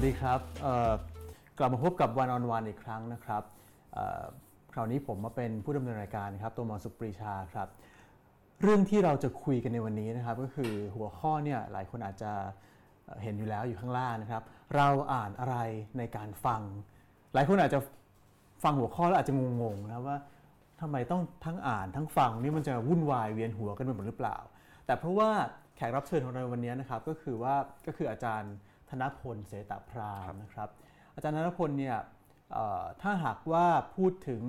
[0.00, 0.40] วัสดีครับ
[1.58, 3.42] กลับมาพบกับวันออนวันอีกครั้งนะครับ
[4.72, 7.68] คราวนี้ผมมาเป็นผู้ดำเนินรายการครับตัวมอสุปรีชาครับ
[8.62, 12.32] เรื่องที่เราจะคุยกันในวันนี้นะครับ ก็คือหัวข้อเนี่ยหลายคนอาจจะ
[13.22, 14.42] เห็นอยู่แล้วอยู่ข้างล่างนะครับ
[14.76, 15.56] เราอ่านอะไร
[15.98, 16.60] ในการฟัง
[17.34, 17.80] หลายคนอาจจะ
[18.64, 20.16] ฟังหัวข้อแล้วอาจจะงงๆนะว่า
[20.80, 24.36] ทำไมต้องทั้งอ่านทั้งฟังนี่มันจะวุ่นวายเวียนหัวกันไปหมดหรือเปล่า
[24.86, 25.30] แต่เพราะว่า
[25.76, 27.54] แขกรับเชิญของเราในวันนี้นะครับก็คือว่า
[27.86, 28.54] ก็คืออาจารย์
[28.90, 30.68] ธนพลเสตพรามนะครับ
[31.14, 31.98] อาจารย์ธนพลเนี่ย
[32.52, 34.42] เอ่อถ้าหากว่าพูดถึง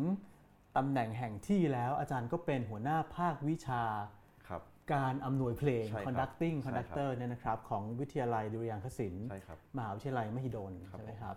[0.77, 3.84] ตำแหน่งแห่งที่แล้วอาจารย์ก็เป็นหัวหน้าภาควิชา
[4.48, 4.62] ครับ
[4.94, 11.35] การอำนวยเพลงใช่ครับ conducting ใช่ครับ conductor เนี่ยนะครับของวิทยาลัยดุริยางคศิลป์ใช่ครับมหาวิทยาลัยมหิดลครับใช่ไหมครับ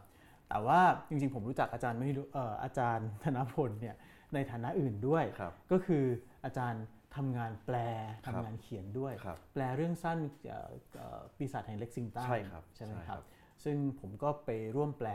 [0.48, 3.96] แต่ว่าจริงๆผมรู้จักอาจารย์มหิดลเอ่ออาจารย์ธนพลเนี่ย
[4.34, 6.04] ในฐานะอื่นด้วยครับก็คือ
[6.44, 6.82] อาจารย์
[7.16, 7.76] ทำงานแปล
[8.24, 13.24] ครับทำงานเขียนด้วยครับแปลเรื่องสั้นเอ่อเอ่อปีศาจแห่งเล็กซิงตันใช่ครับใช่ไหมใช่คครัรับบ
[13.64, 15.08] ซึ่งผมก็ไปร่วมแปล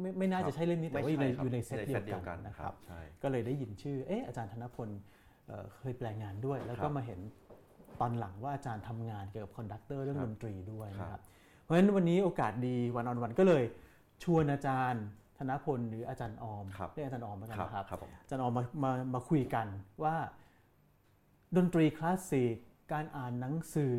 [0.00, 4.88] ไม่ไม่น่าจะใช่ครัจะบเรื่องนี้แต่ว่าอยู่ในไม่ใช่ครับอยู่ในเซตในเดีเซยวตเดียวกักันนนะครับครับใช่ก็เลยได้ยินชื่อเอ๊ะอาจารย์ธนพล
[5.46, 7.20] เอ่อเคยแปลงานด้วย แล้วก็ครับมาเห็น
[8.00, 11.22] ตอนหลังว่าอาจารย์ทำงานเกี่ยวกับ conductor เรื่องดนตรีด้วยนะคครัรับ
[11.62, 13.64] เพราะฉะนั้นวันนี้โอกาสดี One-on-One ก็เลย
[14.24, 15.04] ชวนอาจารย์
[15.38, 19.66] ธนพลหรืออาจารย์ออมครับเรียกอาจารย์ออมแล้วกันครับนะครับครับผมอาจารย์ออมมามามาคุยกัน
[20.04, 20.14] ว่า
[21.56, 22.56] ดนตรีคลาสสิก
[22.92, 23.98] การอ่านหนังสือ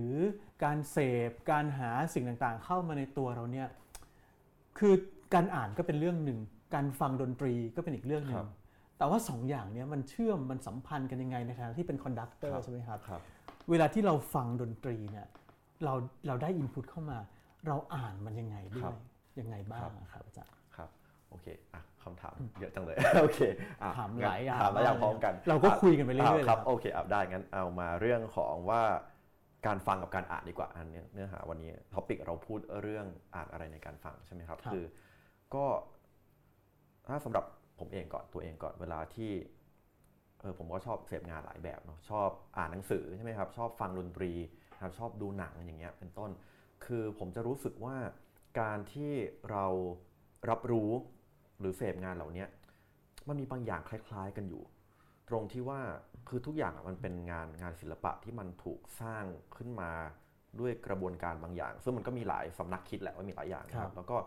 [0.63, 0.97] การเส
[1.29, 3.67] พ การหาสิ่งต่างๆ เข้ามาในตัวเราเนี่ย
[4.79, 4.93] คือ
[5.33, 6.39] การอ่านก็เป็นเรื่องหนึ่ง
[6.75, 8.49] การฟังดนตรีก็เป็นอีกเรื่องหนึ่ครับ
[8.97, 13.21] แต่ว่าสองอย่างเนี้ยมันเชื่อมมันสัมพันธ์กันยังไงในฐานะที่เป็น conductor ครับใช่ไหมครับครับ
[13.69, 15.27] เวลาที่เราฟังดนตรีเนี่ย
[15.83, 15.93] เรา
[16.27, 17.19] เราได้ input เข้ามา
[17.67, 18.95] เราอ่านมันยังไงด้วยครับ
[19.39, 20.60] ยังไงบ้างครับอะครับอาจารย์ครับ
[21.31, 23.39] โอเคอะคำถามเยอะจังเลย โอเค
[23.81, 28.83] อะถามหลายอย่างถามหลายอย่างพร้อมกัน เราก็คุยกันไปเรื่อยๆาครับเลยครับ โอเคอะได้งั้นเอามาเรื่องของว่า
[29.67, 33.05] การฟังกับการอ่านดีกว่าอันเนี้ยเนื้อหาวันนี้ท็อปิกเราพูดเรื่อง
[33.35, 34.83] อ่านอะไรในการฟังใช่ไหมครับครับ คือ
[35.55, 35.65] ก็
[37.07, 37.45] ถ้าสำหรับ
[37.79, 39.31] ผมเองก่อนตัวเองก่อนเวลาที่
[40.41, 44.31] เออผมก็ชอบเสพงานหลายแบบเนาะชอบอ่านหนังสือใช่ไหมครับ ชอบฟังดนตรี
[44.75, 46.31] นะครับชอบดูหนังอย่างเงี้ยเป็นต้น
[46.85, 47.97] คือผมจะรู้สึกว่า
[48.59, 49.13] การที่
[49.51, 49.65] เรา
[50.49, 50.91] รับรู้
[51.61, 52.45] หรือเสพงานเหล่านี้
[53.27, 54.63] มันมีบางอย่างคล้าย ๆ กันอยู่
[55.29, 55.79] ตรงที่ว่า
[56.29, 59.25] คือทุกอย่างอะมันเป็นงานงานศิลปะที่มันถูกสร้าง
[59.57, 59.91] ขึ้นมา
[60.59, 64.17] ด้วยกระบวนการบางอย่าง ซึ่งมันก็มีหลายสำนักคิดแหละว่ามีหลายอย่างนะคครัรับบแล้วก็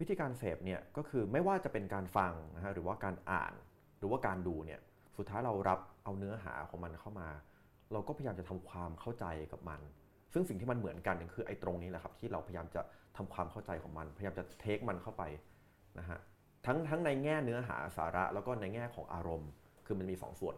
[0.00, 3.52] วิธีการเสพเนี่ยก็คือไม่ว่าจะเป็นการฟังนะฮะหรือว่าการอ่าน
[3.98, 4.80] หรือว่าการดูเนี่ย
[5.16, 7.28] สุดท้ายเรารับเอาเนื้อหาของมันเข้ามา
[7.92, 9.80] เราก็พยายามจะทำความเข้าใจกับมัน
[10.32, 12.82] ซึ่งสิ่งที่มันเหมือนกันก็คือไอ้ตรงนี้แหละครับที่เราพยายามจะ
[13.16, 15.22] ทำความเข้าใจของมัน พยายามจะเทคมันเข้าไป
[15.98, 16.18] นะฮะ
[16.66, 19.50] ทั้งทั้งในแง่เนื้อหาสาระ แล้วก็ในแง่ของอารมณ์
[19.86, 20.56] คือมันมีสองส่วน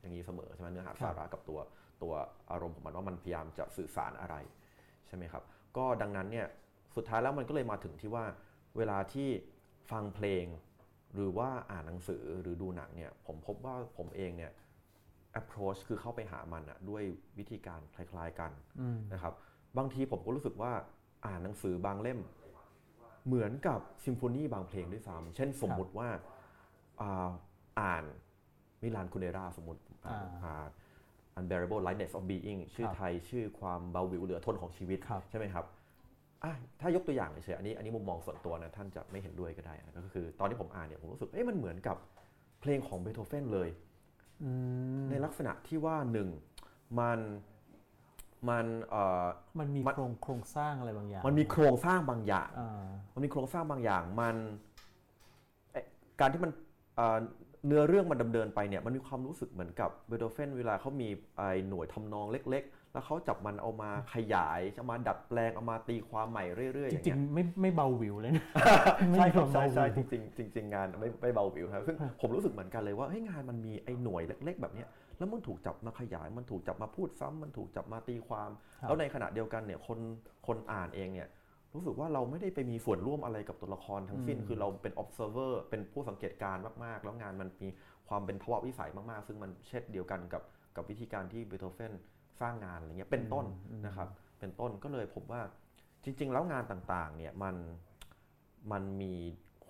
[0.00, 1.58] อย่างนี้เสมอใช่ไหมเนื้อหาสาระกับตัว
[2.02, 2.12] ตัว
[2.50, 4.36] อารมณ์ของมันว่ามันพยายามจะสื่อสารอะไร
[5.06, 5.42] ใช่ไหมครับ
[5.76, 6.46] ก็ดังนั้นเนี่ย
[6.96, 8.24] สุดท้ายแล้วมันก็เลยมาถึงที่ว่า
[8.76, 9.28] เวลาที่
[9.90, 10.44] ฟังเพลง
[11.14, 14.52] หรือว่าอ่านหนังสือหรือดูหนังเนี่ยผมพบว่าผมเองเนี่ย
[15.40, 17.02] approach คือเข้าไปหามันอะด้วย
[17.38, 18.52] วิธีการคล้าย ๆกัน
[19.12, 19.34] นะครับ
[19.78, 20.72] บางทีผมก็รู้สึกว่า
[21.26, 22.20] อ่านหนังสือบางเล่ม
[23.28, 26.08] เหมือนกับซิมโฟนีบางเพลงด้วยซ้ำเช่นสมมุติว่า
[27.00, 27.28] อ่า
[27.80, 28.04] อ่าน
[28.82, 30.66] มิลานคุเดราสมมติอ่านอ่าอ่า
[31.38, 35.64] unbearable lightness of being ชื่อครับไทยชื่อความเบาหวิวเหลือทนของชีวิตครับใช่ไหมครับ
[36.44, 41.96] อะถ้ายกตัวอย่างเฉยๆอันนี้อันนี้มุมมองส่วนตัวนะท่านจะไม่เห็นด้วยก็ได้นะก็คือ ตอนที่ผมอ่านเนี่ยผมรู้สึกเอ๊ะมันเหมือนกับ
[42.60, 43.68] เพลงของเบโธเฟนเลย
[44.42, 44.50] อื
[45.02, 46.28] มในลักษณะที่ว่าหนึ่ง
[47.00, 47.18] มัน
[48.50, 49.26] มันเอ่อ
[49.60, 54.36] มันมีมันโครงโครงสร้างอะไรบางอย่าง มันมีโครงสร้างบางอย่างอ่ามันมีโครงสร้างบางอย่างมัน
[55.72, 55.84] เอ่อ
[56.20, 56.50] การที่มัน
[56.96, 57.18] เอ่อ
[57.66, 66.44] เนื้อเรื่องมันดำเนินไปเนี่ยมันมีความรู้สึกเหมือนกับเบโธเฟนเวลาเขามีไอ้หน่วยทำนองเล็ก ๆ แล้วเขาจับมันเอามาขยายจะมาดัดแปลงเอามาตีความใหม่
[66.74, 68.44] เรื่อยๆอจย่างริงเงี้ยๆไม่ไม่เบาหวิวเลยนะ
[69.16, 74.88] ใช่ครับไม่ใช่เบาใช่หจวิวริงๆจริงๆงานไม่ไม่เบาวิวครับซึ่งผมรู้สึกเหมือนกันเลยว่าเฮ้ยงานมันมีไอ้หน่วยเล็ก ๆ แบบเนี้ย
[75.18, 78.50] แล้วมันถูกจับมาขยาย มันถูกจับมาพูดซ้ำมันถูกจับมาตีความ
[78.80, 79.98] ครับแล้วในขณะเดียวกันเนี่ยคน
[80.46, 81.28] คนอ่านเองเนี่ย
[81.74, 87.68] รู้สึกว่าเราไม่ได้ไปมีส่วนร่วมอะไรกับตัวละครทั้งสิ้น คือเราเป็น observer เป็นผู้สังเกตการณ์มาก ๆ แล้วงานมันมี
[88.08, 90.42] ความเป็นทวารวิสัยมาก ๆ ซึ่งมันเช่นเดียวกันกับ
[90.76, 91.92] กับวิธีการที่เบโธเฟน
[92.40, 93.46] สร้างงานอะไรเงี้ยเป็นต้น
[93.86, 94.08] นะครับ
[94.40, 95.40] เป็นต้นก็เลยผมว่า
[96.04, 97.56] จริง ๆ แล้วงานต่าง ๆ เนี่ยมัน
[98.72, 99.14] มันมี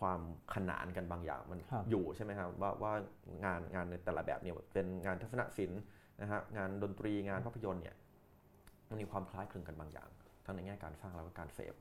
[0.00, 0.20] ความ
[0.54, 2.92] ขนานกันบางอย่างมันครับอยู่ใช่ไหมครับว่าว่า
[3.44, 5.80] งานงานในแต่ละแบบเนี่ยเป็นงานทัศนศิลป์
[6.20, 7.96] นะฮะงานดนตรีงานภาพยนตร์เนี่ย
[8.88, 10.08] มันมีความคล้ายคลึงกันบางอย่าง
[10.44, 11.74] ทั้งในแง่การสร้างแล้วก็การเสพ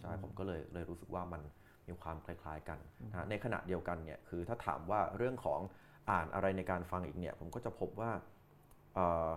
[0.00, 1.42] ใช่ผมก็เลยเลยรู้สึกว่ามัน
[1.88, 2.78] มีความคล้ายๆกัน
[3.10, 5.60] นะฮะในขณะเดียวกันเนี่ยคือถ้าถามว่าเรื่องของ
[6.10, 8.10] อ่านอะไรในการฟังอีกเนี่ยผมก็จะพบว่า
[8.94, 9.28] เอ่อ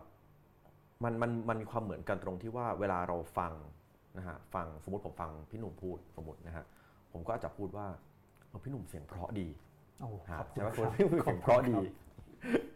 [1.03, 3.53] มันมันมันมีความเหมือนกันตรงที่ว่าเวลาเราฟัง
[4.17, 6.65] นะฮะฟังสมมติผมฟังพี่หนุ่มพูดสมมตินะฮะ
[7.13, 8.10] ผมก็อาจจะพูดว่าเออ
[8.63, 9.47] พี่หนุ่มเสียงเพราะดี
[10.01, 11.77] โอ้ฮะขอบคุใช่ณไหมคคุณรับพี่หนุ่มเสียงเพราะดี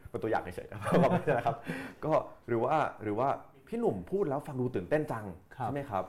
[0.09, 1.57] เป็นตัวอย่างเฉยๆนะครับไม่ใช่นะครับ
[2.05, 2.13] ก็
[2.47, 3.29] หรือว่าหรือว่า
[3.67, 5.25] พี่หนุ่มพูดแล้วฟังดูตื่นเต้นจัง
[5.57, 6.05] ครับใช่ไหมครับ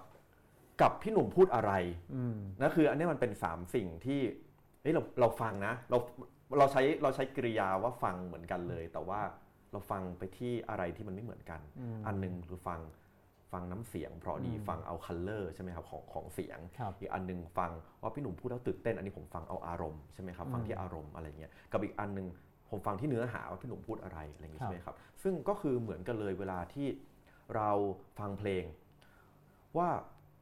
[0.81, 1.73] กับพี่หนุ่มพูดอะไร
[2.15, 4.21] อืมนั่นคืออันนี้มันเป็น3สิ่งที่
[4.83, 5.99] เฮ้ยเราเราฟังนะ เรา
[6.59, 9.21] เราใช้เราใช้กริยาว่าฟังเหมือนกันเลย แต่ว่า
[9.73, 12.81] เราฟังไปที่อะไรที่มันไม่เหมือนกันอืมอันหนึงคือฟัง
[13.53, 17.71] ฟังน้ำเสียง เพราะดีอืมฟังเอาคัลเลอร์ใช่ไหมครับของของเสียงครับอีกอันหนึงฟัง
[18.03, 22.27] ว่าพี่หนุ่มพูดแล้วตื่นเต้นอันนี้ผมฟังเอาอารมณ์ใช่ไหมครับฟังที่อารมณ์อะไรเงี้ยกับอีกอันหนึง
[22.71, 26.87] ผมฟังที่เนื้อหาว่าพี่หนุ่มพูดอะไรอะไรอย่างงี้ครับใช่ไหมครับ ซึ่งก็คือเหมือนกันเลยเวลาที่
[27.57, 27.71] เรา
[28.19, 28.65] ฟังเพลง
[29.79, 29.89] ว่า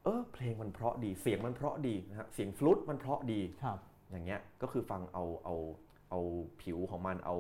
[0.05, 3.79] เออเพลงมันเพราะดีเสียงมันเพราะดีนะฮะเสียงฟลุตมันเพราะดีครับ
[4.11, 5.56] อย่างเงี้ยก็คือฟังเอาเอา
[6.11, 6.21] เอา
[6.62, 7.37] ผิวของมันเอา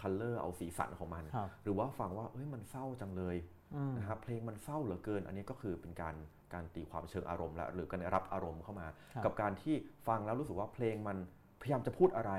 [0.00, 3.57] คัลเลอร์เอาสีสันของมันครับหรือว่าฟังว่าเอ้ยมันเศร้าจังเลยอืม
[3.96, 6.14] นะครับเพลงมันเศร้าเหลือเกิน อันนี้ก็คือเป็นการ
[6.54, 9.74] การตีความเชิงอารมณ์แล้วหรือการรับอารมณ์เข้ามาครับกับการที่
[10.08, 11.16] ฟังแล้วรู้สึกว่าเพลงมัน
[11.60, 12.32] พยายามจะพูดอะไร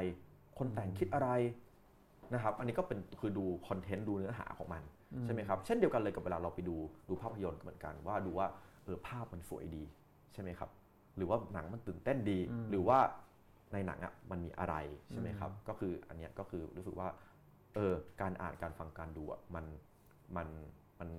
[0.57, 1.29] คนแต่งคิดอะไร
[2.33, 4.83] นะครับ อันนี้ก็เป็นคือดูคอนเทนต์ดูเนื้อหาของมัน
[5.23, 6.75] ใช่ไหมครับ เช่นเดียวกันเลยกับเวลาเราไปดู
[7.09, 8.47] ดูภาพยนตร์ก็เหมือนกันว่าดูว่า
[8.85, 9.83] เออภาพมันสวยดี
[10.33, 10.69] ใช่ไหมครับ
[11.17, 12.99] หรือว่าหนังมันตื่นเต้นดีอืมหรือว่า
[13.73, 14.75] ในหนังอะมันมีอะไร
[15.11, 17.07] ใช่ไหมครับ ก็คืออันเนี้ยก็คือรู้สึกว่า
[17.75, 19.65] เออการอ่านการฟังการดูอะมัน
[20.37, 20.47] มัน
[20.99, 21.09] มัน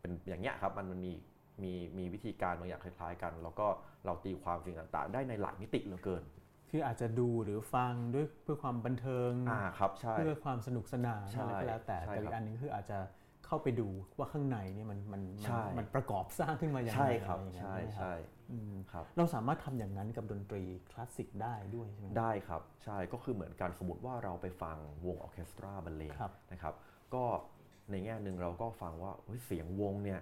[0.00, 1.12] เป็นอย่างเงี้ยครับมันมันมี
[1.62, 3.66] มีมีวิธีการบางอย่างคล้ายๆกัน แล้วก็
[4.06, 6.22] เราตีความสิ่งต่างๆ ได้ในหลายมิติเหลือเกิน
[6.70, 12.98] คืออาจจะดูหรือฟังด้วยเพื่อความบันเทิงอ่าครับใช่เพื่อความสนุกสนานใช่อะไรก็แล้วแต่ใช่แต่ครับอีกอันหนึงคืออาจจะ
[13.46, 13.88] เข้าไปดู
[14.18, 18.14] ว่าข้างในเนี่ยมันมันมันใช่มันประกอบสร้างขึ้นมาอย่างไรใช่ครับอะไอย่างใช่เงี้ยไหมครับใช่
[18.50, 24.76] อืมครับเราสามารถทำอย่างนั้นกับดนตรีคลาสสิกได้ด้วยใช่ไหมได้ครับ ใช่ก็คือเหมือนการสมมติว่าเราไปฟัง
[25.06, 26.74] วงออร์เคสตราบรรเลงครับนะครับ
[27.14, 27.24] ก็
[27.90, 30.20] ในแง่หนึ่งเราก็ฟังว่าเฮ้ยเสียงวงเนี่ย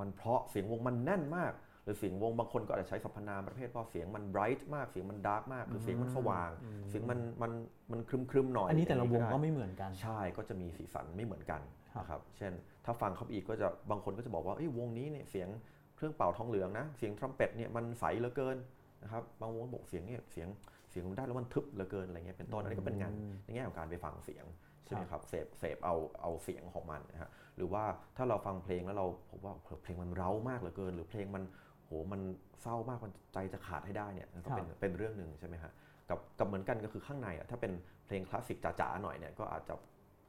[0.00, 1.52] มันเพราะเสียงวงมันแน่นมาก
[1.84, 6.50] หรือเสียงวงบางคนก็อาจจะใช้สรรพนามประเภทว่าเสียงมัน bright มากเสียงมัน dark มากคือเสียงมันสว่าง
[6.88, 7.52] เสียงมันมัน
[7.92, 11.60] มันครึมครึมๆหน่อยอันนี้แต่ละวงย่าก็ได้ไม่เหมือนกันใช่ก็จะมีสีสันไม่เหมือนกัน
[11.94, 12.52] ครับนะครับเช่น
[12.84, 15.48] ถ้าฟังเข้าไปอีกก็จะบางคนก็จะบอกว่าเอ้ยวงนี้เนี่ยเสียง
[15.96, 18.56] เครื่องเป่าทองเหลืองนะเสียงทรัมเป็ตเนี่ยมันใสเหลือเกิน
[19.02, 20.48] นะครับบางวงก็บอกเสียงเนี่ยเสียง
[20.90, 23.12] เสียงมันได้แล้วมันทึบเหลือเกินอะไรเงี้ยเป็นต้นอันนี้ก็เป็นงาน
[23.44, 24.44] ในแง่ของการไปฟังเสียง
[24.88, 27.84] ใช่ไหมครับเสพเสพเอาเอาเสียงของมันนะฮะหรือว่า
[28.16, 31.42] ถ้าเราฟังเพลงแล้วเราผมว่าเพลงมันเร้ามากเหลือเกิน หรือเพลงมัน
[31.84, 32.20] โหมัน
[32.62, 35.72] เศร้ามากมันใจจะขาดให้ได้เนี่ยก็เป็นเป็นเรื่องหนึ่งใช่ไหมฮะ
[36.10, 37.72] กับกับเหมือนกันก็คือข้างในอะถ้าเป็น
[38.06, 39.74] เพลงคลาสสิกจ๋าๆหน่อยเนี่ยก็อาจจะ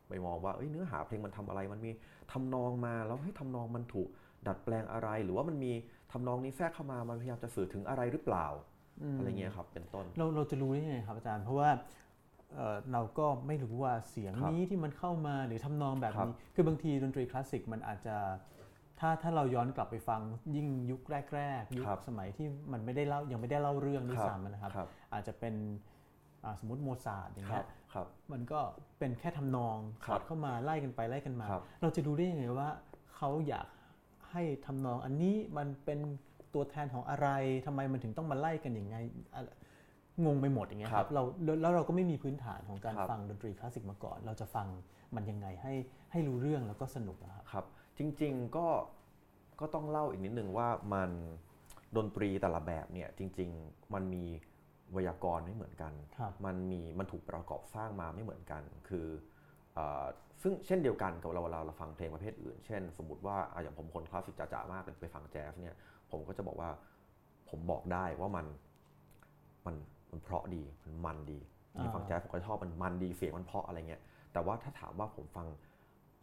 [0.10, 1.92] ไปมองว่าเอ้ยเนื้อหาเพลงมันทำอะไรมันมี
[2.32, 4.08] ทำนองมาแล้วให้ทำนองมันถูก
[4.48, 5.72] ดัดแปลงอะไร หรือว่ามันมี
[6.12, 8.48] ทำนองนี้แทรกเข้ามามันพยายามจะสื่อถึงอะไรหรือเปล่า
[9.14, 11.70] มอะไรเงี้ยครับเป็นต้นเราเราจะรู้ได้ยังไงครับอาจารย์เพราะว่า
[12.56, 18.16] เอ่อเราก็ไม่รู้ว่าเสียงครับนี้ที่มันเข้ามาหรือทำนองแบบครับนี้ คือบางทีดนตรีคลาสสิกมันอาจจะ
[19.00, 20.22] ถ้าถ้าเราย้อนกลับไปฟัง
[20.56, 21.02] ยิ่งยุค
[21.36, 25.56] แรกๆยุคครับสมัยที่มันไม่ได้เล่ายังไม่ได้เล่าเรื่องด้วยครับซ้ำนะครับครับ อาจจะเป็น
[26.44, 28.60] อ่าสมมติโมซาร์ทอย่างครัเงี้บยครับมันก็
[29.00, 32.70] เป็นแค่ทำนองคสรัอบดเข้ามาไล่กันไปไล่กันมาครับเราจะรู้ได้ยังไงว่า
[33.16, 33.68] เขาอยาก
[34.32, 36.00] ให้ทำนองอันนี้มันเป็น
[36.54, 37.28] ตัวแทนของอะไร
[37.66, 38.96] ทำไมมันถึงต้องมาไล่กันอย่างไง
[39.36, 39.42] อะ
[40.26, 44.68] งงไปหมดอย่างเงี้ยคครัรับบเราแล้วแล้วเราก็ไม่มีพื้นฐานของการครับฟังดนตรีคลาสสิกมาก่อน เราจะฟัง
[45.16, 45.74] มันยังไงให้
[46.12, 47.66] ให้รู้เรื่องแล้วก็สนุกอะครับครับ
[47.98, 48.68] จริงๆก็
[49.60, 51.10] ก็ต้องเล่าอีกนิดนึงว่ามัน
[51.98, 54.26] ดนตรีแต่ละแบบเนี่ยจริง ๆ มันมี
[54.94, 59.08] ไวยากรณ์ไม่เหมือนกันครับมันมีมันถูกประกอบสร้างมาไม่เหมือนกัน คือ
[59.74, 60.06] เออ
[60.42, 65.76] ซึ่งเช่นเดียวกันกับเราเวลาเราฟังเพลงประเภทอื่น เช่น สมมติว่าอะอย่างผมคนคลาสสิกจ๋าๆมากไปฟังแจ๊สเนี่ย
[66.12, 66.70] ผมก็จะบอกว่า
[67.50, 68.46] ผมบอกได้ว่ามัน
[69.66, 69.76] มัน
[70.12, 71.40] มันเพราะดีมันมันดี
[71.80, 74.02] ที่ฟังอ่าแจ๊สผมก็ชอบมันมันดีเสียงมันเพราะอะไรเงี้ย
[74.34, 75.48] แต่ว่าถ้าถามว่าผมฟัง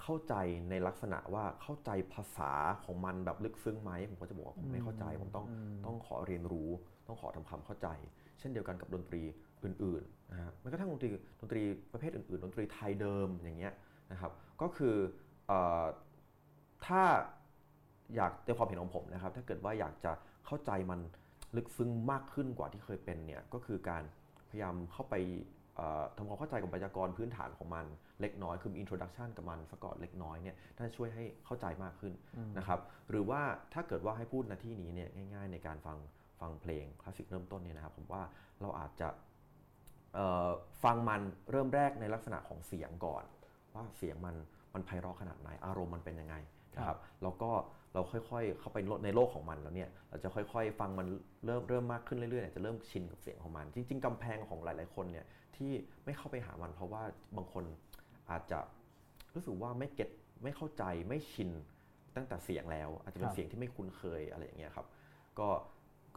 [0.03, 0.35] เข้าใจ
[0.71, 2.53] ในลักษณะว่าเข้าใจภาษา
[2.85, 5.47] ของมันแบบลึกซึ้งไหมผมก็จะบอกว่าผมไม่เข้าใจ ผมต้อง
[5.85, 6.71] ต้องขอเรียนรู้
[7.07, 7.89] ต้องขอทำความเข้าใจ
[8.39, 9.23] เช่นเดียวกันกับดนตรี
[9.65, 11.09] อื่นๆนะฮะแม้กระทั่งดนตรี
[11.41, 11.63] ดนตรี
[11.93, 13.75] ประเภทอื่นๆ ดนตรีไทยเดิมอย่างเงี้ย
[14.13, 14.97] นะครับ ก็คือ
[15.47, 15.53] เอ
[15.83, 15.85] อ
[16.87, 17.03] ถ้า
[18.17, 20.13] อยากในความเห็นของผมนะครับ ถ้าเกิดว่าอยากจะ
[20.47, 21.01] เข้าใจมัน
[21.57, 24.03] ลึกซึ้งมากขึ้นกว่าที่เคยเป็นเนี่ยก็คือการ
[24.51, 25.15] พยายามเข้าไป
[25.77, 27.87] เอ่อทำความเข้าใจกับไวยากรณ์พื้นฐานของมัน
[28.21, 32.13] เล็กน้อย คือมี introduction กับมันสกก่อนเล็กน้อยเนี่ยน่าจะช่วยให้เข้าใจมากขึ้น
[32.59, 33.41] นะครับหรือว่า
[33.75, 35.99] ถ้าเกิดว่าให้พูดในที่นี้เนี่ยง่ายๆ ในการฟัง
[36.41, 38.23] ฟังเพลงคลาสสิกเริ่มต้นเนี่ยนะครับผมว่า
[38.61, 39.09] เราอาจจะ
[40.15, 40.49] เอ่อ
[40.85, 41.21] ฟังมัน
[41.51, 43.25] เริ่มแรกในลักษณะของเสียงก่อน
[43.75, 44.37] ว่าเสียงมัน
[44.75, 46.35] มันไพเราะขนาดไหนอารมณ์มันเป็นยังไง
[46.77, 47.51] นะครับแล้วก็
[47.97, 51.07] เราค่อยๆ เข้าไปในโลกของมันแล้วเนี่ย เราจะค่อยๆ ฟังมัน
[51.47, 55.27] เริ่มเริ่มมากขึ้นเรื่อยๆเนี่ยจะเริ่มชินกับเสียงของมัน จริง ๆกำแพงของหลาย ๆคนเนี่ย
[55.57, 55.73] ที่
[56.05, 57.03] ไม่เข้าไปหามัน เพราะว่า
[57.37, 57.65] บางคน
[58.31, 58.59] อาจจะ
[59.35, 60.11] รู้สึกว่าไม่เก็ต
[60.43, 61.51] ไม่เข้าใจไม่ชิน
[62.17, 64.87] ตั้งแต่เสียงแล้ว อาจจะเป็นเสียงที่ไม่คุ้นเคยอะไรอย่างเงี้ยครับ
[65.39, 65.49] ก็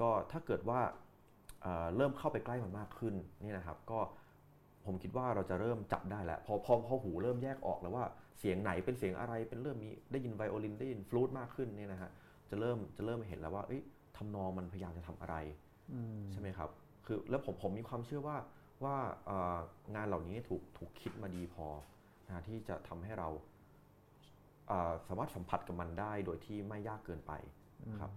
[0.01, 0.81] ก็ถ้าเกิดว่า
[1.61, 3.99] เเริ่มเข้าไปใกล้มันมากขึ้นนี่นะครับ ก็
[4.85, 8.05] ผมคิดว่าเราจะเริ่มจับได้แล้วพอพอพอหูเริ่มแยกออกแล้วว่า
[8.39, 12.11] เสียงไหนเป็นเสียงอะไรเป็นเริ่มมีได้ยินไวโอลินได้ยินฟลูตมากขึ้นเนี่ยนะฮะ
[12.49, 13.81] จะเริ่มจะเริ่มเห็นแล้วว่าเอ้ย
[14.17, 15.35] ทำนองมันพยายามจะทำอะไร
[15.93, 16.69] อืมใช่ไหมครับ
[17.05, 18.37] คือแล้วผมผมมีความเชื่อว่า
[18.83, 19.57] ว่าเอ่อ
[19.95, 21.67] งานเหล่านี้ถูกถูกคิดมาดีพอ
[22.27, 23.29] นะที่จะทำให้เรา
[24.67, 27.31] เอ่อสามารถสัมผัสกับมันได้โดยที่ไม่ยากเกินไป
[27.99, 28.11] ครับ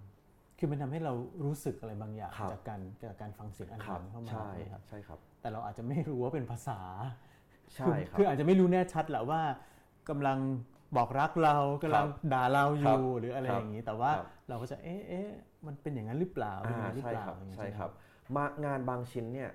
[0.58, 1.12] คือมันทำให้เรา
[1.44, 6.80] รู้สึกอะไรบางอย่างครับจากการจากการฟังเสียงอันครันั้บนเข้ามาใช่ใช่ไหมครับใช่ครับ แต่เราอาจจะไม่รู้ว่าเป็นภาษา
[7.74, 9.40] ใช่คือครับคืออาจจะไม่รู้แน่ชัดแหละว่า
[10.08, 10.38] กำลัง
[10.96, 15.28] บอกรักเรากำลังด่าเราอครัยู่บหรืออะไรครับอย่างนี้ แต่ว่าครับเราก็จะเอ๊ะเอ๊ะ
[15.66, 17.90] มันเป็นอย่างนั้นหรือเปล่าเป็นอย่างอ่านั้นหรือใช่เปล่าครับอย่างนี้ใช่ไหมครับ
[18.36, 19.50] มางานบางชิ้นเนี่ย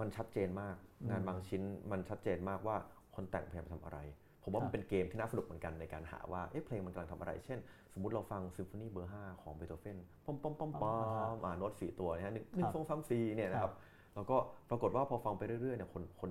[0.00, 0.76] มันชัดเจนมาก
[1.10, 2.76] งานบางชิ้นมันชัดเจนมากว่า
[3.14, 3.98] คนแต่งพยายามทำอะไร
[4.42, 7.58] ผมว่ามันเป็นเกมที่น่าสนุกเหมือนกันในการหาว่าเอ๊ะเพลงมันกำลังทำอะไร เช่น
[7.92, 10.92] สมมุติเราฟังซิมโฟนีเบอร์5ของเบโธเฟนปอมปอมปอมปอ
[11.34, 13.74] มอ่าโน้ตสี่ตัวเนี่ยหนึ่งหนึ่งสองสามสี่เนี่ยนะครับ
[14.14, 14.36] แล้วก็
[14.70, 16.30] ปรากฏว่าพอฟังไปเรื่อยๆเนี่ยคนคน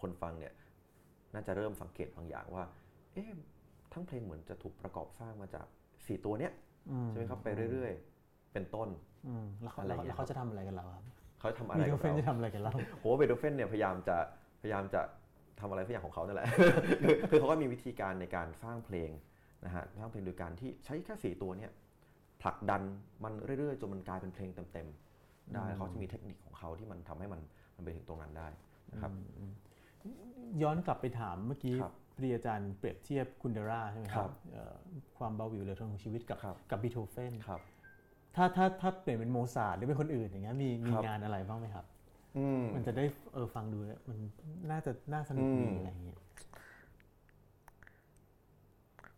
[0.00, 0.52] คนฟังเนี่ย
[1.34, 2.64] น่าจะเริ่มสังเกตบางอย่างว่า
[3.14, 3.26] เอ๊ะ
[3.92, 5.66] ทั้งเพลงเหมือนจะถูกประกอบสร้างมาจาก
[6.06, 6.52] สี่ตัวเนี้ย
[6.90, 8.88] อืใช่ไหมครับไปเรื่อยๆ เป็นต้น
[9.26, 11.04] อืมแล้วเขาอะไรอย่างเงี้แล้วยเขาจะทำอะไรกันเราครับ
[11.40, 14.16] เขาทำอะไรมีกัโดบเฟนเราจะทำอะไรกันเราผมว่าเบโธเฟนเนี่ยพยายามจะ
[14.62, 15.00] พยายามจะ
[15.60, 16.46] ทำอะไรสักอย่างของเขานั่นแหละ
[17.02, 19.10] คือคือเขาก็มีวิธีการในการสร้างเพลง
[19.64, 21.70] นะฮะสร้างเพลงโดยการที่ใช้แค่สี่ตัวเนี่ย
[22.42, 22.82] ผลักดัน
[23.24, 27.40] มันเรื่อยๆจนมันกลายเป็นเพลงเต็มๆได้เขาจะมีเทคนิคของเขาที่มันทำให้มัน
[27.76, 28.48] มันไปถึงตรงนั้นได้
[28.92, 29.12] นะครับ
[30.62, 31.76] ย้อนกลับไปถามเมื่อกี้
[32.12, 34.74] ครับปรีอาจารย์เปรียบเทียบคุณเดราใช่ไหมคครัรับบเอ่อ
[35.18, 37.60] ความเบาหวิวเหลือทนของชีวิตกับครับกับเบโธเฟนครับ
[38.36, 41.84] ถ้าถ้าถ้าเปลี่ยนเป็นโมซาร์ทหรือเป็นคนอื่นอย่างเงี้ยมีมีครับงานอะไรบ้างไหมครับ
[42.36, 43.04] อืมมันจะได้
[43.34, 44.18] เออฟังดูแล้วมัน
[44.70, 46.18] น่าจะน่าสนุกดีอืมอะไรอย่างเงี้ย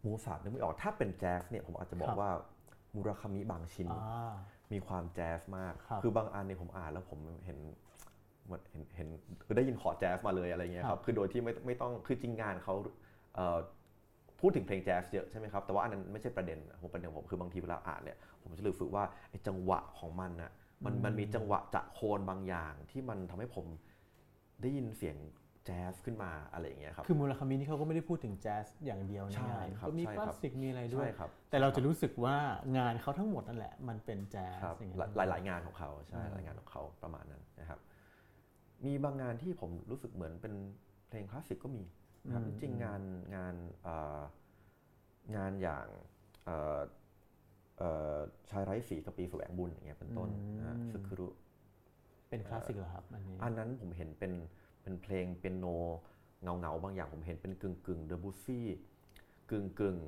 [0.04, 2.30] โมซาร์ทนึกไม่ออกถ้าเป็นแจ๊สเนี่ยผมอาจจะบอครับว่า
[2.94, 3.96] มูราคามิบางชิ้นอ่า
[4.72, 7.58] มีความแจ๊สมากครับคือบางอันเนี่ยผมอ่านแล้วผมเห็น
[8.46, 9.08] เหมือนเห็นเห็น
[9.44, 12.74] คือได้ยินคอร์ดแจ๊สมาเลยอะไรเงี้ยคครัรับบคือโดยที่ไม่ไม่ต้องคือจริงงานเขา
[13.34, 13.58] เอ่อ
[14.40, 20.50] พูดถึงเพลงแจ๊สเยอะใช่ไหมครับแต่ว่าอันนั้นไม่ใช่ประเด็นผมประเด็นของผมคือบางทีเวลาอ่านเนี่ยผมจะรู้สึกว่าไอ้จังหวะของมันน่ะ
[20.84, 23.66] มันมันมีจังหวะจะโคนบางอย่างที่มันทำให้ผม
[24.62, 25.16] ได้ยินเสียง
[25.64, 32.36] แจ๊สขึ้นมาอะไรอย่างเงี้ยครับ คือมูลคามินี่เขาก็ไม่ได้พูดถึงแจ๊สอย่างเดียวในใช่งานครับก็มีใช่คครัลาบสสิกมีอะไรด้วใช่ยครับแต่เราจะรู้สึกว่า
[32.78, 37.80] งานเขาทั้งหมดนั่นแหละ มันเป็นแจ๊สครับอย่างเงี้ยหลายหลายๆงานของเขาใช่หลายงานของเขาประมาณนั้นนะครับ
[38.86, 40.54] มีบางงานที่ผมรู้สึกเหมือนเป็น
[41.08, 41.84] เพลงคลาสสิกก็มี
[42.24, 43.02] นะครับจริงๆงาน
[43.36, 44.20] งานเอ่อ
[45.36, 45.86] งานอย่าง
[46.44, 46.80] เอ่อ
[47.78, 48.18] เอ่อ
[48.50, 51.28] ชายไร้สีกับปีแสวงบุญอย่างเงี้ยเป็นต้นนะฮะซึคุรุ
[52.28, 54.32] เป็นคลาสสิกเหรอครับอันนี้อันนั้นผมเห็นเป็น
[54.82, 55.66] เป็นเพลงเป็นโน
[56.42, 58.66] เงาเงาๆบางอย่างผมเห็นเป็นกึ่งกึ่งเดบุซี่
[59.50, 59.98] กึ่งกึ่ง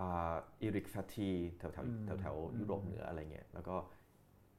[0.00, 3.76] อีริกซาทีแถวแถวแถวแถวยุโรปเหนืออะไรเงี้ยแล้วก็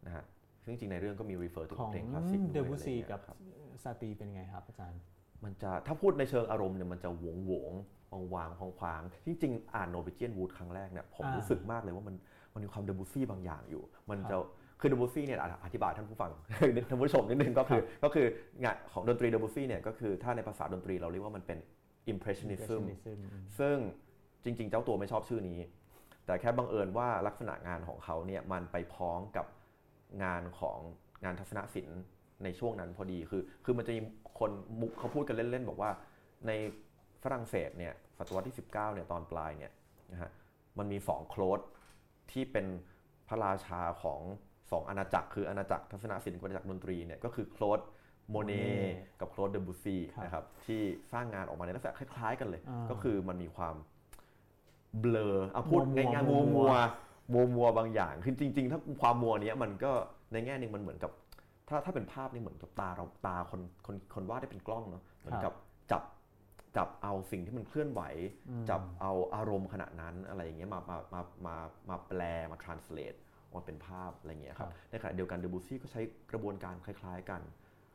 [0.06, 0.24] นะฮะ
[0.70, 3.38] ซึ่งจริงๆในเรื่องก็มี refer ถึงของเพลงคลาสสิกด้วยเดบุซีอะไรเงี้ยกับครับ
[3.84, 5.00] ซาตีเป็นไงครับอาจารย์
[5.44, 7.72] มันจะถ้าพูดในเชิงอารมณ์เนี่ยมันจะหวงหวง
[8.12, 12.16] วางวางพองพางๆจริงๆ อ่านโนบิเจียนวูดครั้งแรกเนี่ยผมอ่ารู้รู้สึกมากเลยว่ามัน
[12.54, 14.38] มันมีความเดบุซี่บางอย่างอยู่ มันครับจะ
[14.80, 16.32] คือเดบุซี่เนี่ยอะอธิบายท่านผู้ฟัง
[16.90, 18.26] ท่านผู้ชมนิดนึงก็คือก็คือ
[18.64, 21.60] งานของดนตรีเดบุซี่เนี่ยก็คือถ้าในภาษาดนตรีเราเรียกว่ามันเป็น
[22.12, 23.20] impressionism Impressionism
[23.60, 23.78] ซึ่ง
[24.44, 25.60] จริง ๆ เจ้าตัวไม่ชอบชื่อนี้
[26.26, 29.46] แต่แค่บังเอิญว่าลักษณะงานของเขาเนี่ยมันไปพ้องกับ
[30.24, 30.78] งานของ
[31.24, 32.02] งานทัศนศิลป์
[32.44, 34.02] ในช่วงนั้นพอดีคือ คือมันจะมี
[34.40, 34.52] คน
[34.82, 35.92] มุกเขาพูดกันเล่นๆ บอกว่า
[36.48, 36.52] ใน
[37.24, 39.72] ฝรั่งเศสเนี่ยศตวรรษที่ 19เนี่ยตอนปลายเนี่ย
[40.12, 40.32] นะฮะ
[40.78, 41.60] มันมีสองโคลด
[42.32, 42.66] ที่เป็น
[43.28, 44.22] พระราชาของ
[44.72, 47.80] สองอาณาจักร คืออาณาจักรทัศนศิลป์กับอาณาจักรดนตรีเนี่ยก็คือโคลด
[48.32, 50.82] โมเน่ Monet กับโคลดเดบูซีครับนะครับที่
[51.14, 53.76] สร้างงานออกมาในลักษณะคล้ายๆกันเลยอ่าก็คือมันมีความ
[55.00, 59.92] เบลอเอาพูดมัวๆง่ายๆมัมัววๆ มัวมัวมัวๆบางอย่างคือจริง ๆ ถ้าความมัวเนี้ยมันก็
[60.34, 61.12] ในแง่หนึ่งมันเหมือนกับ
[61.70, 65.54] ถ้าถ้าเป็นภาพนี่เหมือนกับตาเราตาคนคนคนวาดได้เป็นกล้องเนาะเหมือนกับ
[65.92, 66.04] จับ
[66.78, 68.02] จับเอาสิ่งที่มันเคลื่อนไหว
[68.70, 71.56] จับเอาอารมณ์ขณะนั้นอะไรอย่างเงี้ยมามามามา
[71.90, 72.22] มาแปล
[72.52, 77.42] มา translate ออกมาเป็นภาพอะไรอย่างเงี้ยครับในขณะเดียวกันเดบูซี่ก็ใช้กระบวนการคล้ายๆ กัน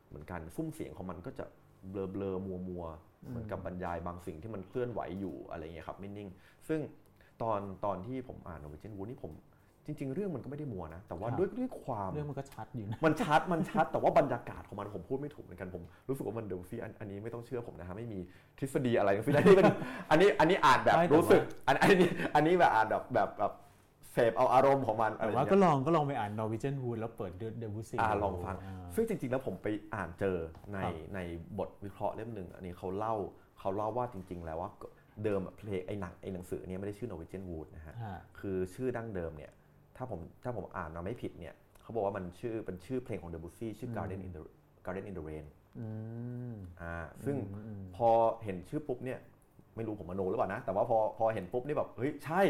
[0.07, 1.45] เหมือนกันซุ้มเสียงของมันก็จะ
[1.89, 6.29] เบลอเบลอมัวมัวๆเหมือนกับบรรยายบางสิ่งที่มันเคลื่อนไหวอยู่อะไรเงี้ยครับไม่นิ่ง
[6.67, 6.79] ซึ่ง
[7.41, 9.31] ตอนตอนที่ผมอ่านโนเวเจนวูนี่ผม
[9.85, 18.19] จริง ๆ เรื่องมันก็ไม่ได้มัวนะ แต่ว่าครับด้วยด้วยความเรื่องมันก็ชัดอยู่นะมันชัดมันชัดแต่ว่าบรรยากาศของมันผมพูดไม่ถูกเหมือนกันผมรู้สึกว่ามันเดซี่อันอันนี้ไม่ต้องเชื่อผมนะฮะไม่มี
[18.59, 19.71] ทฤษฎีอะไรทั้งสิ้นอันนี้เป็น
[20.11, 23.53] อันนี้อันนี้อ่านแบบไม่แต่ว่ารู้สึกอันอันนี้อันนี้แบบอ่านแบบแบบแบบ
[24.13, 28.55] เสพเอาอารมณ์ของมันอะไรแต่อย่าว่างเงี้ยก็ลองก็ลองไปอ่าน Norwegian Wood แล้วเปิดเดบุซีอ่าลองฟัง
[28.95, 30.37] ซึ่งจริง ๆ แล้วผมไปอ่านเจอ
[30.73, 31.19] ในครับใน
[31.59, 33.15] บทวิเคราะห์เล่มหนึ่งอันนี้เขาเล่า
[33.59, 34.71] เขาเล่าว่าจริง ๆ แล้วว่า
[35.23, 39.51] เดิมเพลงไอ้หนังไอ้หนังสือเนี้ไม่ได้ชื่อ Norwegian Wood นะฮะฮะ คือชื่อดั้งเดิมเนี่ย
[39.97, 44.41] ถ้าผมถ้าผมอ่านมาไม่ผิดเนี่ยเขาบอกว่ามันชื่อเป็นชื่อเพลงของ Debussy ชื่อ Garden in the
[44.85, 45.45] Garden in the Rain
[45.79, 45.87] อื
[46.51, 46.95] มอ่า
[47.25, 47.35] ซึ่ง
[47.67, 48.09] อืมพอ
[48.43, 49.19] เห็นชื่อปุ๊บเนี่ย
[49.75, 52.41] ไม่รู้ผมมโนหรือเปล่านะ แต่ว่าพอพอเห็นปุ๊บนี่แบบเฮ้ยใช่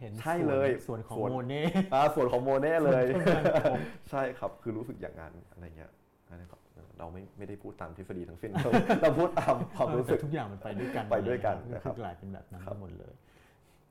[0.00, 1.62] เห็นใช่เลยส่วนของส่วนโมเน่
[1.94, 3.80] อ่าส่วนของโมเน่เลยส่วนของผม
[4.10, 5.90] ใช่ครับคือรู้สึกอย่างนั้นอะไรเงี้ย
[6.34, 6.60] นะครับ
[6.98, 8.70] เราไม่ไม่ได้พูดตามทฤษฎีทั้งสิ้น เรา
[9.02, 13.14] เราพูดตามความรู้สึกแต่ทุกอย่างมันไปด้วยกันไปด้วยกันก็นะครับคือกลายเป็นแบบนั้นครับทั้งหมดเลย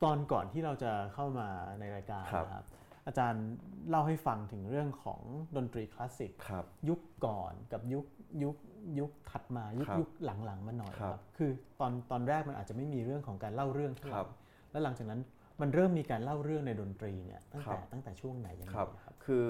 [0.04, 1.48] ตอนก่อนที่เราจะเข้ามา
[1.80, 2.66] ในรายการครับนะครับ
[3.08, 3.46] อาจารย์
[3.90, 5.22] เล่าให้ฟังถึงเรื่องของ
[5.56, 8.06] ดนตรีคลาสสิกครับยุคก่อนกับยุค
[8.44, 8.56] ยุค
[9.00, 10.10] ยุคถัดมายุคครับยุค
[10.46, 14.28] หลังๆมาหน่อยครับครับ คือตอนตอนแรกมันอาจจะไม่มีเรื่องของการเล่าเรื่องเท่าไหครัร่บ
[14.72, 15.22] แล้วหลังจากนั้น
[15.62, 19.44] มันเริ่มมีการเล่าเรื่องในดนตรีเนี่ยตั้งครัแต่บตั้งแต่ช่วงไหนยังไงครับครับ คือ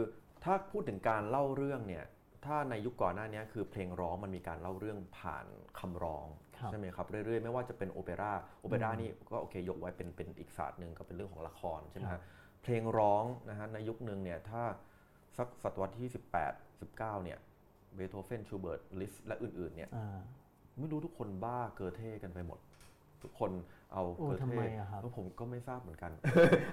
[0.43, 2.03] ถ้าพูดถึงการเล่าเรื่องเนี่ย
[2.45, 5.45] ถ้าในยุคก่อนหน้านี้คือเพลงร้องมันมีการเล่าเรื่องผ่าน
[5.79, 12.21] คำร้องครับใช่ไหมครับเรื่อยๆ ไม่ว่าจะเป็นโอเปร่าโอเปร่านี่ก็โอเคยกไว้เป็นเป็นอีกศาสตร์หนึ่งก็เป็นเรื่องของละครใช่ไหมครัฮะบ
[12.63, 14.63] เพลงร้องนะฮะในยุคหนึ่งเนี่ยถ้า
[15.37, 16.09] สักศตวรรษที่
[16.49, 17.37] 18 19 เนี่ย
[17.95, 20.17] เบโธเฟนชูเบิร์ตลิสต์และอื่นๆเนี่ยอ่า
[20.79, 22.59] ไม่รู้ทุกคนบ้าเกอเธ่กันไปหมด
[23.23, 23.51] ทุกคน
[23.93, 26.11] เอาเกอเธ่โอ้ทำไมอะครับแล้วผมก็ไม่ทราบเหมือนกัน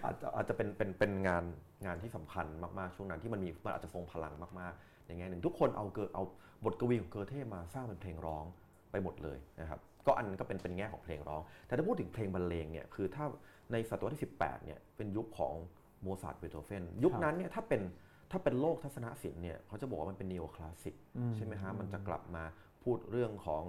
[0.05, 1.45] อาจจะอาจจะเป็นเป็นเป็นงาน
[1.87, 2.47] งานที่สำคัญ
[2.79, 6.25] มากๆ ช่วงนั้นที่มันมีมันอาจจะทรงพลังมากๆ ในแง่หนึ่งทุกคนเอาเกอเอา
[6.65, 8.45] บทกวีของเกอเธ่มาสร้างเป็นเพลงร้อง
[8.91, 13.25] ไปหมดเลยนะครับก็อันนั้นก็เป็นเป็นแง่ของเพลงร้อง แต่ถ้าพูดถึงเพลงบรรเลงเนี่ยคือถ้า
[13.73, 15.55] ในศตวรรษที่ 18เนี่ยเป็นยุคของ
[16.03, 17.83] โมซาร์ทเบโธเฟนยุคนั้นเนี่ยถ้าเป็น
[18.31, 22.45] ถ้าเป็นโลกทัศนศิลป์เนี่ยเขาจะบอกว่ามันเป็นนีโอคลาสสิกอืมใช่ไหมฮะมันจะกลับมา
[22.85, 23.63] พูดเรื่องของ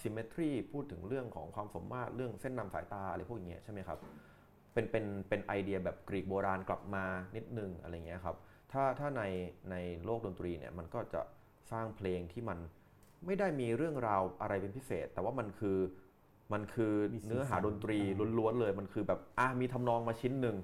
[0.00, 3.98] symmetry พูดถึงเรื่องของความสมมาตรเรื่องเส้นนำสายตาอะไรพวกอย่างเงี้ยใช่ไหมครับ
[4.72, 7.04] เป็นเป็นเป็นไอเดียแบบกรีกโบราณกลับมา
[7.36, 8.36] นิดนึงอะไรเงี้ยครับ
[8.74, 9.22] ถ้าถ้าใน
[9.70, 11.20] ในโลกดนตรีเนี่ยมันก็จะ
[11.72, 12.58] สร้างเพลงที่มัน
[13.26, 15.78] ไม่ได้มีเรื่องราวอะไรเป็นพิเศษ แต่ว่ามันคือ
[16.52, 20.56] มันคือมีสีสันเนื้อหาดนตรีอ่าล้วนๆเลย มันคือแบบอะมีทำนองมาชิ้นหนึ่ง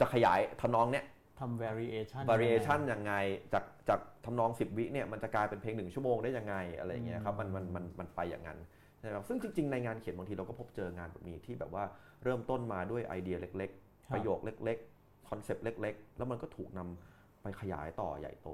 [0.00, 1.04] จะขยายทำนองเนี้ย
[1.40, 3.12] ทำ variation variation ยังไง
[3.52, 8.58] จากจากทำนอง 10 วิเนี่ยมันจะกลายเป็นเพลงหนึ่งชั่วโมงได้ยังไงอะไรอย่างเงี้ยครับมันมันมันมันไปอย่างนั้น
[9.02, 11.84] นะครับซึ่งจริง ๆ ในงานเขียนบางทีเราก็พบเจองานแบบนี้ที่แบบว่า
[12.24, 13.70] เริ่มต้นมาด้วยไอเดียเล็กๆ
[14.10, 17.15] ครับๆประโยคเล็ก ๆ คอนเซปต์เล็ก ๆ แล้วมันก็ถูกนำ
[17.46, 18.48] ไปขยายต่อใหญ่โต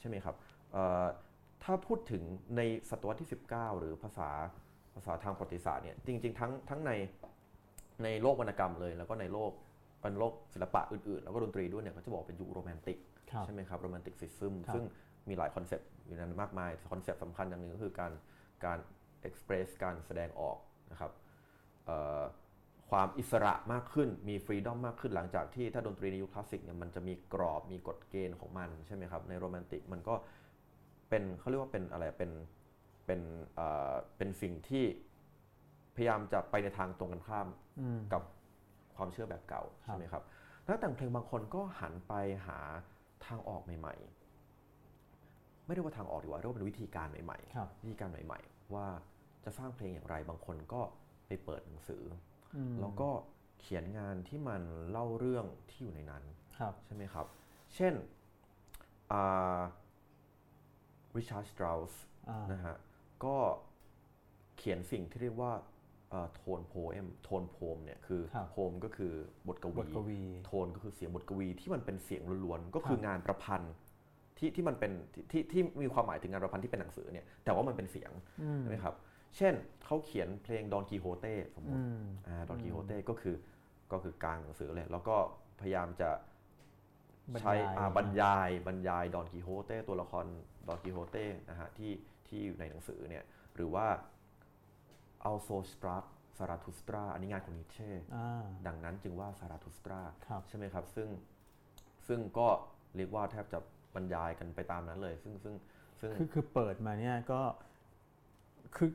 [0.00, 0.34] ใช่ไหมครับ
[0.72, 1.04] เอ่อ
[1.64, 2.22] ถ้าพูดถึง
[2.56, 4.30] ในศตวรรษที่ 19 หรือภาษา
[4.94, 6.92] ภาษาทางประวัติศาสตร์เนี่ยจริง ๆ ทั้งทั้งใน
[8.04, 9.50] ในโลกวรรณกรรมเลย แล้วก็ในโลก
[10.00, 12.98] เป็นโลกศิลปะอื่นๆ แล้วก็ดนตรีด้วยเนี่ยก็จะบอกเป็นยุคโรแมนติก
[13.32, 14.84] ครับใช่ไหมครับ Romanticism ครับซึ่ง
[15.28, 18.12] มีหลาย concept อยู่ในนั้นมากมาย concept สำคัญอย่างหนึ่งก็คือการ
[18.64, 18.78] การ
[19.20, 20.58] express การแสดงออก
[20.92, 21.12] นะครับ
[21.86, 22.22] เอ่อ
[22.90, 30.14] ความอิสระมากขึ้นมี freedom มากขึ้นหลังจากที่ถ้าดนตรีในยุคคลาสสิกเนี่ยมันจะมีกรอบมีกฎเกณฑ์ของมันใช่ไหมครับในโรแมนติกมันก็
[31.08, 32.30] เป็นเขาเรียกว่าเป็นอะไรเป็น
[33.06, 33.20] เป็น
[33.54, 34.84] เอ่อเป็นสิ่งที่
[35.96, 37.48] พยายามจะไปในทางตรงกันข้าม
[37.80, 38.22] อืมกับ
[38.96, 40.22] ความเชื่อแบบเก่าครับใช่ไหมครับ
[40.66, 42.14] นักแต่งเพลงบางคนก็หันไป
[42.46, 42.58] หา
[43.26, 43.94] ทางออกใหม่
[44.80, 48.86] ๆ ไม่ได้ว่าทางออกดีกว่าเรียกว่าเป็นวิธีการใหม่ครับๆวิธีการใหม่ ๆ ว่า
[49.44, 50.80] จะสร้างเพลงอย่างไรบางคนก็
[51.26, 52.35] ไปเปิดหนังสืออือม
[52.80, 53.08] แล้วก็
[53.60, 56.22] เขียนงานที่มันเล่าเรื่องที่อยู่ในนั้น
[56.58, 57.26] ครับใช่ไหมครับ
[57.74, 57.94] เช่น
[61.16, 61.92] ริชาร์ดสตร u ส
[62.28, 62.76] อ่านะฮะ
[63.24, 63.36] ก็
[64.56, 65.52] เขียนสิ่งที่เรียกว่า
[66.34, 69.12] tone poem tone poem เนี่ยคือครับ poem ก็คือ
[69.48, 73.74] บทกบทกวีโทนก็คือเสียงบทกวีที่มันเป็นเสียงล้วนๆก็คือครับงานประพันธ์
[74.38, 78.10] ที่ที่มันเป็นที่ที่ที่มีความหมายถึงงานประพันธ์ที่เป็นหนังสือเนี่ยแต่ว่ามันเป็นเสียง
[78.42, 78.94] อืมใช่ไหมครับ
[79.36, 83.36] เช่นเขาเขียนเพลงดอนกีโฮเต้สมมอืมอ่าดอนกีโฮเต้ก็คือ
[83.92, 85.16] ก็คือกลางหนังสือเลย แล้วก็
[85.60, 86.10] พยายามจะ
[87.40, 90.26] ใช้บรรยายอ่าบรรยายบรรยายดอนกีโฮเต้ตัวละคร
[90.68, 91.92] ดอนกีโฮเต้นะฮะที่
[92.28, 93.86] ที่อยู่ในหนังสือเนี่ยหรือว่า
[95.24, 96.04] อัลโซสตรัก
[96.38, 101.08] ซาราทุสตราอันนี้งานของนิเช่อ่าดังนั้นจึงว่าซาราทุสตราครับใช่ไหมครับ ซึ่ง
[102.08, 102.48] ซึ่งก็
[102.96, 103.58] เรียกว่าแทบจะ
[103.94, 105.54] บรรยายกันไปตามนั้นเลย ซึ่งซึ่ง
[106.00, 107.40] ซึ่งคือคือเปิดมาเนี่ยก็
[108.76, 108.90] คือ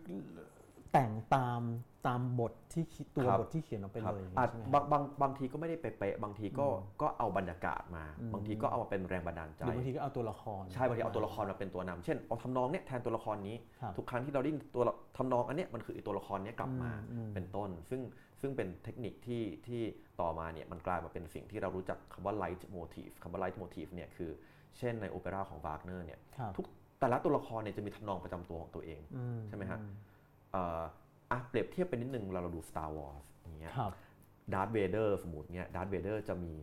[0.92, 1.62] แต่งตาม
[2.08, 6.68] ตามบทที่คิดตัวครับบทที่เขียนออกไปครับเลยอย่างอานี้จใช่ไหมบางบางบางทีก็ไม่ได้เป๊ะๆบางทีก็
[7.02, 18.02] ก็เอาบรรยากาศมาอืมบางทีก็เอามาเป็นแรงบันดาลใจหรือบางทีก็เอาตัวละครใช่บางทีเอาตัวละครมาเป็นตัวนำเช่นเอาทำนองเนี้ยแทนตัวละครนี้ครับทุกครั้งที่เราได้ยินตัวละทำนองอันเนี้ยมันคือไอ้ตัวละครเนี้ยกลับมาอืมอืมเป็นต้น ซึ่ง
[18.42, 19.82] ซึ่งเป็นเทคนิคที่ที่
[20.22, 24.32] ต่อมาเนี่ยมันกลายมาเป็นสิ่งที่เรารู้จักคำว่า light motif คำว่า light motif เนี่ยคือ
[24.78, 26.66] เช่นในโอเปร่าของวากเนอร์เนี่ยครับทุก
[27.02, 29.86] แต่ละตัวละครเนี่ยจะมีทำนองประจำตัวของตัวเองอืใช่ไหมฮะอื
[30.52, 30.82] เอ่อ
[31.32, 33.94] อะเปรียบเทียบไปนิดนึงเราเราดู Star Wars อย่างเงี้ยครับ
[34.54, 36.54] ดาร์ธเวเดอร์สมมติเนี่ยดาร์ธเวเดอร์จะมี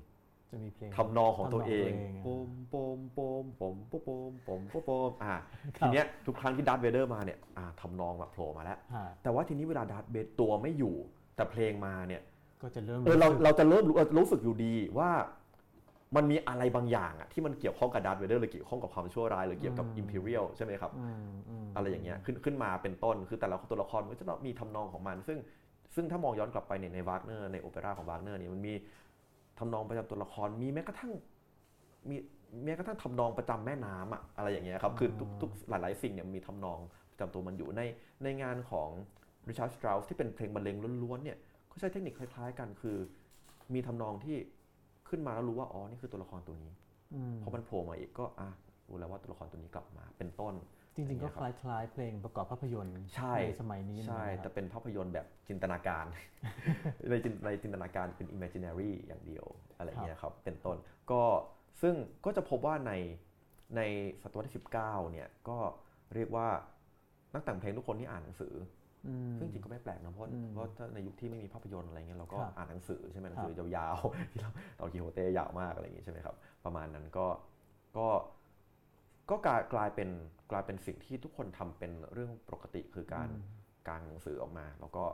[0.53, 5.40] จะมีเพลงทำนองของตัวเองทำนองตัวเองปมปมปมปมปมปมปมปมปมอะครับ
[5.79, 10.96] ทีเนี้ยทุกครั้งที่ดาร์ธเวเดอร์มาเนี่ยอะทำนองมาโผล่มาแล้วฮะแต่ว่าทีนี้เวลาดาร์ธเวเดอร์ตัวไม่อยู่
[11.37, 12.22] แต่เพลงมาเนี่ย
[12.62, 15.11] ก็จะเริ่มเออเราสึกเราจะเริ่มรู้เออรู้สึกอยู่ดีว่า
[16.16, 25.38] มันมีอะไรบางอย่างอะที่มันเกี่ยวข้องกับดาร์ธเวเดอร์หรือเกี่ยวข้องกับความชั่วร้ายหรือเกี่ยวกับ Imperial ใช่ไหมครับอืมอืมอะไรอย่างเงี้ยขึ้นขึ้นมาเป็นต้นคือแต่ละตัวละครมันก็จะมีทำนองของมัน ซึ่ง
[25.94, 28.75] ซึ่งถ้ามองย้อนกลับไปเนี่ยในวากเนอร์ในโอเปร่าของวากเนอร์เนี่ยมันมี
[29.59, 31.12] ทำนองประจำตัวละครมีแม้กระทั่ง
[32.09, 32.16] มี
[32.64, 36.79] แม้กระทั่งทำนองประจำแม่น้ำอะอะไรอย่างเงี้ยครับคือทุกทุกหลายๆสิ่งเนี่ยมีทำนอง
[37.11, 37.81] ประจำตัวมันอยู่ใน
[38.23, 38.88] ในงานของ
[39.49, 41.38] ริชาร์ดสตราวส์ที่เป็นเพลงบรรเลงล้วนๆเนี่ย
[41.71, 42.97] ก็ใช้เทคนิคคล้ายๆกันคือ
[43.75, 44.37] มีทำนองที่
[45.11, 46.73] ขึ้นมาแล้วรู้ว่าอ๋อนี่คือตัวละครตัวนี้
[47.12, 48.49] อืมพอมันโผล่มาอีกก็อะ
[48.88, 50.55] รู้แล้วว่าตัวละครตัวนี้กลับมาเป็นต้น
[50.94, 56.07] จริงๆก็อย่างคเงี้ยครับล้ายๆ เพลงประกอบภาพยนตร์ใช่สมัยนี้ใช่นะคแต่รับเป็นภาพยนตร์แบบจินตนาการ
[57.11, 60.77] ในจินในจินตนาการเป็น imaginary อย่างเดียวอะไรเงี้ยครับเป็นต้น
[61.11, 61.23] ก็
[61.83, 61.94] ซึ่ง
[62.25, 62.92] ก็จะพบว่าใน
[63.77, 63.81] ใน
[64.23, 65.59] ศตวรรษที่ 19 เนี่ยก็
[66.14, 66.49] เรียกว่า
[67.35, 68.78] นักแต่งเพลงทุกคนที่อ่านหนังสืออืม
[69.39, 77.27] ซึ่งจริงก็ไม่แปลกนะเพราะอืมเพราะถ้าในยุคที่ไม่มีภาพยนตร์อะไรเงี้ยเราก็ครับอ่านหนังสือใช่ไหมหนังสือครับยาวๆที่เราตอนกิโฮเต้ยาวมากอะไรอย่างงี้ใช่ไหมครับประมาณนั้นก็
[77.97, 78.09] ก็
[79.31, 80.09] ก็กลายกลายเป็น
[80.51, 83.29] กลายเป็นสิ่งที่ทุกคนทำเป็นเรื่องปกติคือการ
[83.89, 85.05] การหนังสือออกมา แล้วก็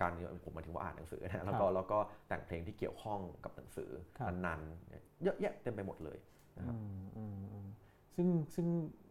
[0.00, 0.12] การ
[0.44, 6.18] ผมหมายถึงว่าอ่านหนังสือนะแล้วก็แล้วก็แต่งเพลงที่เกี่ยวข้องกับหนังสือครับนั้นๆเนี่ยเยอะแยะเต็มไปหมดเลย
[6.58, 7.66] นะครับอืมอืมอืม
[8.16, 8.66] ซึ่งซึ่ง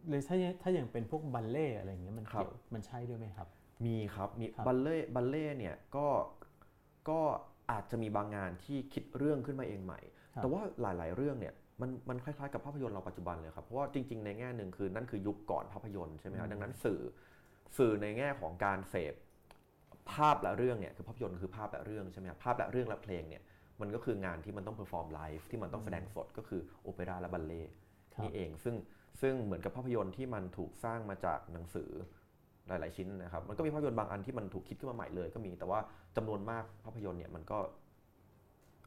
[0.08, 3.48] เลยถ้าถ้าอย่างเป็นพวกบัลเล่ต์อะไรอย่างเงี้ยมันครับเกี่ยวมันใช่ด้วยไหมครับ
[3.86, 6.08] มีครับมีครับบัลเล่บัลเล่เนี่ยก็
[7.10, 7.20] ก็
[7.70, 10.00] อาจจะมีบางงานที่คิดเรื่องขึ้นมาเองใหม่
[10.34, 17.00] ครับแต่ว่าหลาย ๆ เรื่องเนี่ยมันมันคล้ายๆกับภาพยนตร์เราปัจจุบันเลยครับ เพราะว่าจริง ๆ ในแง่หนึ่งคือนั่นคือยุคก่อนภาพยนตร์ใช่ไหมครับดังนั้นสื่อ
[17.78, 19.14] สื่อในแง่ของการเสพ
[20.12, 23.42] ภาพและเรื่องเนี่ยคือภาพยนตร์คือภาพและเรื่องใช่ไหมครับภาพและเรื่องและเพลงเนี่ย
[23.80, 27.72] มันก็คืองานที่มันต้อง perform live ที่มันต้องแสดงสดก็คือโอเปร่าและบัลเล่ต์
[28.14, 28.76] ครับนี่เองซึ่ง
[29.20, 31.90] ซึ่งเหมือนกับภาพยนตร์ที่มันถูกสร้างมาจากหนังสือ
[32.70, 35.80] หลาย ๆ ชิ้นนะครับ มันก็มีภาพยนตร์บางอันที่มันถูกคิดขึ้นมาใหม่เลยก็มี แต่ว่า
[36.16, 37.58] จำนวนมากภาพยนตร์เนี่ยมันก็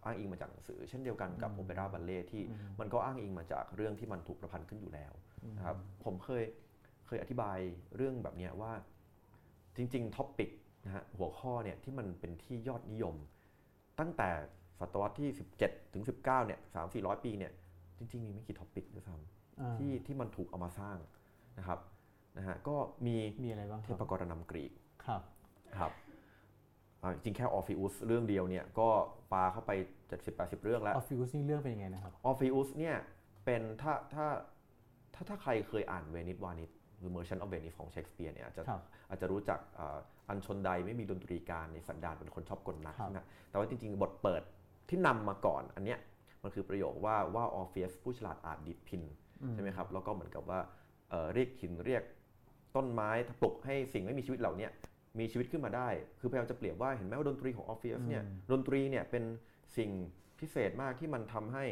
[0.03, 2.43] อ้างอิงมาจากหนังสือ เช่นเดียวกันกับโอเปร่าบัลเล่ที่
[2.79, 5.13] มันก็อ้างอิงมาจากเรื่องที่มันถูกประพันธ์ขึ้นอยู่แล้ว
[5.57, 6.43] นะครับ ผมเคย
[7.05, 7.57] เคยอธิบาย
[7.95, 8.71] เรื่องแบบเนี้ยว่า
[9.75, 10.49] จริง ๆ topic
[10.85, 13.15] นะฮะหัวข้อเนี่ยที่มันเป็นที่ยอดนิยม
[13.99, 14.29] ตั้งแต่
[14.79, 15.29] ศตวรรษที่
[15.61, 17.51] 17 ถึง 19 เนี่ย3 4 0 0ปีเนี่ย
[17.97, 20.97] จริง ๆ มีไม่กี่ topic ด้วยซ้ำอ่าที่ที่มันถูกเอามาสร้าง
[21.59, 21.79] นะครับ
[22.37, 24.71] นะฮะก็มีมีอะไรบ้างครับเทพปกรณัมกรีก
[25.05, 25.21] ครับ
[25.77, 25.91] ครับ
[27.01, 28.89] อ่าจริงแค่ออร์ฟิอุสเรื่องเดียวเนี่ยก็
[29.33, 29.71] ปาเข้าไป
[30.19, 32.95] 70-80 เรื่องอแล้วอฟฟิวนี่เรื่องเป็นยังไงนะครับออร์ฟิอุสเนี่ย
[33.45, 34.27] เป็นถ้าถ้า
[35.13, 39.97] ถ้าถ้าใครเคยอ่านเวนิสวาณิชหรือ Merchant of Venice ของเชคสเปียร์เนี่ยอาจจะครับอาจจะรู้จักอ่า
[40.29, 44.41] อันชนใดไม่มีดนตรีการในสันดานเป็นคนชอบกลนักครับใช่ไหมแต่ว่าจริง ๆ บทเปิด
[44.89, 45.99] ที่นำมาก่อนอันเนี้ย
[46.43, 49.03] มันคือประโยคว่าว่าออร์เฟียสผู้ฉลาดอาจดีดพิณ
[49.53, 50.59] ใช่ไหมครับแล้วก็เหมือนกับว่า
[51.09, 52.03] เอ่อเรียกหินเรียก
[52.75, 53.09] ต้นไม้
[53.41, 54.71] ปลุกให้สิ่งไม่มีชีวิตเหล่าเนี้ย
[55.19, 59.23] มีชีวิตขึ้นมาได้ คือพยายามจะเปรียบว่าเห็นไหมว่าดนตรีของออร์ฟิอุสเนี่ยดนตรีเนี่ยเป็น
[59.77, 59.89] สิ่ง
[60.39, 61.65] พิเศษมากที่มันทำให้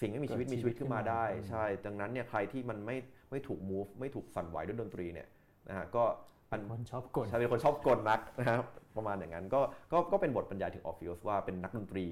[0.00, 2.96] สิ่งไม่มีชีวิตเกิดมีชีวิตขึ้นมาได้ชีวิตขึ้นมาใช่ ดังนั้นเนี่ยใครที่มันไม่
[3.30, 5.28] ไม่ถูก move ไม่ถูกสั่นไหวด้วยดนตรีเนี่ย
[5.68, 6.04] นะฮะก็
[6.50, 9.60] อันคนชอบกดใช่เป็นคนชอบกลนักนะครับประมาณอย่างนั้นก็
[9.92, 12.04] ก็ก็เป็นบทบรรยายถึงออฟฟิศว่าเป็นนักดนตรี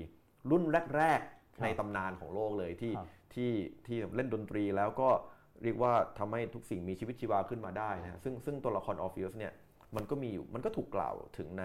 [0.51, 0.65] รุ่น
[0.97, 1.21] แรก
[1.57, 3.53] ครับๆในตำนานของโลกเลยที่ครับที่
[3.87, 5.09] ที่เล่นดนตรีแล้วก็
[5.65, 9.53] เรียกว่าทำให้ทุกสิ่งมีชีวิตชีวาขึ้นมาได้นะฮะซึ่งซึ่งตัวละครออฟฟิศเนี่ย
[9.97, 11.65] มันก็มีอยู่มันก็ถูกกล่าวถึงใน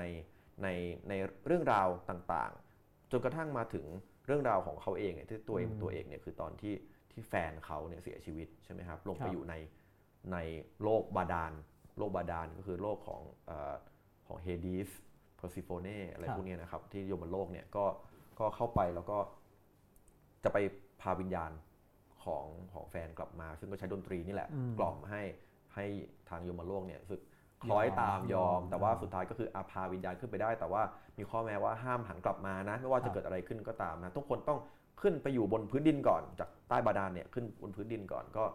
[0.63, 0.67] ใน
[1.09, 1.13] ใน
[1.47, 3.85] เรื่องราวต่างๆ จนกระทั่งมาถึง
[4.25, 6.73] เรื่องราวของเขาเองเนี่ยที่ตัวเองตัวเองเนี่ยคือตอนที่
[7.11, 9.55] ที่แฟนเขาเนี่ยเสียชีวิตใช่ไหมครับครัไปอยู่ใน
[10.33, 10.37] ใน
[10.83, 11.53] โลกบาดาล
[11.97, 13.75] โลกบาดาลก็คือโลกของเออ
[14.27, 14.89] ของเฮดีส
[15.37, 17.85] เพอร์ซิโฟเนอะไรครับพวกเนี้ยนะครับที่ยมโลกเนี่ยก็
[18.39, 19.17] ก็เข้าไปแล้วก็
[20.43, 20.57] จะไป
[21.01, 21.51] พาวิญญาณ
[22.23, 25.21] ของของแฟนกลับมา ซึ่งก็ใช้ดนตรีนี่แหละอืมกล่อมให้
[25.75, 25.85] ให้
[26.29, 27.21] ทางยมโลกเนี่ยรู้สึก
[27.63, 30.81] คล้อยตามยอมยอม แต่ว่าสุดท้ายก็คืออาพาวิญญาณขึ้นไปได้ แต่ว่า
[31.17, 34.59] มีข้อแม้ว่าห้ามหันกลับมานะ ไม่ว่าครัจะบเกิดอะไรขึ้นก็ตามนะทุกคนต้อง
[35.01, 38.45] ขึ้นไปอยู่บนพื้นดินก่อน จากใต้บาดาลเนี่ยขึ้นบนพื้นดินก่อนก็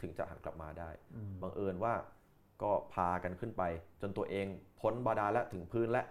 [0.00, 1.94] ถึงจะหันกลับมาได้อืมบังเอิญว่า
[2.62, 3.62] ก็พากันขึ้นไป
[4.00, 4.46] จนตัวเอง
[4.80, 6.02] พ้นบาดาลและถึงพื้นและ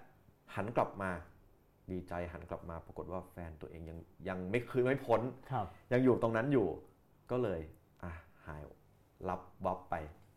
[0.56, 1.12] หันกลับมา
[1.92, 3.98] ดีใจหันกลับมาปรากฏว่าแฟนตัวเองยัง
[4.30, 5.22] ยังไม่คืนไม่พ้น
[5.52, 6.68] ครับยังอยู่ตรงนั้นอยู่
[7.32, 7.60] ก็เลย
[8.04, 8.12] อะ
[8.46, 8.62] หาย
[9.30, 9.96] รับวับไป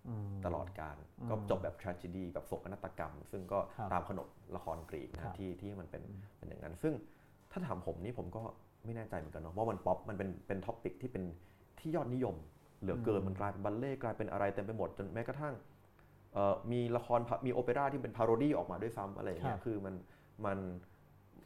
[0.09, 6.03] อืมตลอดการอืมก็จบแบบ tragedy แบบโศกนาฏกรรม ซึ่งก็ครับตามขนบละครกรีกนะครับที่ที่มันเป็น
[6.37, 6.95] เป็นอย่างนั้น ซึ่ง
[7.51, 8.43] ถ้าถามผมนี่ผมก็
[8.85, 11.25] ไม่แน่ใจเหมือนกันเนาะว่ามันป๊อปมันเป็นเป็น topic ที่เป็น
[11.81, 12.37] ที่ยอดนิยม
[12.81, 15.55] เหลือเกินมันกลายเป็นบัลเล่ต์กลายเป็นอะไรเต็มไปหมดจนแม้กระทั่ง
[16.35, 19.95] เอ่อมีละครพะมีโอเปร่าที่เป็น parody ออกมาด้วยซ้ำอะไรอย่างเงี้ยครับคือมัน
[20.47, 20.59] มัน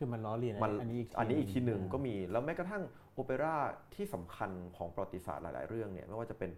[0.05, 2.83] คือมันล้อเลียนมันอันนี้อีกอันนี้อีกทีหนึ่งอ่าก็มีแล้วแม้กระทั่ง
[3.15, 3.57] โอเปร่า
[3.95, 6.51] ที่สำคัญของประวัติศาสตร์หลาย ๆ เรื่องเนี่ยไม่ว่าจะเป็น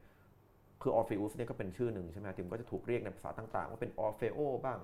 [0.82, 4.78] คือออร์เฟอุสเนี่ยก็เป็นชื่อหนึ่งใช่ไหมถึงก็จะถูกเรียกในภาษาต่างๆ ว่าเป็นออร์เฟโอบ้าง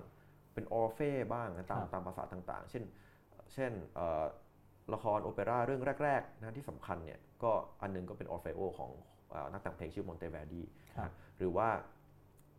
[0.53, 0.99] เป็นออร์เฟ
[1.33, 2.83] บ้างนะตามครับตามภาษาต่างๆ เช่น
[3.53, 4.23] เช่นเอ่อ
[4.93, 8.91] ละครโอเปร่าเรื่องแรกๆนะที่สำคัญเนี่ยก็อันหนึ่งก็เป็นออร์เฟโอของ
[9.31, 10.63] เอ่อนักแต่งเพลงชื่อมอนเตแวร์ดี
[10.97, 11.67] ครับหรือว่า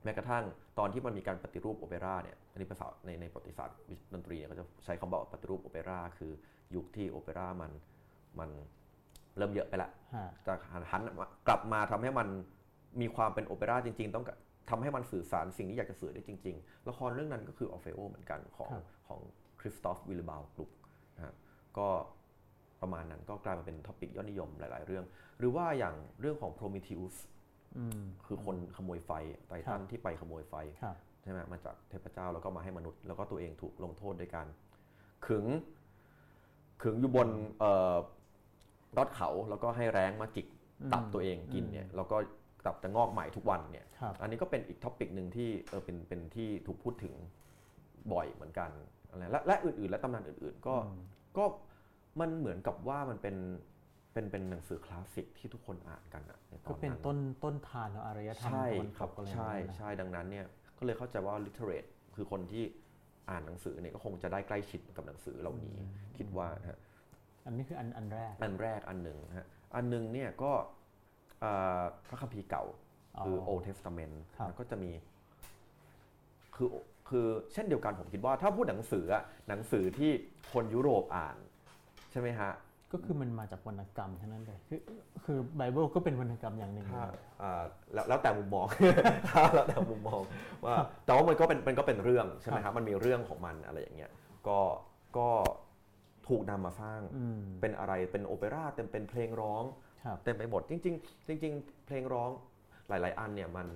[0.04, 0.44] แม้กระทั่ง
[0.78, 3.76] ตอนที่มันมีการปฏิรูปโอเปร่าเนี่ยอันนี้ภาษาในในประวัติศาสตร์
[4.12, 6.32] ดนตรีเนี่ยก็จะใช้คำว่าปฏิรูปโอเปร่าคือ
[6.74, 7.70] ยุคที่โอเปร่ามัน
[8.38, 8.50] มัน
[9.36, 11.02] เริ่มเยอะไปละฮะจะหันหัน
[11.48, 12.28] กลับมาทำให้มัน
[13.00, 14.24] มีความเป็นโอเปร่าจริง ๆ ต้อง
[14.70, 19.20] ทำให้มันสื่อสารสิ่งที่อยากจะสื่อได้จริง ๆ ละครเรื่องนั้นก็คือออ f เฟโอเหมือนกันของครับของ
[19.60, 20.70] คริสตอฟวิลลิบัลด์กลุค
[21.16, 21.34] นะฮะ
[21.78, 21.88] ก็
[22.82, 25.04] ประมาณนั้นก็กลายมาเป็น topic ยอดนิยมหลาย ๆ เรื่อง
[25.38, 27.33] หรือว่าอย่างเรื่องของ Prometheus อืม
[28.26, 29.10] คือคนขโมยไฟ
[29.48, 34.46] ไททันครับที่ไปขโมยไฟครับใช่ไหมมาจากเทพเจ้าแล้วก็มาให้มนุษย์ แล้วก็ตัวเองถูกลงโทษโดยการ
[35.26, 35.46] ขึง
[36.82, 37.96] ขึงอยู่บนเอ่อ
[38.96, 40.46] ยอดเขาแล้วก็ให้แร้งมาจิก
[40.92, 42.16] ตับตัวเองกินเนี่ยแล้วก็
[42.66, 47.14] ตับจะงอกใหม่ทุกวันเนี่ยครับอันนี้ก็เป็นอีก topic หนึ่งที่เออเป็นเป็นที่ถูกพูดถึง
[48.12, 48.70] บ่อยเหมือนกัน
[49.08, 51.00] อะไรและและอื่นๆ และตำนานอื่น ๆ ก็อืม
[51.36, 51.44] ก็
[52.20, 53.36] มันเหมือนกับว่ามันเป็น
[54.14, 60.46] เป็นเป็นหนังสือคลาสสิกที่ทุกคนอ่านกันอะในตอนนั้นก็เป็นต้นต้นธารของอารยธรรมใช่ตะวันตกครับอะไรใช่อย่างเงี้ยนะใช่ดังนั้นเนี่ย
[60.78, 62.64] ก็เลยเข้าใจว่า literate คือคนที่
[63.30, 65.76] อ่านหนังสือเนี่ยก็คงจะได้ใกล้ชิดกับหนังสือเหล่านี้
[66.18, 66.78] คิดว่านะฮะ
[67.46, 70.52] อันนี้คืออันอันแรก อันแรกอันหนึ่งนะฮะอันหนึ่งเนี่ยก็
[71.44, 72.64] อ่าพระคัมภีร์เก่า
[73.20, 74.90] คืออ๋อ Old Testament ครับแล้วก็จะมี
[76.56, 76.68] คือ
[77.08, 80.10] คือเช่นเดียวกันผมคิดว่าถ้าพูดหนังสืออะหนังสือที่
[80.52, 81.36] คนยุโรปอ่าน
[82.10, 82.50] ใช่ไหมฮะ
[82.94, 84.80] ก็คือมันมาจากวรรณกรรมเท่านั้นเลยคือ
[85.24, 87.62] คือไบเบิลก็เป็นวรรณกรรมอย่างหนึ่งถ้านะอ่า
[87.94, 88.66] แล้วแล้วแต่มุมมอง
[89.54, 90.20] แล้วแต่มุมมอง
[90.64, 94.10] ว่าแต่ว่ามันก็เป็นมันก็เป็นเรื่องใช่ไหมครับมันมีเรื่องของมันอะไรอย่างเงี้ย
[94.48, 94.60] ก็
[95.16, 95.28] ก็
[96.28, 99.64] ถูกนำมาสร้างอืมเป็นอะไรเป็นโอเปร่าเต็มเป็นเพลงร้อง
[100.04, 102.30] ครับเต็มไปหมดจริง ๆ จริง ๆ เพลงร้อง
[102.88, 103.66] หลาย ๆ อันเนี่ยมัน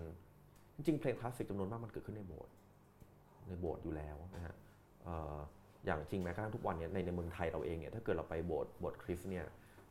[0.77, 2.53] จริงๆเพลงคลาสสิกจำนวนมากมันเกิดขึ้นในโบสถ์
[3.49, 4.55] ในโบสถ์อยู่แล้วนะฮะ
[5.05, 9.47] เอ่ออย่างจริงแม้กระทั่งทุกวันเนี่ยในในเมืองไทยเราเองเนี่ยถ้าเกิดเราไปโบสถ์โบสถ์คริสต์เนี่ย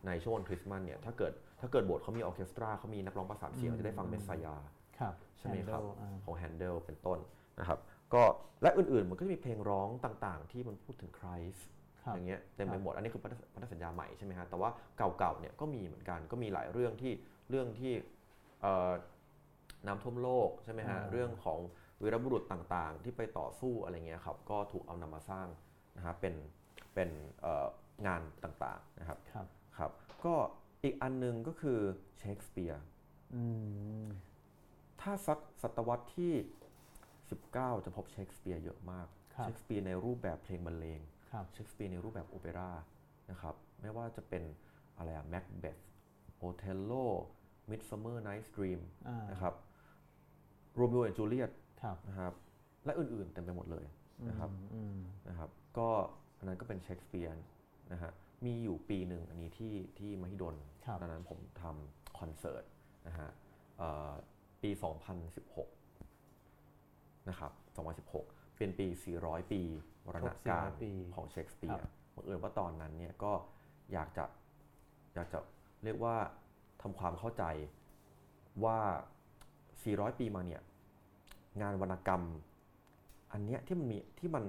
[0.07, 1.31] ในช่วงวันคริสต์มาสเนี่ยถ้าเกิด
[1.61, 4.55] ถ้าเกิดโบสถ์เขามีออร์เคสตราเขามีนักร้องประสานเสียงอืมเราจะได้ฟัง Messiah
[4.99, 7.19] ครับใช่ไหมครับ Handel อ่าของแฮนเดลเป็นต้น
[7.59, 7.79] นะครับ
[8.13, 8.23] ก็
[8.61, 11.67] และอื่นๆมันก็จะมีเพลงร้องต่างๆ ที่มันพูดถึงคริสต์
[12.03, 17.13] ครับอย่างเงี้ยเต็มไปครับหมดอันนี้คือพันธพันธสัญญาใหม่ใช่ไหมฮะแต่ว่าเก่าๆเนี่ยก็มีเหมือนกันก็มีหลายเรื่องที่
[17.49, 17.93] เรื่องที่
[18.61, 18.91] เอ่อ
[19.87, 21.59] น้ำท่วมโลกใช่ไหมฮะอ่าเรื่องของ
[22.01, 25.47] วีรบุรุษต่างๆ ที่ไปต่อสู้อะไรเงี้ยครับก็ถูกเอานำมาสร้าง
[25.97, 26.35] นะฮะเป็น
[26.93, 27.09] เป็น
[27.41, 27.67] เอ่อ
[28.07, 29.91] งานต่างๆนะครับครับครับ
[30.25, 30.35] ก็
[30.83, 31.79] อีกอันหนึ่งก็คือ
[32.17, 32.83] เชคสเปียร์
[33.35, 33.43] อื
[34.03, 34.05] ม
[35.01, 36.33] ถ้าสักศตวรรษที่
[37.09, 40.99] 19 จะพบเชคสเปียร์เยอะมากครับเชคสเปียร์ในรูปแบบเพลงบรรเลง
[41.31, 42.71] ครับเชคสเปียร์ในรูปแบบโอเปร่า
[43.31, 44.43] นะครับไม่ว่าจะเป็น
[44.97, 45.77] อะไรอะแม็กเบธ
[46.37, 46.91] โอเทลโล
[47.69, 49.53] Midsummer Night's Dream อ่านะครับ
[50.75, 52.33] โรมิโอและจูเลียตครับนะครับ
[52.85, 53.85] และอื่นๆเต็มไปหมดเลย
[54.29, 55.89] นะครับอืมนะครับ ก็
[56.37, 57.45] อันนั้นก็เป็นเชคสเปียร์
[57.93, 58.11] นะฮะ
[58.45, 62.63] มีอยู่ปีหนึ่งอันนี้ที่ที่มหิดลครับตอนนั้นผมทำคอนเสิร์ต
[63.07, 63.29] นะฮะ
[63.77, 64.11] เอ่อ
[64.61, 64.69] ปี
[65.59, 67.51] 2016 นะครับ
[68.15, 68.87] 2016 เป็นปี
[69.19, 69.61] 400 ปี
[70.05, 73.33] วรณกาครรบ400ปีของเชคสเปียครัร์บบังเอิญว่าตอนนั้นเนี่ยก็
[73.93, 74.25] อยากจะ
[75.15, 75.39] อยากจะ
[75.83, 76.15] เรียกว่า
[76.81, 77.43] ทำความเข้าใจ
[78.63, 78.77] ว่า
[79.45, 80.61] 400 ปีมาเนี่ย
[81.61, 82.23] งานวรรณกรรม
[83.31, 84.43] อันเนี้ยที่มันมีที่มัน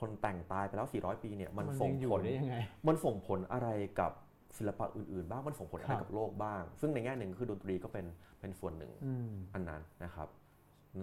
[0.00, 2.56] คนแต่งตายไปแล้ว 400 ปีเนี่ยมันมันส่งยังอยู่ผลได้ยังไง
[2.86, 3.68] มันส่งผลอะไร
[4.00, 4.12] กับ
[4.58, 8.06] ศิลปะอื่นๆ บ้างมันส่งผลอะไรครับกับโลกบ้าง ซึ่งในแง่หนึ่งคือดนตรีก็เป็น
[8.40, 10.28] เป็นส่วนหนึ่งอืมอันนั้นนะครับ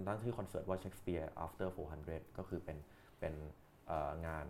[0.07, 1.67] ตั้งชื่อคอนเสิร์ตว่า Shakespeare After
[2.03, 2.77] 400 ก็คือเป็น
[3.19, 3.33] เป็น
[3.87, 4.45] เอ่องาน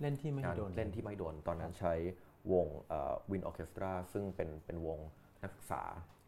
[0.00, 1.94] เล่นที่ไม่งานโดนเล่นที่ไม่โดน ตอนนั้นใช้
[2.52, 2.66] วง
[3.30, 4.98] วินออเคสตราซึ่งเป็นเป็นวง
[5.42, 5.82] นักศึกษา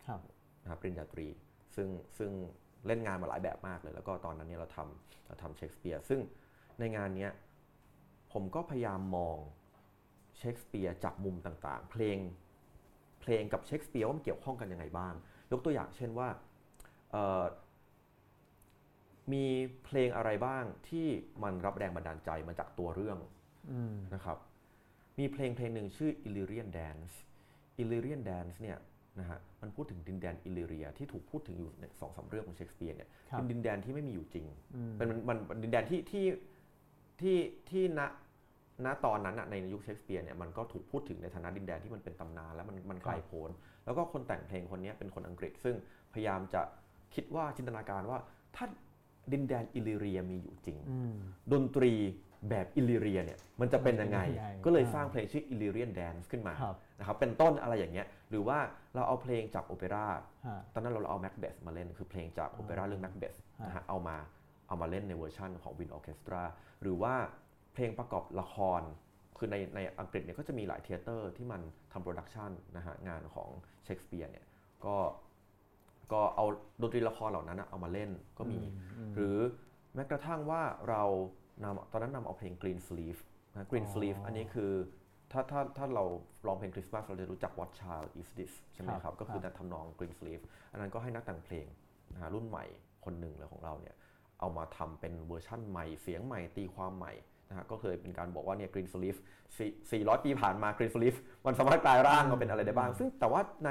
[0.07, 0.21] ครับ
[0.63, 1.29] นะครับปริญญาตรี
[1.77, 1.89] ซึ่ง
[2.19, 2.31] ซึ่ง
[2.87, 6.21] เล่นงานมาหลายแบบมากเลย แล้วก็ตอนนั้นเนี่ยเราทำเราทำเชคสเปียร์ซึ่ง
[6.79, 7.31] ในงานเนี้ย
[8.39, 9.37] ผมก็พยายามมอง
[10.39, 12.19] เชคสเปียร์จากมุมต่างๆ เพลง
[13.21, 15.15] เพลงกับเชคสเปียร์ว่ามันเกี่ยวข้องกันยังไงบ้าง
[15.53, 16.29] ยกตัวอย่างเช่นว่า
[17.11, 17.45] เอ่อ
[19.33, 19.45] มี
[19.85, 21.07] เพลงอะไรบ้างที่
[21.43, 23.19] มันรับแรงบันดาลใจมาจากตัวเรื่อง
[23.73, 24.39] อืมนะครับ
[25.19, 27.13] มีเพลงเพลงหนึ่งชื่อ Illyrian Dance
[27.83, 28.79] Illyrian Dance เนี่ย
[29.21, 36.27] นะฮะมันพูดถึงดินแดนอิลลิเรีย ที่ถูกพูดถึงอยู่ในสองสามเรื่องของเชคสเปียร์เนี่ยครับเป็นดินแดนที่ไม่มีอยู่จริงอืมเป็นมันมันดินแดนที่ที่
[37.21, 37.39] ที่
[37.71, 38.01] ที่ณ
[38.85, 43.51] ณตอนนั้นอะในยุคเชคสเปียร์เนี่ยมันก็ถูกพูดถึงในฐานะดินแดนที่มันเป็นตำนานแล้วมันมันไกลโพ้น
[43.85, 45.77] แล้วก็คนแต่งเพลงคนเนี้ยเป็นคนอังกฤษ ซึ่ง
[46.15, 46.63] พยายามจะ
[47.15, 48.19] คิดว่าจินตนาการว่า
[48.57, 48.67] ถ้า
[49.33, 51.15] ดินแดนอิลลิเรียมีอยู่จริงอืม
[51.53, 51.93] ดนตรี
[52.51, 58.59] แบบอิลลิเรียเนี่ยมันจะเป็นยังไงมันจะเป็นยังไงก็เลยอ่าสร้างเพลงชื่อ Illyrian Dance ขึ้นมาครับนะครับเป็นต้นอะไรอย่างเงี้ยหรือว่า
[58.95, 60.07] เราเอาเพลงจากโอเปร่า
[60.47, 64.17] ฮะตอนนั้นเราเอา Macbeth มาเล่นคือเพลงจากโอเปร่าเรื่อง Macbeth ฮะนะฮะเอามา
[64.69, 66.43] เอามาเล่นในเวอร์ชันของ Wind Orchestra
[66.83, 67.15] หรือว่า
[67.77, 68.83] เพลงประกอบละคร
[69.39, 71.61] คือในในอังกฤษเนี่ยก็จะมีหลาย theatre ที่มัน
[71.93, 73.51] ทำ productionนะฮะงานของ
[73.85, 74.47] เชคสเปียร์เนี่ย
[74.85, 74.97] ก็
[76.13, 76.45] ก็เอา
[76.83, 78.61] ดนตรีละครเหล่านั้นนะเอามาเล่นก็มี
[79.15, 79.37] หรือ
[79.95, 81.03] แม้กระทั่งว่าเรา
[81.63, 83.21] นำตอนนั้นนำเอาเพลง Green Sleeve
[83.53, 84.73] นะ Green อ๋อ Sleeve อันนี้คือ
[85.33, 86.05] ถ้าถ้าถ้าเรา
[86.47, 91.67] ร้องเพลงคริสต์มาสเราจะรู้จัก What Child Is This ใช่ไหมครับครับก็คือครับทำนอง Green Sleeve อันนั้นก็ให้นักแต่งเพลง
[92.13, 92.65] นะฮะรุ่นใหม่
[93.05, 93.95] คนหนึ่งเลยของเราเนี่ย
[94.41, 97.13] เอามาทำเป็นเวอร์ชั่นใหม่เสียงใหม่ตีความใหม่
[97.49, 99.19] นะฮะก็เคยเป็นการบอกว่าเนี่ย Green Sleeve
[99.59, 103.71] 4 400 ปีผ่านมา Green Sleeve มันสามารถกลายร่างมาเป็นอะไรได้บ้าง ซึ่งแต่ว่าใน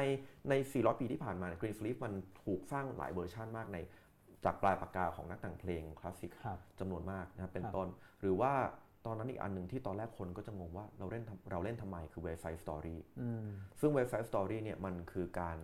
[0.49, 3.77] ใน 400 ปีที่ผ่านมาเนี่ย Green Sleeve มันถูกสร้างหลายเวอร์ชันมากใน
[4.45, 7.87] จากปลายปากกาของนักแต่งเพลงคลาสสิกครับจำนวนมากนะครับเป็นครับต้น
[8.21, 8.53] หรือว่า
[9.05, 13.45] ตอนนั้นอีกอันหนึ่งที่ตอนแรกคนก็จะงงว่าเราเล่นทำเราเล่นทำไมคือ Website Story อืม
[13.79, 15.57] ซึ่ง Website Story เนี่ยมันคือการ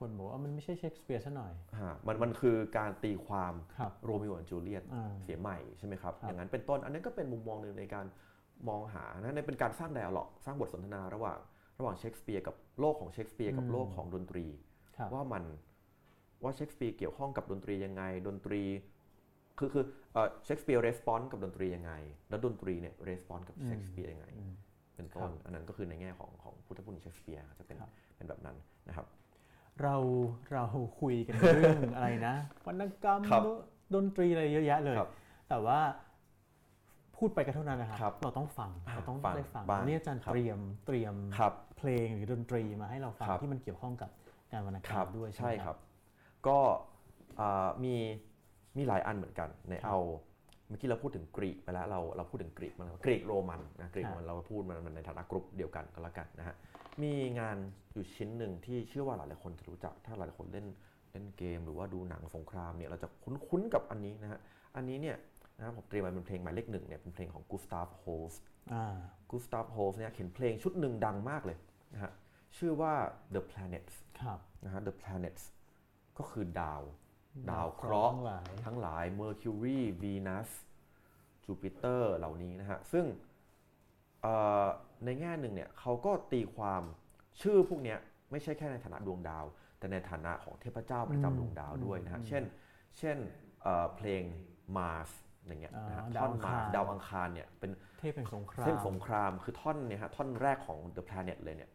[0.00, 8.06] คนบอกว่ามันไม่ใช่เชคสเปียร์ซะหน่อยฮะมันมันคือการตีความครับโรมิโอและจูเลียตอ่าเสียใหม่ใช่ไหมครับครับ อย่างนั้นเป็นต้น อันนี้นก็เป็นมุมมองหนึ่งในการ
[8.68, 11.38] มองหานะในเป็นการสร้าง dialogue สร้างบทสนทนาระหว่าง
[11.78, 14.46] ระหว่างเชคสเปียร์กับโลกของเชคสเปียร์กับโลกของดนตรี
[14.96, 15.44] ครับว่ามัน
[16.42, 18.62] ว่าเชคสเปียร์เกี่ยวข้องกับดนตรียังไง ดนตรี
[19.58, 19.84] คือคือ
[20.44, 21.92] เชคสเปียร์ response กับดนตรียังไง
[22.28, 24.52] แล้วดนตรีเนี่ย response กับเชคสเปียร์ยังไงอืม
[24.96, 28.56] เป็นต้ครับอันนั้นก็คือในแง่ของของพุทธพุทธเชคสเปียร์จะเป็นครับเป็นแบบนั้น
[28.88, 29.06] นะครับ
[29.82, 29.94] เรา
[30.52, 30.64] เรา
[31.00, 32.34] คุยกันเรื่องอะไรนะ
[32.66, 33.42] วรรณกรรมครับ
[33.94, 35.10] ดนตรีอะไรเยอะแยะเลยครับ
[35.48, 35.78] แต่ว่า
[37.16, 44.10] พูดไปก็เท่านั้นนะคครัรับ เราต้องฟังอ่าเราต้องฟังได้ฟังบ้างวันนี้อาจารย์ครับเตรียมเตรียมครับเพลงหรือดนตรีมาให้เราฟังครับที่มันเกี่ยวข้องกับ
[44.52, 45.76] งานวรรณกรครรัมบด้วยใช่ใช่ไหมครับ
[46.46, 46.58] ก็
[47.40, 47.94] อ่ามี
[48.76, 50.00] มีหลายอันเหมือนกันในครับเอา
[50.68, 56.54] เมื่อกี้เราพูดถึงกรีกไปแล้วเราเราพูดถึงกรีกมาแล้วกรีกโรมันนะกรีกครับโรมันเราพูดมันมันในฐานะกรุ๊ปเดียวกันก็แล้วกันนะฮะ
[57.02, 57.56] มีงาน
[57.92, 60.66] อยู่ชิ้นหนึ่งที่เชื่อว่าหลายๆคนจะรู้จัก ถ้าหลายๆคนเล่น
[61.12, 64.40] เล่นเกม หรือว่าดูหนังสงครามเนี่ยเราจะคุ้นๆกับอันนี้นะฮะ
[64.76, 65.16] อันนี้เนี่ย
[65.56, 68.34] นะครับผมเตรียมมาเป็นเพลงหมายเลขหนึ่งเนี่ยเป็นเพลงของกูสตาฟโฮส
[68.72, 68.96] อ่า
[69.30, 71.58] กูสตาฟโฮสเนี่ยเขียนเพลงชุดหนึ่งดังมากเลย
[71.94, 72.12] นะฮะ
[72.56, 72.92] ชื่อว่า
[73.34, 75.42] The Planets ครับนะฮะ The Planets
[76.18, 76.82] ก็คือดาว
[77.50, 80.48] ดาวเคราะห์ทั้งหลายทั้งหลาย Mercury Venus
[81.46, 83.04] Jupiter เหล่านี้นะฮะ ซึ่ง
[84.22, 84.66] เอ่อ
[85.04, 86.82] ในแง่หนึ่งเนี่ยเขาก็ตีความ
[87.42, 87.98] ชื่อพวกเนี้ย
[88.30, 89.44] ไม่ใช่แค่ในฐานะดวงดาว
[89.78, 92.44] แต่ในฐานะของเทพเจ้าประจำดวงดาวด้วยนะฮะ เช่น
[92.98, 93.16] เช่น
[93.62, 94.22] เอ่อเพลง
[94.76, 95.10] Mars
[95.46, 101.70] อย่างเงี้ยนะฮะอ่าท่อนดาวอังคาร Mars ดาวอังคารเนี่ยเป็นเทพแห่งสงครามเส้นสงครามคือท่อนเนี่ยฮะท่อนแรกของ The Planet เลยเนี่ย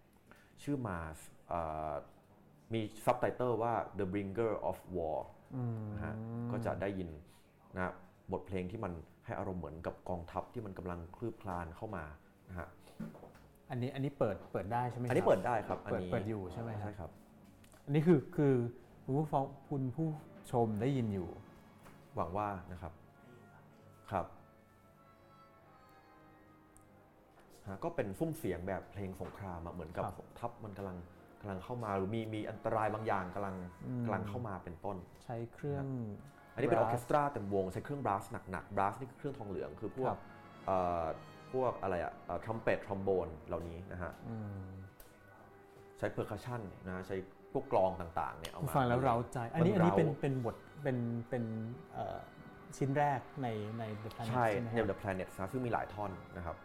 [0.63, 1.93] ชื่อ Mars เอ่อ
[2.73, 5.40] มีซับไตเติลว่า The Bringer of War อืม
[5.93, 6.15] นะฮะ
[6.51, 7.09] ก็จะได้ยิน
[7.75, 7.93] นะ
[8.31, 8.93] บทเพลงที่มัน
[9.25, 12.03] ให้อารมณ์เหมือนกับกองทัพที่มันกำลังคลืบคลานเข้ามา
[12.49, 12.67] นะฮะ
[13.69, 17.11] อันนี้อันนี้เปิดเปิดได้ใช่ไหมอันนี้ครับเปิดได้ครับอันเปิดนี้เปิดอยู่ใช่ไหมครับใช่ครับ
[17.85, 18.53] อันนี้คือคือ
[19.03, 20.07] คุณผู้ฟังคุณผู้
[20.51, 21.29] ชมได้ยินอยู่
[22.15, 22.93] หวังว่านะครับ
[24.11, 24.25] ครับ
[27.67, 30.97] ฮะก็เป็นซุ้มเสียงแบบเพลงสงครามอะเหมือนกับครับทัพมันกำลัง
[31.41, 33.55] กำลังเข้ามาหรือมีมีอันตรายบางอย่างกำลัง
[33.87, 35.85] อืมกำลังเข้ามาเป็นต้น ใช้เครื่อง
[36.53, 40.19] อันนี้เป็นออ brass ร์เคสตราเต็มวง ใช้เครื่อง brass หนักๆ brass นี่คือเครื่องทองเหลืองคือพวกครับ
[40.65, 41.05] เอ่อ
[41.53, 44.65] พวกอะไรอะทรัมเป็ตทรอมโบนเหล่านี้นะฮะอืม
[45.97, 47.17] ใช้ percussion นะใช้
[47.51, 50.97] พวกกลองต่างๆเนี่ยเอามาฟังแล้วเร้าใจ อันนี้อันนี้มัเป็นร้าเป็นบทเป็น
[51.29, 51.43] เป็น
[51.93, 52.17] เอ่อ
[52.77, 53.47] ชิ้นแรกใน
[53.79, 56.55] ใน The Planet ใช่ใช่ไหมในครับ The Planet นะซึ่งมีหลายท่อนนะครับ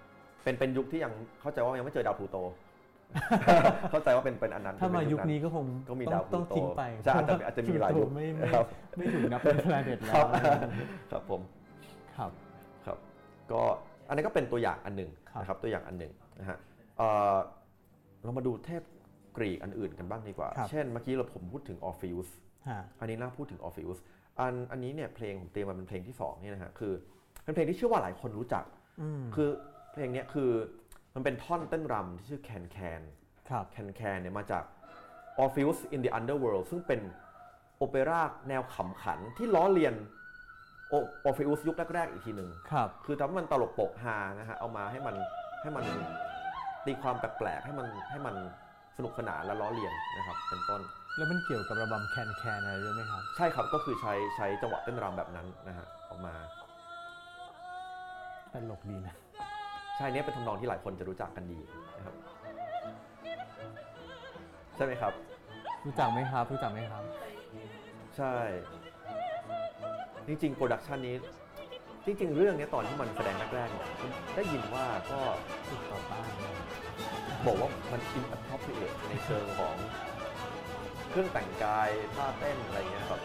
[0.43, 2.37] เป็นเป็นยุคที่ยังเข้าใจว่ายังไม่เจอดาวพลูโต
[3.90, 8.66] เข้าใจว่าเป็นเป็นอันนั้นถ้ามาเป็นยุคนี้ก็คงก็มีต้ดาอวพลูโตต้องทิ้งไปใช่อาจจะอาจจะมีหลายยุคไม่ไม่ครับ
[8.97, 10.29] ไม่ถูกนับเป็น planet แล้วครับ
[11.11, 11.40] ครับผม
[12.16, 12.31] ครับ
[12.87, 12.99] ครับ
[13.51, 13.61] ก็
[14.09, 16.59] อันนี้ก็เป็นตัวอย่างอันหนึ่งครับนะครับตัวอย่างอันหนึ่งนะฮะ
[16.97, 17.37] เอ่อ
[18.25, 18.83] เรามาดูเทพ
[19.37, 22.35] กรีกอันอื่นกันบ้างดีกว่าครับเช่นเมื่อกี้เราผมพูดถึงออร์ฟิอุส
[22.69, 24.03] ฮะอันนี้น่าพูดถึงออร์ฟิอุส
[24.40, 26.92] อันอันนี้เนี่ยเพลงผมเตรียมมาเป็นเพลงที่สองเนี่ยนะฮะคือ
[27.45, 28.64] เป็นเพลงที่เชื่อว่าหลายคนรู้จัก
[29.03, 29.49] อืมคือ
[29.92, 30.51] เพลงเนี้ยคือ
[31.16, 33.03] มันเป็นท่อนเต้นรำที่ชื่อแคนแคน
[33.51, 34.64] ครับแคนแคนเนี่ยมาจาก
[35.43, 37.01] Orpheus in the Underworld ซึ่งเป็น
[37.76, 39.95] โอเปร่าแนวขำขันที่ล้อเลียน
[40.88, 40.95] โอ
[41.28, 45.16] Orpheus ยุคแรกๆอีกทีหนึ่งครับคือทำให้มันตลกโปกฮานะฮะเอามาให้มัน
[45.62, 45.84] ให้มัน
[46.86, 48.34] ตีความแปลกๆให้มันให้มัน
[48.97, 50.80] สนุกสนานและล้อเลียนนะครับเป็นต้น
[51.16, 56.34] แล้วมันเกี่ยวกับระบำแคนแคนอะไรด้วยไหมครับ ใช่ครับก็คือใช้ใช้จังหวะเต้นรำแบบนั้นนะฮะออกมา
[58.53, 59.16] ตลกดีนะ
[59.97, 61.61] ใช่เนี่ยเป็นทำนองที่หลายคนจะรู้จักกันดี
[61.97, 62.14] นะครับ
[64.76, 65.12] ใช่ไหมครับ
[65.86, 67.03] รู้จักไหมครับ รู้จักไหมครับ
[68.16, 68.34] ใช่
[70.26, 71.16] จริงๆโปรดักชันนี้
[72.07, 75.20] จริง ๆ เรื่องเนี้ยตอนที่มันแสดงแรกๆเนี่ยผมได้ยินว่าก็
[75.70, 76.53] ติดต่อต้านนะ
[77.47, 79.74] บอกว่ามัน inappropriate ในเชิงของ
[81.11, 83.20] เครื่องแต่งกายท่าเต้นอะไรเงี้ยครับ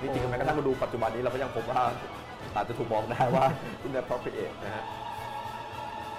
[0.00, 1.82] จริงๆแม้กระทั่งมาดูปัจจุบันนี้เราก็ยังพบว่า
[2.54, 3.44] อาจจะถูกมองได้ว่า
[3.86, 4.84] inappropriate นะฮะ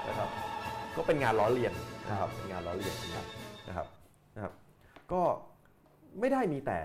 [0.07, 0.29] นะครับ
[0.95, 1.73] ก็เป็นงานล้อเลียน
[2.09, 3.27] นะครับเป็นงานล้อเลียนนะครับ
[3.67, 3.87] นะครับ
[4.35, 4.53] นะครับ
[5.11, 5.21] ก็
[6.19, 6.79] ไม่ได้มีแต่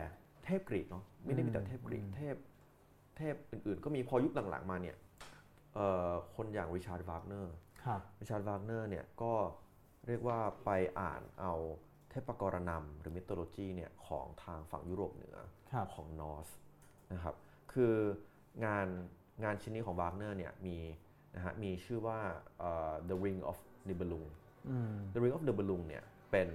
[0.45, 2.37] เทพกรีกเนาะไม่ได้มีแต่เทพกรีกอืมเทพ
[3.17, 4.97] เทพอื่นๆ ก็มีพอยุคหลังๆมาเนี่ย
[5.75, 7.55] เอ่อคนอย่างริชาร์ดวากเนอร์
[7.85, 9.33] ครับริชาร์ดวากเนอร์เนี่ยก็
[10.07, 11.55] เรียกว่าไปอ่านเอา
[12.11, 15.37] เทพปกรณัมหรือ mythology เนี่ยของทางฝั่งยุโรปเหนือ
[15.73, 16.49] ครับของนอร์ส
[17.13, 17.35] นะครับ
[17.73, 17.95] คือ
[18.65, 18.87] งาน
[19.45, 20.77] งานชิ้นนี้ของวากเนอร์เนี่ยมี
[21.37, 22.19] นะฮะมีชื่อว่า
[22.59, 23.59] เอ่อ The Ring of
[23.89, 24.27] Nibelung
[24.69, 26.49] อืม The Ring of Nibelung เนี่ยเป็น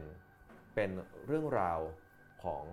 [0.76, 0.90] เป็น
[1.28, 1.80] เรื่องราว
[2.44, 2.64] ของ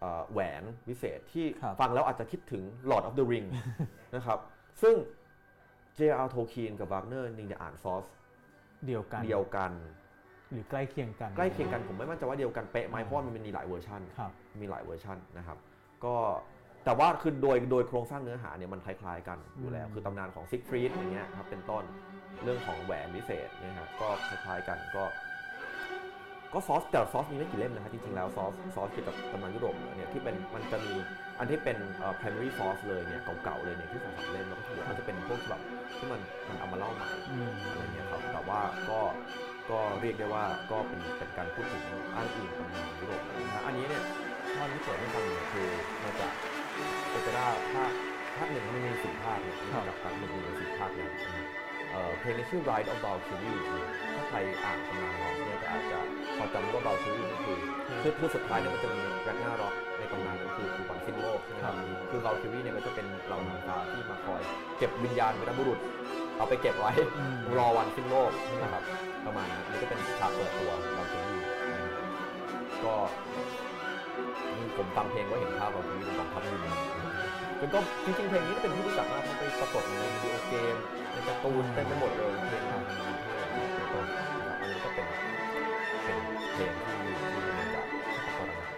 [0.00, 3.46] เอ่อแหวนวิเศษที่ครับฟังแล้วอาจจะคิดถึง Lord of the Ring
[4.14, 4.38] นะครับ
[4.82, 4.96] ซึ่ง
[5.98, 6.28] J.R.
[6.34, 8.04] Tolkien กับ Wagner นี่จะอ่านซอส
[8.86, 9.72] เดียวกันเดียวกัน
[10.52, 15.58] หรือใกล้เคียงกัน ใกล้เคียงกันผมไม่มั่นใจว่าเดียวกันเป๊ะไหมเพราะว่ามันมีหลายเวอร์ชันครับมีหลายเวอร์ชันนะครับ
[16.04, 16.16] ก็
[16.86, 21.84] แต่ว่าคือโดยโดยโครงสร้างเนื้อหาเนี่ยมันคล้ายๆกันอยู่แล้ว คือตำนานของซิกฟรีดอย่างเงี้ยครับเป็นต้น
[22.42, 25.04] เรื่องของแหวนวิเศษเนี่ยครับก็คล้ายๆกันก็
[26.54, 30.94] ก็ source แต่ source มีไม่กี่เล่มนะครับจริงๆแล้ว source source เกี่ยวกับตำนานยุโรปเนี่ยที่เป็นมันจะมี
[31.38, 35.60] อันที่เป็นเอ่อ primary source เลยเนี่ยเก่าๆเลยเนี่ยที่สองสามเล่มแล้วก็ที่เหลือมันจะเป็นพวกแบบ
[35.98, 37.08] ที่มันมันเอามาเล่าใหม่
[37.70, 38.60] อะไรเงี้ยครับแต่ว่า
[38.90, 39.00] ก็
[39.70, 41.84] ก็เรียกได้ว่าก็เป็นเป็นการพูดถึง
[42.14, 44.02] อ้างอิงตำนานยุโรปนะฮะอันนี้เนี่ย
[44.54, 45.68] ถ้าที่เปิดให้ฟังเนี่ยคือ
[46.04, 46.32] มาจาก
[47.16, 47.92] อเปร่าภาค
[48.36, 51.46] ภาคหนึ่งมันมีสี่ภาคเนี่ยมาจากภาคหนึ่งมีสี่ภาคเนี่ยนะฮะ
[51.90, 55.98] เอ่อเพลงในชื่อ Ride of Valkyrie เนี่ยถ้าใครอ่านตำนานของเนี่ยก็อาจจะ
[56.36, 57.58] พอจำว่า Valkyrie ก็คือ
[58.02, 61.74] คือคือสุดท้ายเนี่ยมันจะมีแร็กนาร็อกในตำนานก็คือคือวันสิ้นโลกใช่ไหมครับ
[62.10, 64.40] คือ Valkyrie เนี่ยก็จะเป็นเหล่านางฟ้าที่มาคอย
[64.78, 65.78] เก็บวิญญาณวีรบุรุษ
[66.38, 68.30] เอาไปเก็บไว้อืมรอวันสิ้นโลก
[68.62, 68.82] นะครับ
[69.26, 71.42] ประมาณนั้นนี่ก็เป็นฉากเปิดตัวเราถึงนี่
[72.84, 72.94] ก็
[74.56, 76.62] นี่ผมฟังเพลงก็เห็นภาพเราถึงเป็นกองทัพบิน
[77.58, 80.76] เป็นก็จริงๆเพลงนี้เป็นที่รู้จักมากมันไปปรากฏในวิดีโอเกม
[81.12, 84.06] ในการ์ตูนเต็มไปหมดเลยเพลงทางเป็นต้น
[84.38, 85.06] นะครับอันนี้ก็เป็น
[86.04, 86.18] เป็น
[86.54, 87.86] เพลงที่ที่มาจาก
[88.24, 88.68] พระกรณา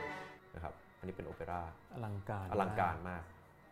[0.54, 1.62] นะครับอันนี้เป็นโอเปร่า
[1.94, 3.22] อลังการอลังการมาก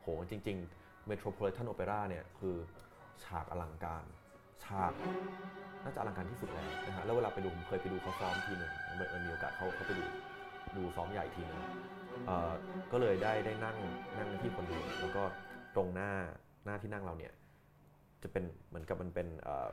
[0.03, 2.57] โหจริงๆ Metropolitan Opera เนี่ยคือ
[3.25, 4.05] ฉากอลังการ
[4.65, 4.93] ฉาก
[5.83, 10.05] น่าจะอลังการที่สุดแล้วนะฮะแล้วเวลาไปดูผมเคยไปดูเขาซ้อมทีหนึ่งเมื่อมีโอกาสเขาเขาไปดู
[10.77, 11.95] ดูซ้อมใหญ่ทีหนึงเอ่อ
[12.93, 13.77] ก็เลยได้ได้นั่ง
[14.19, 15.23] นั่งที่คนเดียวแล้วก็
[15.77, 16.11] ตรงหน้า
[16.64, 17.33] หน้าที่นั่งเราเนี่ย
[18.23, 19.69] จะเป็นเหมือนกับมันเป็นเอ่อ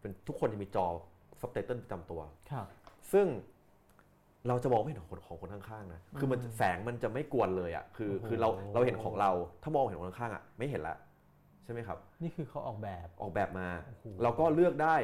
[0.00, 0.86] เป็นทุกคนจะมีจอ
[1.40, 2.66] ซับไตเติลประจำตัวครับ
[3.12, 3.26] ซึ่ง
[4.48, 9.30] เราจะมองไม่เห็นของคนของคนข้างๆนะ คือมันแสงมันจะไม่กวนเลยอะ คือโอ้โหคือเราเราเห็นของเรา
[9.62, 10.96] ถ้ามองเห็นคนข้างๆอะไม่เห็นละ
[11.64, 14.96] ใช่ไหมครับ นี่คือเขาออกแบบออกแบบมาโอ้โหเราก็เลือกได้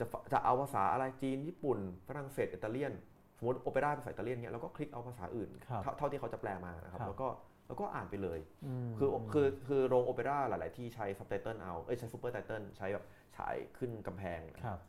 [0.02, 1.78] ะจะเอาภาษาอะไรจีนญี่ปุ่น
[2.08, 2.92] ฝรั่งเศสอิตาเลียน
[3.38, 7.28] สมมติโอเปร่าภาษาอิตาเลียนเนี่ยเราก็คลิกเอาภาษาอื่นครับเท่าเท่าที่เขาจะแปลมานะครับครับแล้วก็
[7.68, 13.04] แล้วก็อ่านไปเลยคือคือคือโรงโอเปร่าหลาย ๆ ที่ใช้ซับไตเติลเอา เอ้ยใช้ supertitle ใช้แบบ
[13.36, 14.80] ฉายขึ้นกำแพงครับ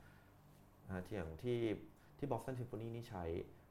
[0.86, 1.60] นะฮะที่อย่างที่
[2.18, 3.24] ที่บอสตันซิมโฟนีนี่ใช้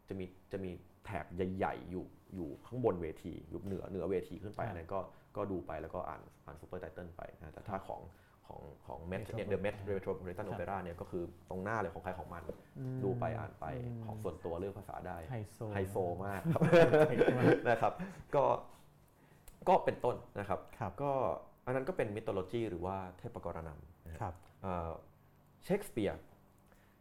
[0.08, 0.70] จะมีจะมี
[1.04, 1.26] แถบ
[1.56, 5.00] ใหญ่ ๆ อยู่อยู่ข้างบนเวที อยู่เหนือเหนือเวทีขึ้นไปครับอันนั้นก็
[5.36, 8.00] ก็ดูไปแล้วก็อ่านอ่าน supertitle ไปนะแต่ถ้าของ
[8.48, 12.42] ของของเมท Metro เนี่ยเดอะเมทครับเมโทรโพลิตันโอเปร่าเนี่ยก็คือตรงหน้าเลยของใครของมัน
[12.78, 15.96] อืมดูไปอ่านไปของส่วนตัวเลือกภาษาได้ไฮโซไฮโซ
[16.26, 16.60] มากครับ
[17.08, 17.92] ไฮโซมากนะครับ
[18.34, 18.44] ก็
[19.68, 21.12] ก็เป็นต้นนะครับครับก็
[21.66, 24.90] อันนั้นก็เป็น mythology หรือว่าเทพปกรณัมนะฮะครับเอ่อ
[25.64, 26.20] เชคสเปียร์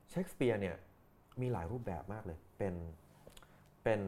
[0.09, 0.75] เชคสเปียร์เนี่ย
[1.41, 2.75] มีหลายรูปแบบมากเลยเป็น
[3.83, 4.01] เป็น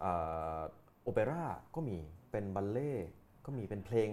[0.00, 0.12] เอ่
[0.58, 0.60] อ
[1.02, 1.96] โอเปร่าก็มี
[2.30, 3.08] เป็นบัลเล่ต์
[3.44, 4.08] ก็มีเป็นเพลง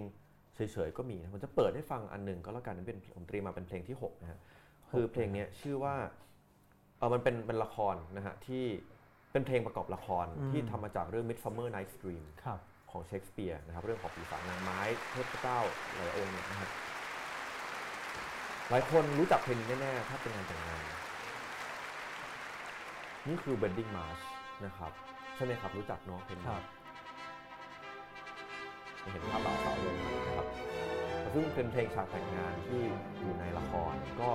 [0.54, 4.38] เฉยๆก็มีนะผมจะเปิดให้ฟังอันหนึ่งก็แล้วกันเป็นผมเตรียมมาเป็นเพลงที่6นะฮะ
[4.90, 5.94] คือเพลงเนี้ยชื่อว่า
[6.98, 8.64] เออมันเป็นเป็นละครนะฮะที่
[9.32, 12.58] เป็นเพลงประกอบละครอืมที่ทำมาจากเรื่อง Midsummer Night's Dream ครับ
[12.90, 14.80] ของเชคสเปียร์นะครับเรื่องของปีศาจนางไม้
[15.10, 15.58] เทพเจ้า
[15.94, 16.70] หลายองค์เนี่ยนะครับ
[18.70, 20.82] หลายคนรู้จักเพลงนี้แน่ๆถ้าเป็นงานแต่งงาน
[23.28, 24.24] นี่คือ Wedding March
[24.64, 24.92] นะครับ
[25.34, 26.50] ใช่ไหมครับรู้จักเนาะเพลงค
[29.02, 29.96] รันี้บเห็นภาพบ่าวสาวเลย
[30.26, 30.46] นะครับ
[31.34, 32.82] ซึ่งเป็นเพลงฉากแต่งงานที่
[33.20, 34.28] อยู่ในละคร ก็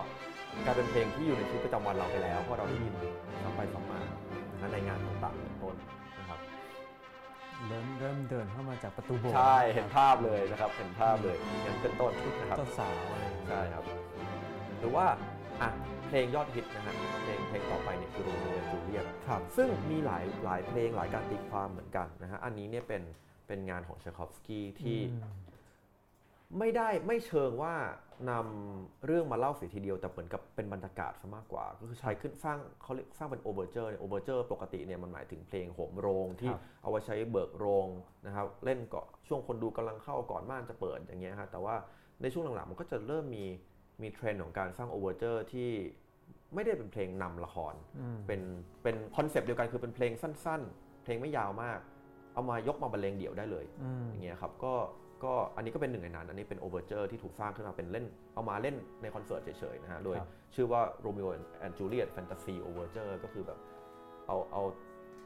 [0.65, 2.93] กลายเป็นเพลงที่อยู่ในชีวิตประจำวันเราไปแล้วเพราะเราได้ยิน
[3.43, 3.99] ซ้ำไปซ้ำมา
[4.51, 5.76] นะฮะในงานต่างๆเป็นต้น
[6.20, 6.39] นะครับ
[7.68, 12.11] เริ่มเริ่มเดินเข้ามาจากประตูโบสถ์ใช่เห็นภาพเลยนะครับเห็นภาพเลยอย่างเป็นต้น
[12.41, 13.84] นะครับเจ้าสาวอะไรอย่างเงี้ยใช่ครับ
[14.80, 15.05] หรือว่า
[15.61, 15.70] อะ
[16.07, 16.93] เพลงยอดฮิตนะฮะ
[17.24, 23.01] เพลงเพลงต่อไปเนี่ยคือโรมิโอและจูเลียตครับซึ่งมีหลายหลายเพลงหลายการตีความเหมือนกันนะฮะอันนี้เนี่ยเป็น
[23.48, 25.34] เป็นงานของไชคอฟสกีที่อืม
[26.60, 27.76] ไม่ได้ไม่เชิงว่า
[28.30, 37.88] นำเรื่องมาเล่าเสียทีเดียวแต่เหมือนกับเป็นบรรยากาศซะมากกว่า ก็คือใช้ขึ้นสร้างเขาเรียกสร้างเป็นโอเวอร์เจอร์โอเวอร์เจอร์ปกติเนี่ยมันหมายถึงเพลงโหมโรงที่ครับเอาไว้ใช้เบิกโรง
[38.26, 41.76] นะครับเล่นก่อนช่วงคนดูกำลังเข้าก่อนม่านจะเปิดอย่างเงี้ยฮะแต่ว่า
[42.22, 43.45] ในช่วงหลังๆมันก็จะเริ่มมี
[44.02, 45.70] มีเทรนด์ของการสร้างโอเวอร์เจอร์ที่
[46.54, 48.41] ไม่ได้เป็นเพลงนำละครอืมเป็น
[48.84, 51.80] เป็นคอนเซปต์เดียวกันคือเป็นเพลงสั้น ๆ เพลงไม่ยาวมาก
[52.38, 54.74] เอามายกมาบรรเลงเดี่ยวได้เลยอืมอย่างเงี้ยครับก็
[55.24, 61.28] ก็อันนี้ก็เป็นหนึ่งในนั้นอันนี้เป็นโอเวอร์เจอร์ที่ถูกสร้างขึ้นมาเป็นเล่นเอามาเล่นในคอนเสิร์ตเฉยๆนะฮะโดยครับชื่อว่า Romeo
[61.66, 63.60] and Juliet Fantasy Overture ก็คือแบบ
[64.28, 64.62] เอาเอา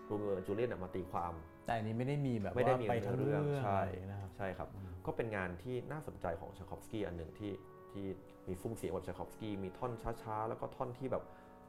[0.09, 1.33] Romeo and Juliet เนี่ยมาตีความ
[1.65, 4.69] แต่อันนี้ไม่ได้มีแบบไม่ได้ว่ามีไปทั้งเรื่เรื่อองงใช่อะไรนะครับใช่ครับ
[5.05, 7.51] ก็เป็นงานที่น่าสนใจของชาคอฟสกี้อันหนึ่งที่
[7.91, 8.05] ที่
[8.47, 9.91] มีฟุ้งเสียงแบบชาคอฟสกี้มีท่อน
[10.23, 11.23] ช้าๆ แล้วก็ท่อนที่แบบ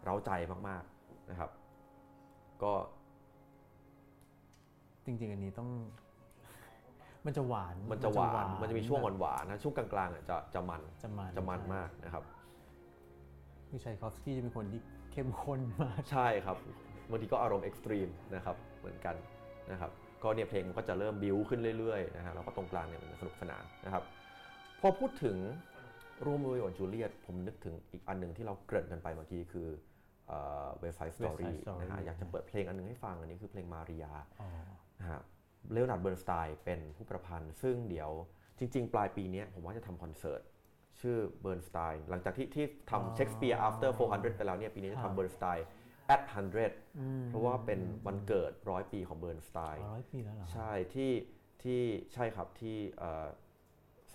[0.05, 0.31] เร้าใจ
[0.69, 1.51] มากๆนะครับ
[2.63, 2.73] ก็
[5.07, 5.71] จริง ๆ อันนี้ต้อง
[7.27, 12.25] มันจะหวานมันจะหวานมันจะมีช่วงหวานๆนะช่วงกลางๆเนี่ยจะจะมันจะมันจะมันมากนะครับ
[13.69, 14.81] คือชัยคอฟสกี้จะเป็นคนที่
[15.13, 16.57] เข้มข้นมากใช่ครับ
[17.11, 19.15] บางทีก็อารมณ์ extreme นะครับเหมือนกัน
[19.71, 19.91] นะครับ
[20.23, 24.03] ก็เนี่ยเพลงมันก็จะเริ่มบิวขึ้นเรื่อยๆนะฮะแล้วก็ตรงกลางเนี่ยมันจะสนุกสนานนะครับ
[24.81, 25.37] พอพูดถึง
[26.23, 29.69] โรมิโอและจูเลียตผมนึกถึงอีกอันหนึ่งที่เราเกริ่นกันไปเมื่อกี้คือ
[30.81, 34.49] West Side Story West Side Story นะฮะอยากจะเปิดเพลงอันหนึงให้ฟังอันนี้คือเพลงมาเรียอ๋อ
[35.03, 35.21] นะฮะ
[35.73, 38.11] เลโอนาร์ดเบิร์นสไตน์เป็นผู้ประพันธ์ ซึ่งเดี๋ยว
[38.59, 40.43] จริง ๆ ปลายปีเนี้ยผมว่าจะทำคอนเสิร์ต
[41.01, 45.67] ชื่อเบิร์นสไตน์หลังจากที่ที่อ๋อทำเชคสเปียร์ after 400 ไปแล้วเนี่ยปีนี้จะครับทำเบิร์นสไตน์
[46.15, 46.23] at
[46.61, 51.13] 100อืมเพราะว่าเป็นวันเกิดร้อยปีของเบิร์นสไตน์ร้อยปีแล้วเหรอ ใช่ที่
[51.63, 51.83] ที่
[52.15, 53.27] ใช่ครับที่เอ่อ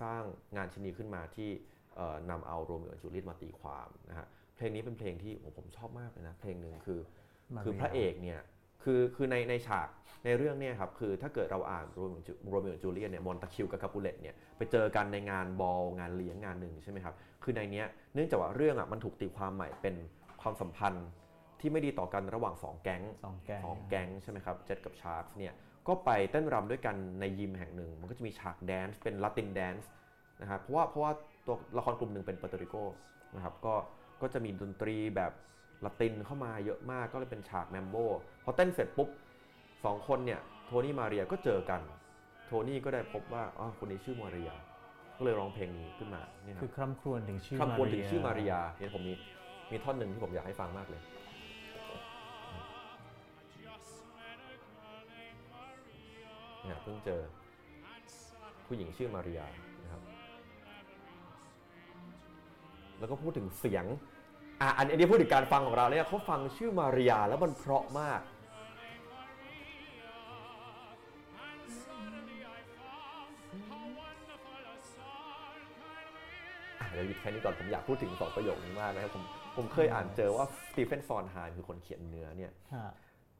[0.01, 0.23] สร้าง
[0.55, 1.49] งานชิ้นนี้ขึ้นมาที่
[1.95, 6.99] เอ่อนำเอาโรมิโอและจูเลียตมาตีความนะฮะเพลงนี้เป็นเพลงที่โอ้ผมชอบมากเลยนะ เพลงหนึ่งคือ
[7.55, 8.39] คือมาเรียพระเอกเนี่ย
[8.89, 9.87] คือคือในในฉาก
[10.25, 19.95] ในเรื่องเนี่ยครับคือถ้าเกิดเราอ่านโรมิโอโรมิโอและจูเลียตเนี่ยมอนตาคิวกับคาปูเลตเนี่ยไปเจอกันในงานบอลงานเลี้ยงงานหนึ่งใช่ไหมครับคือในเนี้ยเนื่องจากว่าเรื่องอะมันถูกตีความใหม่เป็น
[20.41, 21.07] ความสัมพันธ์
[21.59, 25.53] ที่ไม่ดีต่อกันระหว่างสองแก๊งสองแก๊งสองแก๊งใช่ไหมครับเจ็ดกับ Sharks เนี่ย
[25.87, 29.89] ก็ไปเต้นรำด้วยกันในยิมแห่งหนึ่ง มันก็จะมีฉาก dance เป็น Latin dance
[30.41, 31.11] นะครับเพราะว่าเพราะว่า
[31.45, 32.75] ตัวละครกลุ่มหนึ่งเป็นเปอร์โตริโก
[33.35, 33.75] นะครับก็
[34.21, 35.31] ก็จะมีดนตรีแบบ
[35.85, 37.95] ละตินเข้ามาเยอะมากก็เลยเป็นฉาก mambo
[38.43, 39.09] พอเต้นเสร็จปุ๊บ
[39.83, 41.81] สองคนเนี่ยโทนี่มาเรียก็เจอกัน
[42.45, 44.51] โทนี่ก็ได้พบว่าอ๋อคนนี้ชื่อมาเรีย
[45.17, 49.13] ก็เลยร้องเพลงนี้ขึ้นมาเนี่ยคคืรัอบคร่ำครวญถึงชื่อคำควรถึงเรียชื่อมาริยาเนี่ยผมมี
[49.71, 51.01] มีท่อนหนึ่งที่ผมอยากให้ฟังมากเลย
[56.63, 57.21] เนี่ยเพิ่งเจอ
[58.67, 59.47] ผู้หญิงชื่อมาริยา
[59.83, 60.01] นะครับ
[62.99, 63.85] แล้วก็พูดถึงเสียง
[64.61, 68.21] อะอันนี้พูดถึงการฟังของเราเนี่ยเขาฟังชื่อมาริยาแล้วมันเพราะมาก
[76.79, 79.23] อะเดี๋ยวหยุดแค่นี้ก่อนผมอยากพูดถึงสองประโยคนี้มากนะครับผม
[79.57, 82.91] ผมเคยอ่านเจอว่าสตีเฟนซอนด์ไฮม์คือคนเขียนเนื้อเนี่ยฮะ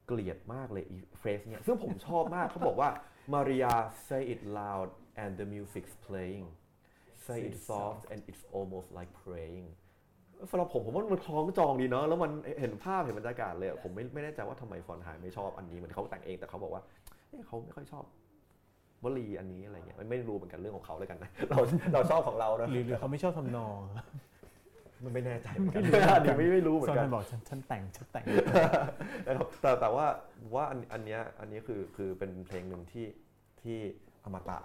[0.08, 2.90] เกลียดมากเลยไอ้ phrase เนี่ยซึ่งผมชอบมากเขาบอกว่า
[3.34, 3.74] Maria
[4.08, 4.90] say it loud
[5.24, 6.46] and the music's playing
[7.26, 9.68] say it soft and it's almost like praying
[10.50, 16.82] สำหรับผมผมว่ามันคล้องจองดีเนาะแล้วมันเห็นภาพเห็นบรรยากาศเลยอะผมไม่ไม่แน่ใจว่าทำไมซอนด์ไฮม์ไม่ชอบอันนี้เหมือนเขาแต่งเองแต่เขาบอกว่า
[17.30, 18.04] เอ๊ะเขาไม่ค่อยชอบ
[19.04, 21.60] วลีอันนี้อะไรเงี้ยไม่รู้เหมือนกันเรื่องของเขาแล้วกันนะเรา
[21.94, 23.80] เราชอบของเรานะหรือหรือเขาไม่ชอบทำนอง
[25.04, 25.84] มันไม่แน่ใจเหมือนกัน
[26.16, 28.26] อันนี้ไม่ไม่รู้เหมือซอนนกัมันนบอกฉันฉันแต่งฉันแต่ง
[29.28, 30.06] นะครับแต่แต่ว่า
[30.56, 33.06] ว่าอันอันเนี้ยอันนี้คือคือเป็นเพลงหนึ่งที่
[33.62, 33.78] ที่
[34.24, 34.60] อมตะ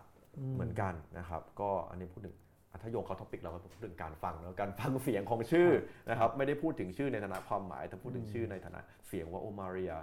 [0.54, 2.41] เหมือนกันนะครับ ก็อันนี้พูดถึงอะ
[2.82, 5.70] ถ้าโยงเขาท็อปิกเราก็พูดถึงการฟังแล้วการฟังเสียงของชื่อ
[6.10, 9.94] นะครับไม่ได้พูดถึงชื่อในฐานะความหมายแต่พูดถึงชื่อในฐานะเสียงว่าโอมาเรีย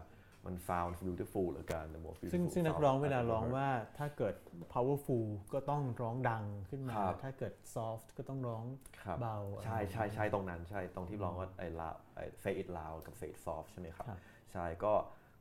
[0.46, 3.56] มัน sounds beautiful เหลือเกิน the most ซึ่ง beautiful ซึ่งนัก sound ร้องเวลา I've ever ร้อง heard
[3.56, 4.36] ว่าถ้าเกิด
[4.74, 8.64] powerful ก็ต้องร้องดังขึ้นมาครับถ้าเกิด soft ก็ต้องร้อง
[9.04, 14.20] ครับเบา ใช่ใช่ใช่ตรงนั้นใช่ตรงที่ร้องว่าไอ้ loud ไอ้ say it loud กับ say it soft ใช่ไหมครับครับ
[14.52, 14.94] ใช่ก็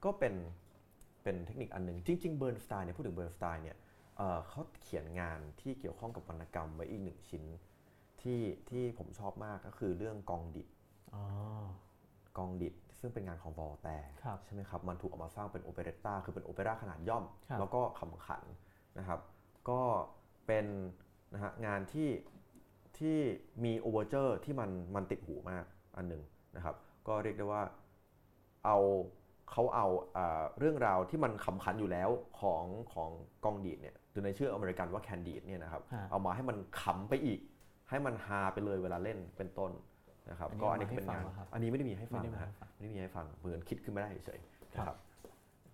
[0.05, 0.35] ก็เป็น
[1.22, 3.76] เป็นเทคนิคอันหนึ่งจริง ๆ เบิร์นสไตน์เนี่ยพูดถึงเบิร์นสไตน์เนี่ย
[4.18, 7.44] เอ่อเขาเขียนงานที่เกี่ยวข้องกับวรรณกรรมไว้อีกหนึ่งชิ้น
[8.22, 8.40] ที่
[8.70, 10.68] ที่ผมชอบมากก็คือเรื่องกองดิด
[11.14, 11.22] อ๋อ
[12.38, 18.42] ก็องดิดซึ่งเป็นงานของวอลแตร์ครับใช่ไหมครับ มันถูกเอามาสร้างเป็น operetta คือเป็นโอเปร่าขนาดย่อมครับแล้วก็ขำขัน
[18.98, 19.20] นะครับ
[19.70, 19.80] ก็
[20.46, 20.66] เป็น
[21.34, 22.10] นะฮะงานที่
[22.98, 23.18] ที่
[23.64, 25.64] มีโอเวอร์เจอร์ที่มันมันติดหูมาก
[25.96, 26.22] อันหนึ่ง
[26.56, 26.76] นะครับ
[27.08, 27.62] ก็เรียกได้ว่า
[28.64, 28.78] เอา
[29.50, 32.10] เขาเอาอ่าเรื่องราวที่มันขำขันอยู่แล้ว
[32.40, 33.10] ของของ
[33.44, 37.40] ก็องดิดเนี่ย หรือในชื่ออเมริกันว่า Candide เนี่ยนะครับฮะเอามาให้มันขำไปอีก
[37.90, 39.70] ให้มันฮาไปเลยเวลาเล่นเป็นต้น
[40.30, 44.98] นะครับอันนี้ก็อันนี้เอามาให้เป็นงานฟังเหรอครับอันนี้ไม่ได้มีให้ฟังไม่ได้มีนะฮะให้ฟังไม่ได้มีให้ฟังเหมือนคิดขึ้นไม่ได้เฉยๆครับนะครับ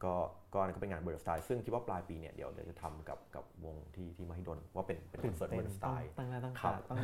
[0.05, 0.15] ก็
[0.55, 6.99] ก็อันนนก็เป็นงานเบิร์นสไตน์ซึ่งคิดว่าปลายปีเนี่ยเดี๋ยวเดี๋ยวจะทำกับกับวงที่ที่มหิดลว่าเป็นเป็นคอนเสิร์ตเบิร์นสไตน์ตั้งหน้าตั้งตาครับต้อง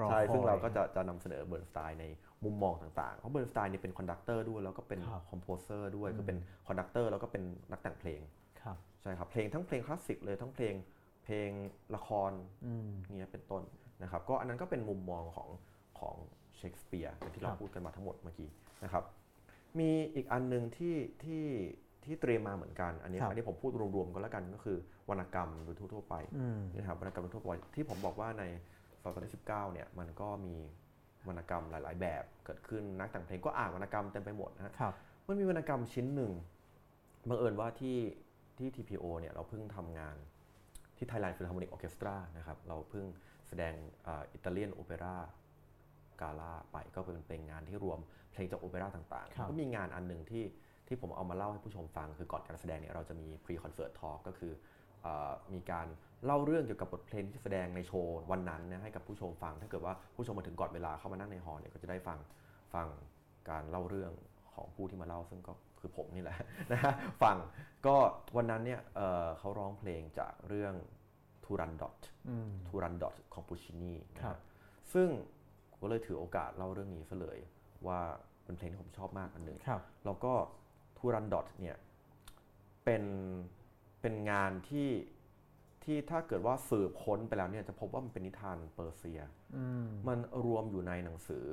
[0.00, 2.04] รอใช่ซึ่งคอยเราก็จะจะนำเสนอเบิร์นสไตน์ใน
[2.44, 6.38] มุมมองต่างๆ เพราะเบิร์นสไตน์เนี่ยเป็น conductor ด้วยแล้วก็เป็นครับ composer ด้วยอืมก็เป็น
[6.68, 8.43] conductor แล้วก็เป็นนักแต่งเพลงครับ
[9.04, 10.74] ใช่ครับเพลงทั้งเพลงคลาสสิกเลยทั้งเพลง
[11.24, 11.50] เพลง
[11.94, 12.32] ละคร
[12.66, 13.62] อืมเงี้ยเป็นต้น
[14.02, 15.48] นะครับ ก็อันนั้นก็เป็นมุมมองของ
[16.00, 16.16] ของ
[16.56, 18.48] เชชคสเปียร์ที่เราครับพูดกันมาทั้งหมดเมื่อกี้
[18.84, 19.04] นะครับ
[19.78, 21.44] มีอีกอันหนึ่งที่ที่
[22.04, 24.78] ที่เตรียมมาเหมือนกัน อันนี้ครับอันนี้ผมพูดรวมๆก็แล้วกันก็คือ
[25.10, 28.44] วรรณกรรมโดยทั่ว ๆ ไปอืมนะครับวรรณกรรมโดยทั่วไปที่ผมบอกว่าใน
[29.02, 30.54] ศตวรรษที่19เนี่ยมันก็มี
[31.28, 34.94] วรรณกรรมหลาย ๆ แบบเกิดขึ้นนักแต่งเพลงก็อ่านวรรณกรรมเต็มไปหมดนะฮะครับ
[35.26, 36.32] มันมีวรรณกรรมชิ้นหนึ่ง
[37.28, 37.96] บังเอิญว่าที่
[38.58, 40.16] ที่ TPO เนี่ยเราเพิ่งทำงาน
[40.96, 43.06] ที่ Thailand Philharmonic Orchestra นะครับ เราเพิ่ง
[43.48, 43.74] แสดง
[44.32, 45.16] อิตาเลียนโอเปร่า
[46.20, 47.98] กาล่าไปก็เป็นเป็นงานที่รวม
[48.32, 50.44] เพลงจากโอเปร่าต่างครับๆก็มีงานอันหนึ่งที่
[50.88, 54.52] ที่ผมเอามาเล่าให้ผู้ชมฟัง คือก่อนการแสดงเนี่ยเราจะมี pre concert talk ก็คือ
[55.02, 55.86] เออมีการ
[56.24, 62.18] เล่าเรื่องเกี่ยวกับบทเพลงที่แสดงในโชว์วันนั้นนะให้กับผู้ชมฟัง ถ้าเกิดว่าผู้ชมมาถึงก่อนเวลาเข้ามานั่งในฮอลล์เนี่ยก็จะได้ฟัง
[62.74, 62.86] ฟัง
[63.50, 64.12] การเล่าเรื่อง
[64.54, 65.52] ของผู้ที่มาเล่าซึ่งก็
[65.84, 66.36] คือผมนี่แหละ
[66.72, 67.36] นะฮะฟัง
[67.86, 67.96] ก็
[68.36, 70.74] วันนั้นเนี่ยเอ่อเขาร้องเพลงจากเรื่อง
[71.44, 74.38] ทูรันดอทอืมทูรันดอทของปูชินีนะครัฮะบ
[74.92, 75.08] ซึ่ง
[75.70, 77.38] ผมก็เลยถือโอกาสเล่าเรื่องนี้ซะเลย
[77.86, 78.00] ว่า
[78.44, 80.32] เป็นเพลงที่ผมชอบมากอันหนึ่งครับแล้วก็
[80.98, 81.76] ทูรันดอทเนี่ย
[82.84, 83.04] เป็น
[84.00, 84.90] เป็นงานที่
[85.84, 89.20] ที่ถ้าเกิดว่าสืบค้นไปแล้วเนี่ยจะพบว่ามันเป็นนิทานเปอร์เซีย
[89.56, 91.44] อืมมันรวมอยู่ในหนังสือ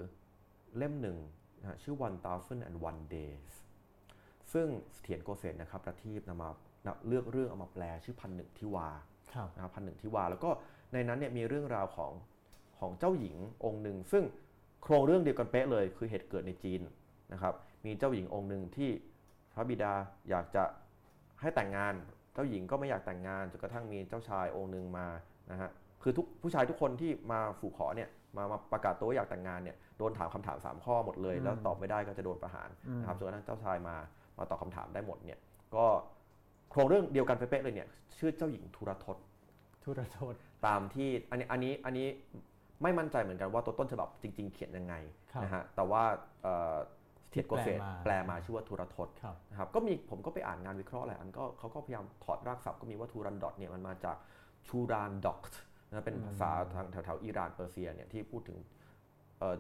[0.78, 1.18] เล่มหนึ่ง
[1.60, 3.52] นะฮะชื่อ One Thousand and One Days
[4.54, 6.50] ซึ่งเสถียรโกเศษนะครับประทีปนำมา
[7.08, 8.88] เลือกเรื่องเอามาแปลชื่อพันหนึ่งทิวา
[9.34, 10.50] ครับนะครับพันหนึ่งทิวา แล้วก็
[10.94, 12.12] ในนั้นเนี่ยมีเรื่องราวของ
[12.80, 14.24] ของเจ้าหญิงองค์หนึ่ง ซึ่ง
[14.84, 16.82] โครงเรื่องเดียวกันเป๊ะเลย คือเหตุเกิดในจีน
[17.34, 17.54] นะครับ
[17.86, 18.90] มีเจ้าหญิงองค์หนึ่งที่
[19.54, 19.94] พระบิดา
[20.30, 20.64] อยากจะ
[21.42, 21.94] ให้แต่งงาน
[22.34, 25.08] เจ้าหญิงก็ไม่อยากแต่งงานจนกระทั่งมีเจ้าชายองค์หนึ่งมา
[25.52, 25.70] นะฮะ
[26.04, 33.96] คือทุกผู้ชายทุกคนที่มาสู่ขอเนี่ยมามาประกาศตัวว่าอยากแต่งงานเนี่ยโดนถามคำถาม 3 ข้อหมดเลย แล้วตอบไม่ได้ก็จะโดนประหารนะครับจนกระทั่งเจ้าชายมา
[34.38, 35.40] มาตอบคำถามได้หมดเนี่ย
[35.76, 35.86] ก็
[36.70, 39.18] โครงเรื่องเดียวกันเป๊ะๆเลยเนี่ยชื่อเจ้าหญิงทุรทศ
[39.84, 40.34] ทุรโทษ
[40.68, 42.08] ตามที่อันนี้อันนี้อันนี้
[42.84, 44.96] ไม่มั่นใจเหมือนกันว่าตัวต้นฉบับจริง ๆ เขียนยังไง
[45.34, 46.04] ครับนะฮะแต่ว่า
[46.44, 46.76] เอ่อ
[47.30, 54.18] เทียนโกเศษที่แปแปลลมามาชื่อว่าทุรทศครับนะครับก็มีผมก็ไปอ่านงานวิเคราะห์หลายอันก็เขาก็พยายามถอดรากศัพท์ก็มีว่าทูรันดอทเนี่ยมันมาจาก
[54.68, 55.40] ชูรานดอก
[55.90, 58.58] นะเป็นภาษาทางแถวๆอิหร่านเปอร์เซียเนี่ยที่พูดถึง
[59.40, 59.56] เอ่อ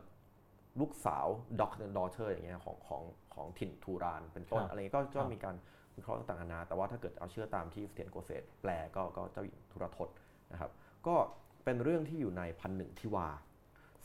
[0.80, 1.26] ลูกสาว
[1.59, 3.03] ด็อกดอเตอร์อย่างเงี้ยของของ
[3.34, 5.55] ของถิ่นทูรานเป็นต้นครับอะไรเงี้ยก็ครัก็บมีการ
[5.97, 10.09] วิเคราะห์ต่างๆนานาแต่ว่าถ้าเกิดเอาเชื่อตามที่เสถียรโกเศษแปลก็ก็เจ้าหญิงทุรทศ
[10.51, 10.72] นะครับ
[11.07, 11.15] ก็
[11.63, 13.28] เป็นเรื่องที่อยู่ในพันหนึ่งทิวา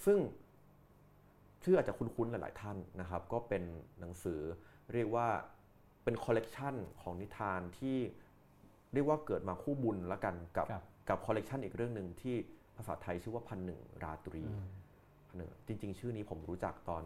[0.04, 0.18] ซึ่ง
[1.62, 3.62] ชื่ออาจจะคุ้นๆหลายๆท่านนะครับ ก็เป็น
[4.00, 4.40] หนังสือ
[4.92, 5.28] เรียกว่า
[6.04, 7.96] เป็นคอลเลกชันของนิทานที่
[8.92, 12.36] เรียกว่าเกิดมาคู่บุญละกันกับครับกับคอลเลกชันอีกเรื่องหนึ่งที่
[12.76, 14.70] ภาษาไทยชื่อว่าพันหนึ่งราตรีพัน
[15.36, 17.02] หนึ่งจริง ๆ ชื่อนี้ผมรู้จักตอน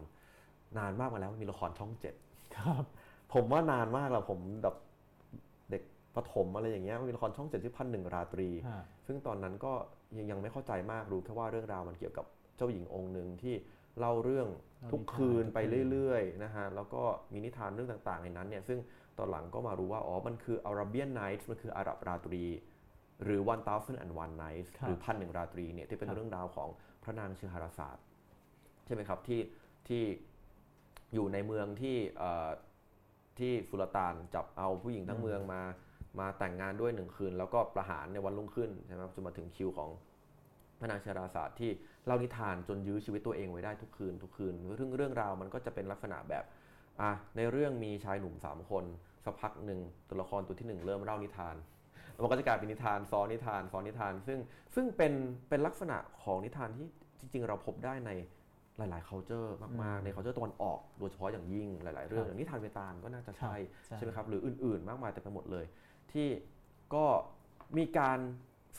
[0.77, 2.13] นานมากมาแล้วมีละครช่องเจ็ด
[2.55, 2.83] ครับ
[3.33, 4.75] ผมว่านานมากแล้วผมแบบ
[5.71, 5.83] เด็ก
[6.15, 9.73] ประถมอะไรอย่างเงี้ยมีละครช่องเจ็ดชื่อพันหนึ่งราตรีฮะซึ่งตอนนั้นก็
[10.17, 12.25] ยังยังไม่เข้าใจมากรู้แค่ว่าเรื่องราวมันเกี่ยวกับ
[12.57, 13.55] เจ้าหญิงองค์หนึ่งที่
[13.99, 14.47] เล่าเรื่อง
[14.91, 15.57] ทุกคืนไป
[15.91, 17.01] เรื่อยๆนะฮะแล้วก็
[17.33, 18.79] มีนิทานเรื่องต่างๆในนั้นเนี่ยซึ่ง
[19.17, 22.43] ตอนหลังก็มารู้ว่าอ๋อมันคือ Arabian Nights มันคืออาหรับราตรี
[23.23, 26.69] หรือ One Thousand and One Nights ครับหรือพันหนึ่งราตรีเนี่ยที่เป็นครับเรื่องราวของ
[27.03, 29.41] พระนางเชหาราศาสตร์ใช่ไหมครับที่
[29.87, 30.03] ที่
[31.13, 32.49] อยู่ในเมืองที่เอ่อ
[33.39, 35.61] ที่สุลต่านจับเอาผู้หญิงทั้งเมืองมา
[36.19, 39.89] มาแต่งงานด้วยหนึ่งคืน แล้วก็ประหารในวันรุ่งขึ้นใช่ไหมครับจนมาถึงคิวของ
[40.79, 41.71] พระนางชราศาสตร์ที่
[42.05, 46.43] เล่านิทานจนยื้อชีวิตตัวเองไว้ได้ทุกคืนทุกคืนเรื่องเรื่องราวมันก็จะเป็นลักษณะแบบ
[47.01, 48.85] อะในเรื่องมีชายหนุ่มสามคน
[49.25, 51.55] สักพักหนึ่งตัวละครตัวที่หนึ่งเริ่มเล่านิทาน
[52.11, 54.39] แล้วมันก็จะกลายเป็นนิทานซ้อนนิทานซ้อนนิทาน ซึ่ง
[54.75, 55.13] ซึ่งเป็น
[55.49, 56.87] เป็นลักษณะของนิทานที่
[57.19, 58.11] จริง ๆ เราพบได้ใน
[58.89, 59.49] หลาย ๆ culture
[59.83, 63.55] มาก ๆ ใน culture ตะวันออก โดยเฉพาะอย่างยิ่งหลาย ๆ เรื่องอย่างนิทานเวตาลก็น่าจะใช่
[63.85, 65.65] ใช่ใช่ไหมครับหรืออื่น ๆ มากมายแต่ไปหมดเลย
[66.11, 66.27] ที่
[66.93, 67.05] ก็
[67.77, 68.19] มีการ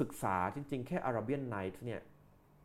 [0.01, 2.01] ศึกษาจริง ๆ แค่ Arabian Nights เนี่ย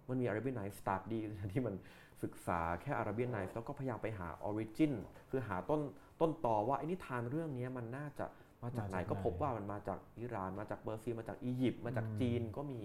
[0.07, 1.19] มันมี Arabian Nights Study
[1.53, 1.75] ที่มัน
[2.23, 4.93] ศึกษาแค่ Arabian Nights แล้วก็พยายามไปหา Origin
[5.29, 5.81] คือหาต้น
[6.21, 8.25] ต้นตอว่าไอ้นิทานเรื่องนี้มันน่าจะ
[8.63, 12.81] มาจากไหนมาจากไหนก็พบว่ามันมาจากอิหร่าน มาจากเปอร์เซียมาจากอียิปต์มาจากจีนก็มี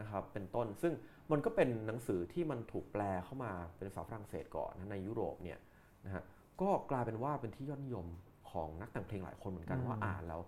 [0.00, 0.92] นะครับเป็นต้น ซึ่ง
[1.32, 5.58] มันก็เป็นหนังสือที่มันถูกแปลเข้ามาเป็นภาษาฝรั่งเศสก่อนนะในยุโรปเนี่ย
[6.04, 6.22] นะฮะ
[6.60, 8.06] ก็กลายเป็นว่าเป็นที่ยอดนิยม
[8.50, 10.40] ของนักแต่งเพลงหลายคนเหมือนกันอืมว่าอ่านแล้ว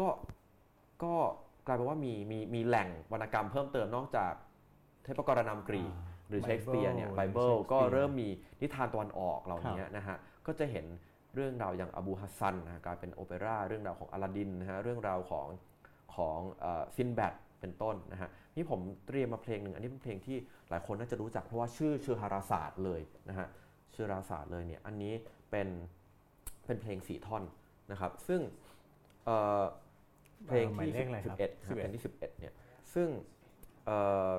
[0.00, 0.08] ก็
[1.04, 1.14] ก็
[1.66, 4.32] กลายเป็นว่ามีมีมีแหล่งวรรณกรรมเพิ่มเติมนอกจาก
[5.04, 8.28] เทพกรนามกรีกอ่าหรือเชคสเปียร์เนี่ยไบ Bible เบิลหรือก็ Shakespeare เริ่มมี
[8.60, 10.16] นิทานตะวันออกเหล่านี้นะฮะ
[10.46, 10.86] ก็จะเห็น
[11.34, 15.46] เรื่องราวอย่างอบูฮัสซันนะฮะกลายเป็นโอเปร่าเรื่องราวของอลาดินนะฮะเรื่องราวของ
[16.14, 16.38] ของ
[16.96, 20.36] ซินแบด เป็นต้นนะฮะนี่ผมเตรียมมาเพลงหนึ่งอันนี้เป็นเพลงที่
[20.70, 23.48] หลายคนน่าจะรู้จักเพราะว่าชื่อชื่อฮาราศาสตร์เลยนะฮะ
[23.94, 25.14] ชื่อฮาราศาสตร์เลยเนี่ยอันนี้
[25.50, 25.68] เป็น
[26.66, 27.42] เป็นเพลงสี่ท่อน
[27.90, 28.40] นะครับซึ่ง
[29.24, 29.62] เอ่อ
[30.46, 32.54] เพลงหมายที่เลขอะไรครับ11นะครับเพลงที่11เนี่ย
[32.94, 33.08] ซึ่ง
[33.86, 33.98] เอ่
[34.30, 34.32] อ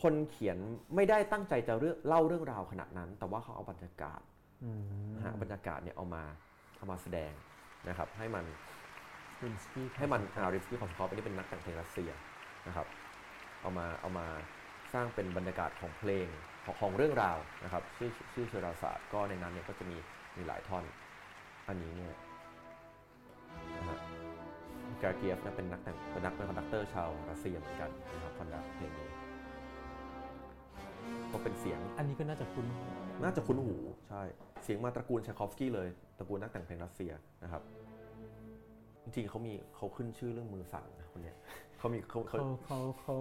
[0.00, 0.58] คคนเขียน
[0.94, 4.20] ไม่ได้ตั้งใจจะเรื่องเล่าเรื่องราวขนาดนั้น แต่ว่าเขาเอาบรรยากาศ
[4.64, 4.82] อืม
[5.16, 6.22] นะฮะบรรยากาศเนี่ยเอามา
[6.78, 7.32] เอามาแสดง
[7.88, 8.44] นะครับให้มัน
[9.42, 12.10] รินสกี้ให้มันอาริสกี้คอสคอฟอันนี้เป็นนักแต่งเพลงรัสเซีย
[12.68, 12.86] นะครับ
[13.60, 14.26] เอามาเอามา
[14.94, 16.26] สร้างเป็นบรรยากาศของเพลง
[16.64, 19.96] ของของเรื่องราวนะครับชื่อชื่อซาราธุสตราก็ในนั้นเนี่ยก็จะมี
[20.36, 20.84] มีหลายท่อน
[21.68, 22.14] อันนี้เนี่ย
[23.76, 23.98] นะฮะ
[25.02, 29.08] เกอร์เกียฟเนี่ยเป็นนักแต่งเป็นนักเป็น conductor ชาวรัสเซียเหมือนกันนะครับ conduct เพลงนี้
[31.32, 32.66] ก็เป็นเสียงอันนี้ก็น่าจะคุ้น
[33.22, 33.76] น่าจะคุ้นหู
[34.08, 34.22] ใช่
[34.64, 35.88] เสียงมาตระกูลไชคอฟสกี้เลย
[36.18, 37.12] ตระกูลนักแต่งเพลงรัสเซีย
[37.44, 37.62] นะครับ
[39.02, 41.36] จริงๆเขามีเขาขึ้นชื่อเรื่องมือสั่นนะคนเนี้ย
[41.84, 43.14] เขามีเขาเขาเขาเขาเขา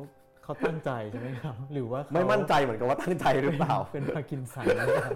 [0.44, 5.12] เขาตั้งใจใช่ไหมครับ หรือว่าเขาไม่มั่นใจเหมือนกันว่าตั้งใจหรือเปล่า เป็นพาร์กินสันหรือเปล่า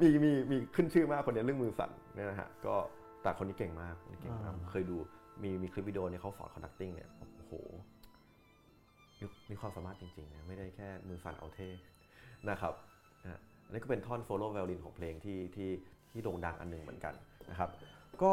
[0.00, 2.74] มีมีมีขึ้นชื่อมากคนเนี้ยเรื่องมือสั่นเนี่ยนะฮะก็
[3.22, 4.96] แต่คนนี้เก่งมากคนนี้เก่งมากอ่าเคยดู
[5.42, 7.08] มีมีคลิปวิดีโอเนี่ยเขาสอน conducting เนี่ย
[7.38, 7.52] โอ้โห
[9.20, 11.68] มีมีความสามารถจริงๆนะไม่ได้แค่มือสั่นเอาเท่
[12.50, 12.74] นะครับ
[13.22, 15.70] นะฮะอันนี้ก็เป็นท่อนโซโล่ไวโอลินของเพลงที่ที่
[16.10, 17.14] ที่โด่งดังอันหนึงเหมือนกัน
[17.50, 17.70] นะครับ
[18.22, 18.32] ก็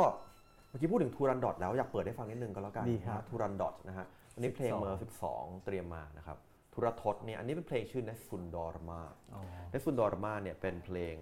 [0.70, 4.06] เมื่อกี้พูดถึงทูรันดอทแล้วอยากเปิดให้ฟังนิดนึงก็แล้วกันดีครับทูรันดอทนะฮะ
[4.36, 6.38] อันนี้เพลง12เมอร์12 เตรียมมานะครับ
[6.74, 9.02] ทุรทศเนี่ยอันนี้เป็นเพลงชื่อ n e s f u n d o r m a
[9.34, 11.16] อ๋อเนสฟุนดอร์มาเนี่ยเป็นเพลง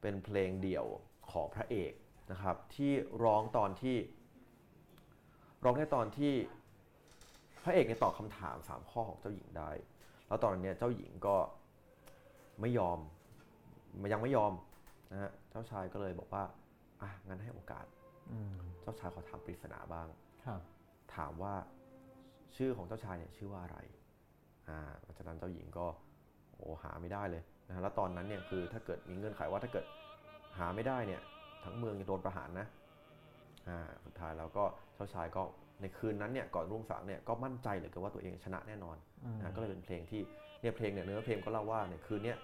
[0.00, 0.86] เป็นเพลงเดี่ยว
[1.32, 1.92] ของพระเอก
[2.32, 2.92] นะครับ ที่
[3.24, 3.96] ร้องตอนที่
[5.64, 6.32] ร้องได้ตอนที่
[7.64, 9.70] พระเอกเนี่ยตอบคำถามสามข้อของเจ้าหญิงได้
[10.26, 11.36] แล้วตอนนั้นเนี่ยเจ้าหญิงก็
[12.60, 12.98] ไม่ยอม
[14.12, 14.52] ยังไม่ยอม
[15.10, 16.44] นะฮะเจ้าชายก็เลยบอกว่า
[17.02, 17.86] อะงั้นให้โอกาส
[18.32, 20.06] อืมเจ้าชายขอถามปริศนาบ้าง
[20.46, 20.60] ครับ
[21.16, 21.54] ถามว่า
[22.56, 23.78] ชื่อของเจ้าชายเนี่ยชื่อว่าอะไร
[24.68, 25.86] อ่าเพราะฉะนั้นเจ้าหญิงก็
[26.56, 29.84] โอ้หาไม่ได้เลยนะฮะแล้วตอนนั้นเนี่ยคือถ้าเกิดมีเงื่อนไขว่าถ้าเกิด
[30.58, 31.20] หาไม่ได้เนี่ย
[31.64, 32.66] ทั้งเมืองจะโดนประหารนะ
[33.68, 35.42] อ่าสุดท้ายแล้วก็เจ้าชายก็
[35.80, 40.20] ในคืนนั้นเนี่ยก่อนรุ่งสางเนี่ยก็มั่นใจเหลยเกินว่าตัวเองชนะแน่นอนอืมนะฮะก็เลยเป็นเพลงที่
[40.60, 42.38] เนี่ยเพลงเนี่ยเนื้อเพลงก็เล่าว่าในคืนเนี้ย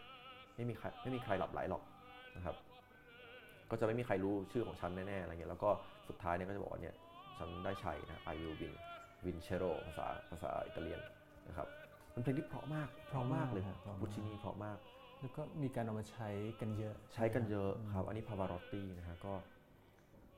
[0.56, 1.82] ไม่มีใครไม่มีใครหลับไหลหรอก
[2.36, 2.56] นะครับ
[3.70, 5.70] ก็จะไม่มีใครรู้ชื่อของฉันแน่ๆอะไรเงี้ยแล้วก็
[6.08, 6.94] สุดท้ายเนี่ยก็จะบอกว่าเนี่ย
[7.36, 8.74] ฉันได้ชัยนะ I will win
[9.26, 11.00] Vincero ภาษาภาษาอิตาเลียน
[11.48, 11.68] นะครับ
[12.14, 14.78] มันเพลงที่เพราะมากเพราะมากเลยครับเพราะมากบุชินีเพราะมาก
[15.20, 16.28] แล้วก็มีการเอามาใช้
[16.60, 19.34] กันเยอะ ใช้กันเยอะครับ อันนี้พาวารอตตี้นะฮะก็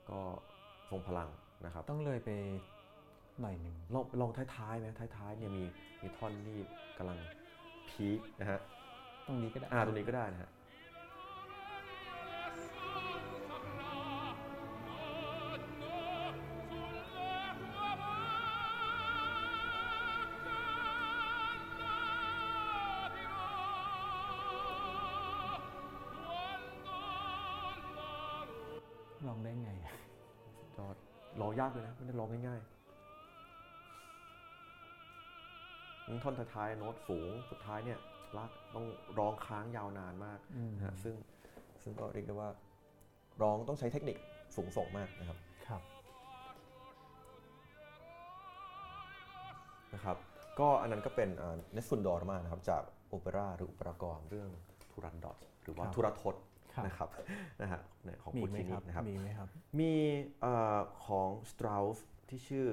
[0.09, 0.19] ก็
[0.89, 1.29] ทรงพลัง
[1.65, 2.29] นะครับ ต้องเลยไป
[3.41, 5.63] หน่อยหนึ่งลองลองท้ายๆไหมท้ายๆเนี่ยมี
[6.01, 6.57] มีท่อนที่
[6.97, 7.17] กำลัง
[7.89, 8.59] พีคนะฮะ
[9.27, 10.49] ตรงนี้ก็ได้อ่าตรงนี้ก็ได้นะฮะ
[31.51, 32.81] องยากเลยนะไม่ได้ร้องง่ายๆ
[36.23, 37.99] ท่อนท้ายๆโน้ตสูงสุดท้ายเนี่ย
[38.37, 38.85] ลากต้อง
[39.19, 41.15] ร้องค้างยาวนานมากอืมนะฮะซึ่ง
[41.83, 42.49] ซึ่งก็เรียกได้ว่า
[43.41, 44.17] ร้องต้องใช้เทคนิค
[44.55, 45.37] สูงส่งมากนะครับ
[45.67, 45.81] ครับ
[49.93, 50.17] นะครับ
[50.59, 51.29] ก็อันนั้นก็เป็น
[51.73, 54.49] เนสฟุนดอร์มานะครับจากโอเปร่าหรืออุปรากรเรื่อง
[54.91, 56.50] ทูรันดอทหรือว่าครับทุรทศครับ
[56.85, 57.09] นะครับ
[57.61, 59.47] นะฮะเนี่ยของมีปูไหมชิคนีรับนะครับมีไหมครับ
[59.79, 59.93] มี
[60.41, 61.97] เอ่อของ Strauss
[62.29, 62.67] ที่ชื่อ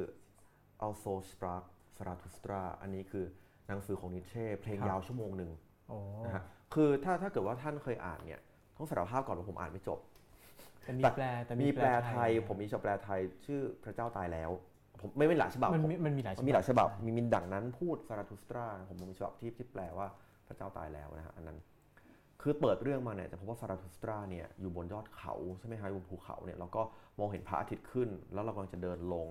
[0.87, 1.65] Also Sprach
[1.97, 3.27] Zarathustra อันนี้คือ
[3.69, 5.51] หนังสือของนิเช่เพลงครับยาวชั่วโมงหนึ่ง
[5.89, 6.43] โอ้นะฮะ
[6.75, 8.41] คือถ้าถ้าเกิดว่าท่านเคยอ่านเนี่ย
[8.77, 9.99] ต้องสารภาพก่อนว่าผมอ่านไม่จบ
[10.85, 14.51] แต่มีแต่แปลแต่มีแปลไทยนะผมมีฉบับแปลไทยชื่อพระเจ้าตายแล้ว
[15.01, 20.07] ผมไม่ไม่หลายฉบับมันผมมีมันมีหลายมันมีหลายฉบับมีมินดังนั้นพูดซาราทูสตราผมมีฉบับที่ที่แปลว่า
[20.47, 21.59] พระเจ้าตายแล้วนะฮะอันนั้น
[22.43, 26.83] คือเปิดเรื่องมาเนี่ยจะพบว่าซาราทูสตราเนี่ยอยู่บนยอดเขาใช่ไหมฮะอยู่บนภูเขาเนี่ยเราก็
[27.19, 29.29] มองเห็นพระอาทิตย์ขึ้น แล้วเรากำลังจะเดินลง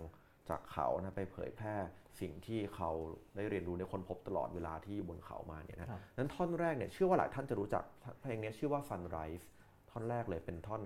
[0.49, 1.75] จากเขานะไปเผยแพร่
[2.19, 2.89] สิ่งที่เขา
[3.35, 7.83] ได้เรียนรู้ได้ค้นพบตลอดเวลาที่อยู่บนเขามาเนี่ยนะครับนั้นท่อนแรกเนี่ยเชื่อว่าหลายท่านจะรู้จัก
[8.21, 9.45] เพลงนี้ชื่อว่า Sunrise
[9.89, 10.81] ท่อนแรกเลยเป็นท่อน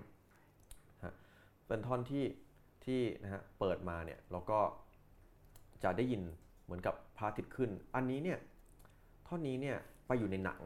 [1.04, 1.14] ฮะ
[1.68, 2.24] เป็นท่อนที่
[2.86, 4.60] ที่นะฮะเปิดมาเนี่ยแล้วก็
[5.84, 6.22] จะได้ยิน
[6.66, 8.40] เหมือนกับพระอาทิตย์ขึ้น อันนี้เนี่ย
[9.28, 10.62] ท่อนนี้เนี่ยไปอยู่ในหนัง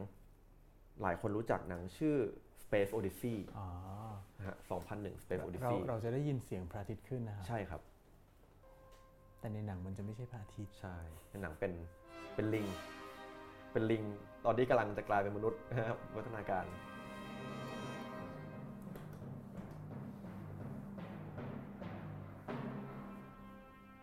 [1.01, 2.15] หลายคนรู้จักหนังชื่อ
[2.61, 3.67] Space Odyssey อ๋อ
[4.37, 4.55] นะฮะ
[4.89, 7.81] 2001 Space เรา Odyssey เราจะได้ยินเสียงพระอาทิตย์ขึ้นนะครับ ใช่ครับ
[9.39, 10.95] แต่ในหนังมันจะไม่ใช่พระอาทิตย์ ใช่
[11.31, 11.71] ในหนังเป็น
[12.35, 12.65] เป็นลิง
[13.71, 14.03] เป็นลิง
[14.45, 16.65] ตอนนี้กำลังจะกลายเป็นมนุษย์นะครับวัฒนาการ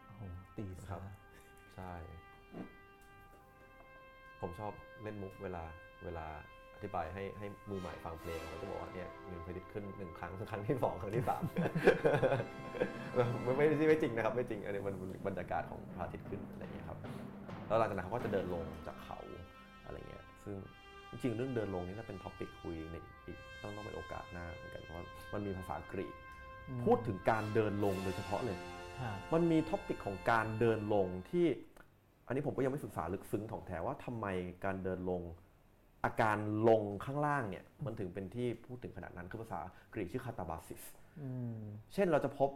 [0.06, 0.22] โอ้โห
[0.56, 1.02] ตีซะครับ
[1.74, 1.92] ใช่
[4.40, 4.72] ผมชอบ
[5.02, 5.64] เล่นมุกเวลา
[6.04, 6.26] เวลา
[6.61, 11.42] อ ธิบายให้ให้มือใหม่ฟังเพลงเขาจะบอกว่าเนี่ย end credit ขึ้นหนึ่งครั้งครั้งที่สองครั้งที่สาม
[13.44, 14.94] ไม่ไม่ไม่ไม่จริงนะครับ ไม่จริงอันนี้มัน
[15.26, 16.98] บรรยากาศของพระอาทิตย์ขึ้นอะไรอย่างเงี้ยครับ
[17.66, 19.18] แล้วหลังจากนั้นเขาก็จะเดินลงจากเขา
[19.84, 20.56] อะไรเงี้ยซึ่ง
[21.10, 26.14] จริงๆเรื่องเดินลงนี่น่าเป็น topic คุยในอีกต้องต้องเป็นโอกาสหน้าเหมือนกันเพราะว่ามันมีภาษากรีก
[26.68, 28.58] อืมพูดถึงการเดินลงโดยเฉพาะเลย
[29.00, 31.46] ฮะมันมี topic ของการเดินลงที่
[32.26, 34.26] อันนี้ผมก็ยังไม่ศึกษาลึกซึ้งถ่องแท้ว่าทำไม
[34.64, 35.22] การเดินลง
[36.04, 36.36] อาการ
[36.68, 39.60] ลงข้างล่างเนี่ยมันถึงเป็นที่พูดถึงขนาดนั้นคือภาษา
[39.94, 40.82] กรีกชื่อ katabasis
[41.22, 41.60] อืม
[41.94, 42.50] เช่นเราจะพบ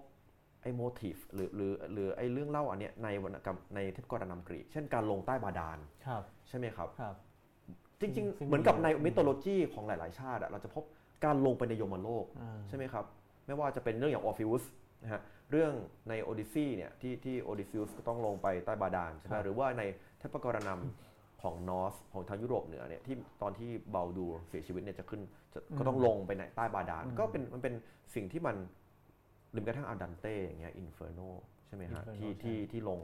[0.62, 7.14] ไอ้ motif หรือหรือหรือไอ้เรื่องเล่าอันเนี้ยในวรรณกรรมในเทพปกรณัมกรีก เช่นการลงใต้บาดาลครับใช่ไหมครับครับ
[8.00, 10.84] จริงซึ่งๆ เหมือนกับในอืม mytho logy ของหลาย ๆ ชาติอะเราจะพบ
[11.24, 13.04] การลงไปในยมโลกอ่าใช่ไหมครับ
[13.46, 14.64] ไม่ว่าจะเป็นเรื่องอย่างออร์ฟิอุส
[15.02, 15.20] นะฮะ
[15.50, 15.72] เรื่อง
[16.08, 19.82] ในโอดิสซีเนี่ยที่ที่โอดิสซิอุสก็ต้องลงไปใต้บาดาลใช่ไหมครับหรือว่าใน
[20.18, 25.20] เทพปกรณัม ของ Norse ของทางยุโรปเหนือเนี่ยที่ตอนที่บัลเดอร์เสียชีวิตเนี่ยจะขึ้น
[25.52, 27.74] จะก็ต้องลงไปในใต้บาดาลก็เป็นมันเป็น
[28.14, 28.56] สิ่งที่มัน
[29.52, 31.20] หรือกระทั่งอ้าดันเต้อย่างเงี้ย Inferno
[31.66, 33.00] ใช่ไหมฮะ Inferno ที่ใช่ที่ที่ลง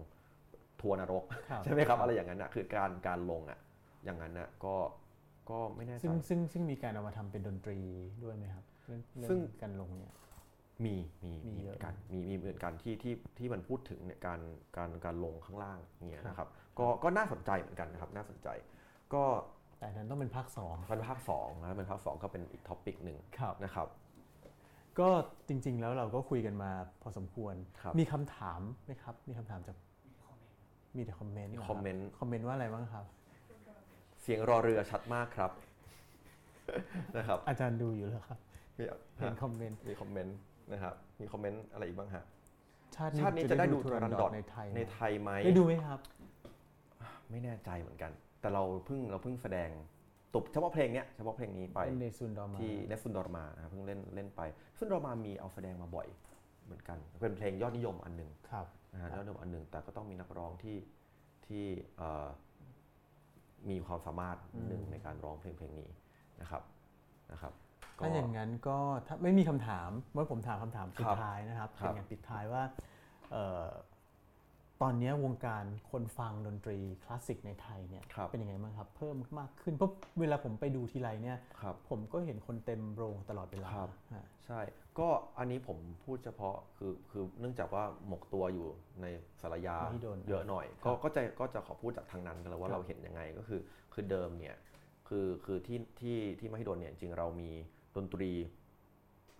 [0.80, 3.58] ทัวร์นรกครับใช่ไหมครับ อะไรอย่างนั้นอะคือการการลงอะ
[4.04, 4.74] อย่างนั้นอะก็
[5.50, 7.78] ก็ไม่แน่ใจซึ่งซึ่งซึ่งมีการเอามาทำเป็นดนตรี
[8.24, 10.12] ด้วยไหมครับ เรื่องเรื่องซึ่งการลงเนี่ย
[10.86, 14.40] มีมีมีมีเยเหอะมือนกันมีมีเหมือนกันที่ที่ที่มันพูดถึงเนี่ยการ
[14.76, 15.78] การการลงข้างล่าง
[16.08, 18.48] เนี่ยครับนะครับก็ก็น่าสนใจเหมือนกันนะครับน่าสนใจ
[19.14, 19.24] ก็
[19.78, 23.86] แต่อันนั้นต้องเป็นภาคสองมันภาคสองนะเป็นภาคสองก็เป็นอีกท็อปิกหนึ่งครับนะครับ
[24.98, 25.08] ก็
[25.48, 26.70] จริงๆแล้วเราก็คุยกันมา
[27.02, 29.76] พอสมควรครับมีคำถามไหมครับ มีคำถามจาก
[30.96, 33.04] มีแต่คอมเมนต์มีหรคอมเมนต์คอมเมนต์ว่าอะไรบ้างครับ
[34.22, 35.50] เสียงรอเรือชัดมากครับ
[37.16, 38.38] นะครับ อาจารย์ดูอยู่แล้วครับ
[38.78, 38.82] มี
[39.18, 40.36] เห็นฮะคอมเมนต์มีคอมเมนต์
[40.72, 42.24] นะครับมีคอมเมนต์อะไรอีกบ้างฮะ
[42.96, 45.98] ชาติชาตินี้จะได้ดูทูทูรัรันนดดออททในไทยในไทยไหมได้ดูไหมครับ
[47.30, 49.70] ไม่แน่ใจเหมือนกัน แต่เราเพิ่งเราเพิ่งแสดง
[50.34, 54.40] จบเฉพาะเพลงเนี้ยเฉพาะเพลงนี้ไปเป็น Nessun dorma ที่ Nessun dorma นะครับเพิ่งเล่นเล่นไป
[54.78, 56.08] ซุนดอร์มามีเอาแสดงมาบ่อย
[56.64, 60.76] เหมือนกัน เป็นเพลงยอดนิยมอันหนึ่งครับนะฮะยอดนิยมอันหนึ่งแต่ก็ต้องมีนักร้องที่
[61.46, 61.64] ที่
[61.96, 62.26] เอ่อ
[63.70, 64.36] มีความสามารถ
[64.68, 65.90] หนึ่งในการร้องเพลงเพลงนี้
[66.40, 66.62] นะครับ
[67.32, 67.71] นะครับก็
[68.02, 72.62] ถ้าอย่างนั้นก็ถ้าไม่มีคำถามเมื่อผมถามคำถามสุดครับท้ายนะครับครัเป็บนการปิดท้ายว่า
[73.30, 73.68] เอ่อ
[74.82, 79.90] ตอนนี้วงการคนฟังดนตรีคลาสสิกในไทยเนี่ยครับเป็นยังไงบ้างครับ เพิ่มมากขึ้นเพราะ
[80.20, 84.60] เวลาผมไปดูทีไรเนี่ยครับผมก็เห็นคนเต็มโรงตลอดเวลาครับฮะใช่
[84.98, 88.68] ก็อันนี้ผมพูดเฉพาะคือคือเนื่องจากว่าหมกตัวอยู่
[89.02, 89.06] ใน
[89.40, 93.60] สารยามหิดลเยอะหน่อย ก็ก็จะก็จะขอพูดจากทางนั้นกันเลยว่าครับเราเห็นยังไงก็คือ
[93.92, 94.56] คือเดิมเนี่ย
[95.08, 97.50] คือคือที่ที่ที่มหิดลเนี่ยจริงๆเรามี
[97.96, 98.30] ดนตรี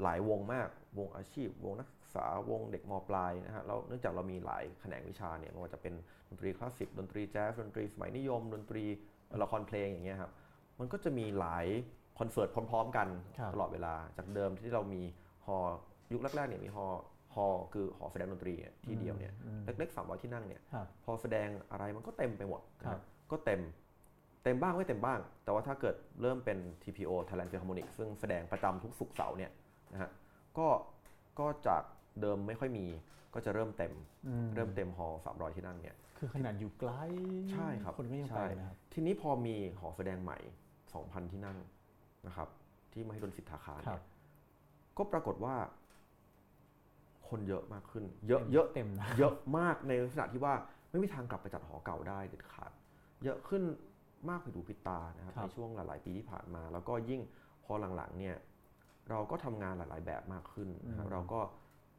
[0.02, 5.94] หลายวงมากวงอาชีพ วงนักศึกษาวงเด็กมปลายนะฮะแล้วเนื่องจากเรามีหลายแขนงวิชาเนี่ยไม่ว่าจะเป็น
[6.28, 8.84] ดนตรีคลาสสิกดนตรีแจ๊สดนตรีสมัยนิยม ดนตรี
[9.42, 10.32] ละครเพลงอย่างเงี้ยครับ
[10.78, 11.66] มันก็จะมีหลาย
[12.18, 15.02] คอนเสิร์ตพร้อม ๆ กันครับตลอดเวลาจากเดิมที่เรามี
[15.46, 15.78] ฮอลล์
[16.12, 17.02] ยุคแรกๆเนี่ยมีฮอลล์
[17.34, 23.60] ฮอลล์คือหอแสดงดนตรีเนี่ยที่เดียวเนี่ยอืมเล็กๆสามร้อยที่นั่งเนี่ยครับพอแสดงอะไรมันก็เต็มไปหมดครับนะก็เต็ม
[24.42, 29.50] เต็มบ้างไม่เต็มบ้าง แต่ว่าถ้าเกิดเริ่มเป็น TPO Thailand Philharmonic ซึ่งแสดงประจำทุกศุกร์เสาร์เนี่ย
[29.92, 30.10] นะฮะ
[30.58, 30.68] ก็
[31.38, 31.82] ก็จาก
[32.20, 32.86] เดิมไม่ค่อยมี
[33.34, 33.92] ก็จะเริ่มเต็ม
[34.28, 36.92] อืมเริ่มเต็มฮอลล์300 ที่นั่งเนี่ยคือขนาดอยู่ไกล
[37.52, 40.38] ใช่ครับคนก็ยังใช่ไปนะครับทีนี้พอมีหอแสดงใหม่
[40.84, 41.58] 2,000 ที่นั่ง
[42.26, 42.48] นะครับ
[42.92, 44.04] ที่มหิดลสิทธาคารครัเนี่บย
[44.98, 45.56] ก็ปรากฏว่า
[47.28, 50.54] คนเยอะมากขึ้น เยอะเยอะเต็มนะเยอะมากในลักษณะที่ว่า
[50.90, 52.72] ไม่มีทางกลับไปจัดหอเก่าได้เด็ดขาด
[53.24, 53.62] เยอะขึ้น
[54.28, 57.20] มากไปดูพิดตานะครับครับในช่วงหลาย ๆ ปีที่ผ่านมา แล้วก็ยิ่ง
[57.64, 58.36] พอหลัง ๆ เนี่ย
[59.10, 61.40] เราก็ทำงานหลาย ๆ แบบมากขึ้นนะครับเราก็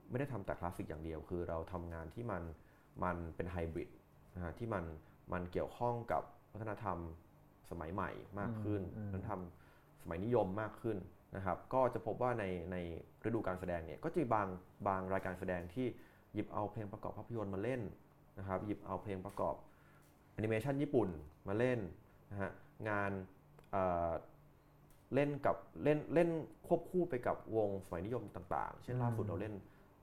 [0.10, 2.44] ไม่ได้ทำแต่คลาสสิกอย่างเดียว คือเราทำงานที่มัน
[3.04, 3.90] มันเป็นไฮบริด
[4.36, 4.84] นะฮะที่มัน
[5.34, 6.98] มันเกี่ยวข้องกับวัฒนธรรม
[7.70, 9.42] สมัยใหม่มากขึ้นอืมวัฒนธรรม
[10.02, 10.98] สมัยนิยมมากขึ้น
[11.36, 12.78] นะครับ ก็จะพบว่าในใน
[13.26, 14.48] ฤดูการแสดงเนี่ยก็จะมีบาง
[14.88, 15.88] บางรายการแสดงที่
[16.34, 17.82] หยิบเอาเพลงประกอบภาพยนตร์มาเล่น
[18.40, 19.56] นะครับ หยิบเอาเพลงประกอบ
[20.34, 21.10] แอนิเมชันญี่ปุ่น
[21.48, 21.80] มาเล่น
[22.34, 22.52] นะฮะ
[22.90, 23.12] งาน
[23.72, 24.12] เอ่อ
[25.14, 26.30] เล่นกับเล่นเล่น
[26.68, 29.54] ควบคู่ไปกับวงสมัยนิยมต่างๆ เช่นล่าสุดเราเล่น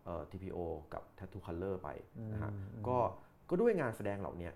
[0.05, 0.59] เอ่อ TPO
[0.95, 1.89] กับ Tattoo Color ไป
[2.33, 2.99] นะฮะอืมก็
[3.49, 4.55] ก็ด้วยงานแสดงเหล่าเนี้ย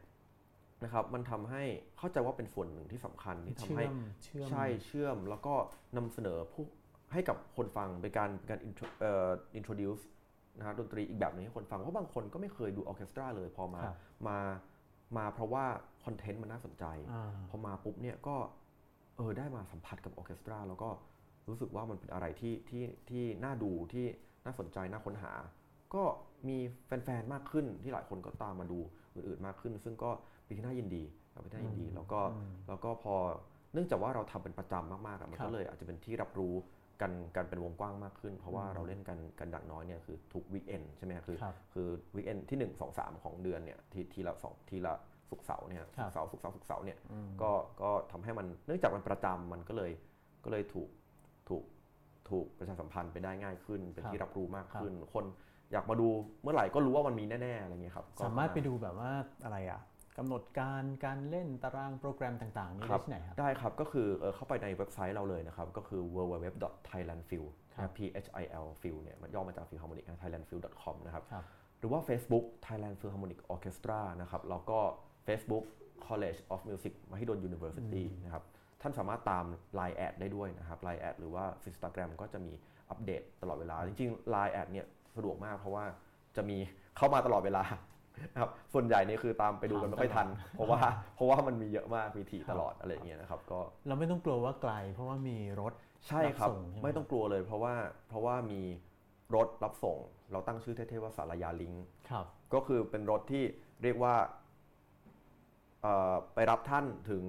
[0.84, 1.62] นะครับมันทำให้
[1.98, 5.54] เข้าใจว่าเป็นส่วนหนึ่งที่สำคัญที่ทำเชื่ให้อมเชื่อมใช่เชื่อมแล้วก็
[5.96, 6.64] นำเสนอผู้
[7.12, 10.02] ให้กับคนฟังเป็นการเป็นการ intro เอ่อ introduce
[10.58, 13.96] นะฮะดนตรีอีกแบบหนึงให้คนฟังเพราะบางคนก็ไม่เคยดูออร์เคสตราเลยพอมาครับ
[14.28, 14.38] มา
[15.18, 15.64] มาเพราะว่า
[16.04, 18.36] content มันน่าสนใจอ่าพอมาปุ๊บเนี่ยก็
[19.16, 20.90] เออได้มาสัมผัสกับออร์เคสตรา แล้วก็
[21.48, 24.06] รู้สึกว่ามันเป็นอะไรที่ที่ที่น่าดูที่
[24.44, 25.32] น่าสนใจน่าค้นหา
[25.94, 26.02] ก็
[26.48, 28.78] มีแฟนๆมากขึ้นที่หลายคนก็ตามมาดู
[29.14, 30.10] อื่นๆมากขึ้น ซึ่งก็
[30.44, 33.14] เป็นที่น่ายินดีครับเป็นที่น่ายินดีอืมแล้วก็อืมแล้วก็พอ
[33.72, 36.54] เนื่องจากว่าเราทำเป็นประจำมากๆอะมันครัก็เลยอาจจะเป็นที่รับรู้
[37.00, 44.94] กันกันเป็นวงกว้างมากขึ้น เพราะว่าอืมเราเล่นกันกันดักน้อยเนี่ยคือทุก weekend ใช่ไหมครับคือครับคือวีคเอนที่ 1 2 3 ของเดือนเนี่ยทีทีละสองทีละ
[45.30, 49.90] ศศุกร์เสาร์เนี่ยครัศุบกร์เสาร์ศุกร์เสาร์ศุกร์เสาร์เนี่ยอืมก็ก็ทำให้มันเนื่องจากมันประจำมันก็เลย
[50.44, 50.88] ก็เลยถูก
[51.48, 51.64] ถูก
[52.30, 55.24] ถูกประชาสัมพันธ์ไปได้ง่ายขึ้น เป็นครับที่รับรู้มากครับขึ้น คน
[55.72, 56.08] อยากมาดู
[56.42, 59.10] เมื่อไหร่ก็รู้ว่ามันมีแน่ๆอะไรเงี้ยครับก็สามารถไปดูแบบว่า
[59.44, 59.80] อะไรอะ
[60.18, 67.44] กำหนดการการเล่นตารางโปรแกรมต่างๆนี่คได้รับที่ไหนครับได้ครับก็คือเอ่อเข้าไปในเว็บไซต์เราเลยนะครับ ก็คือ www.thailandfil
[67.74, 71.44] ครับ p h i l fil เนี่ยมันย่อมาจาก philharmonic นะ thailandfil.com นะครับครับ
[71.78, 74.78] หรือว่า Facebook Thailand Philharmonic Orchestra นะครับแล้วก็
[75.26, 75.64] Facebook
[76.06, 78.44] College of Music มหิดล University นะครับ
[78.82, 79.44] ท่านสามารถตาม
[79.78, 82.52] Line แอดได้ด้วยนะครับ Line แอดหรือว่า Instagram ก็จะมี
[82.90, 84.86] อัปเดตตลอดเวลา จริงๆ Line แอดเนี่ย
[85.16, 85.84] สะดวกมากเพราะว่า
[86.36, 86.56] จะมี
[86.96, 87.62] เข้ามาตลอดเวลา
[88.32, 90.80] นะครับส่วนใหญ่นี่คือตามไปดูกันไม่ค่อยทัน เพราะว่า
[91.14, 95.72] เพราะว่ามันมีเยอะมากมีถี่ตลอดอะไรอย่างเงี้ยนะครับก็เราไม่ต้องกลัวว่าไกล เพราะว่ามีรถ
[96.08, 97.74] ใช่ครับรับส่งใช่ไหมไม่ต้องกลัวเลย เพราะว่า
[98.08, 98.62] เพราะว่ามี
[99.34, 99.98] รถรับส่ง
[100.32, 101.74] เราตั้งชื่อเท่ๆว่าสารยาลิง
[102.10, 103.44] ครับก็คือเป็นรถที่
[103.82, 104.14] เรียกว่า
[105.82, 107.22] เอ่อไปรับท่านถึง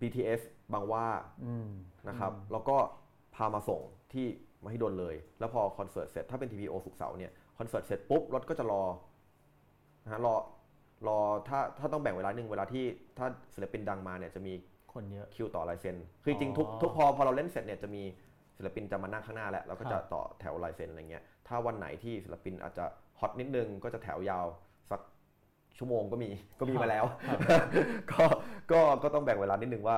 [0.00, 0.40] BTS
[0.72, 1.06] บางหว่า
[1.44, 1.68] อืม
[2.08, 2.76] นะครับแล้วก็
[3.34, 3.82] พามาส่ง
[4.12, 4.26] ที่
[4.64, 8.82] มหิดลเลย แล้วพอคอนเสิร์ตเสร็จถ้าเป็น TPO สุกร์เสาร์เนี่ยคอนเสิร์ตเสร็จปุ๊บรถก็จะรอ
[10.04, 10.34] นะฮะรอ
[11.08, 12.84] รอถ้าถ้าต้องแบ่งเวลาหนึ่งเวลาที่
[13.18, 14.52] ถ้าศิลปินดังมาเนี่ยจะมี
[14.92, 18.02] คนเยอะ คิวต่อลายเซ็นคือจริงๆทุกอ๋อทุกพอพอเราเล่นเสร็จเนี่ยจะมี
[18.56, 22.84] ศิลปินจะมานั่งข้างหน้าแล้วเราก็คจะรับต่อแถวลายเซ็นอะไรเงี้ยถ้าวันไหนที่ศิลปินอาจจะ
[23.20, 24.46] ฮอตนิดนึงก็จะแถวยาว
[24.90, 25.00] สัก
[25.78, 26.30] ชั่วโมงก็มี
[26.60, 27.04] ก็มีมาแล้ว
[28.12, 28.24] ก็
[28.72, 29.96] ก็ก็ต้องแบ่งเวลานิดนึงว่า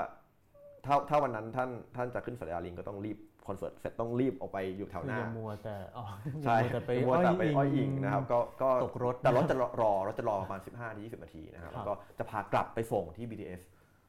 [0.87, 6.05] ถ้าถ้าวันนั้นท่านท่านจะขึ้นสัญญาลิงก็ต้องรีบ คอนเสิร์ตเสร็จต้องรีบออกไปอยู่แถวคือหน้าอย่ามัวแต่อ๋อ
[6.45, 13.63] ใช่อย่ามัวแต่ไปมัวแต่ไปอ้อยอิงนะครับก็ก็ตกรถแต่รถจะรอรอรถจะรอประมาณ 15ถึง20 นาทีนะครับครับแล้วก็จะพากลับไปส่งที่ BTS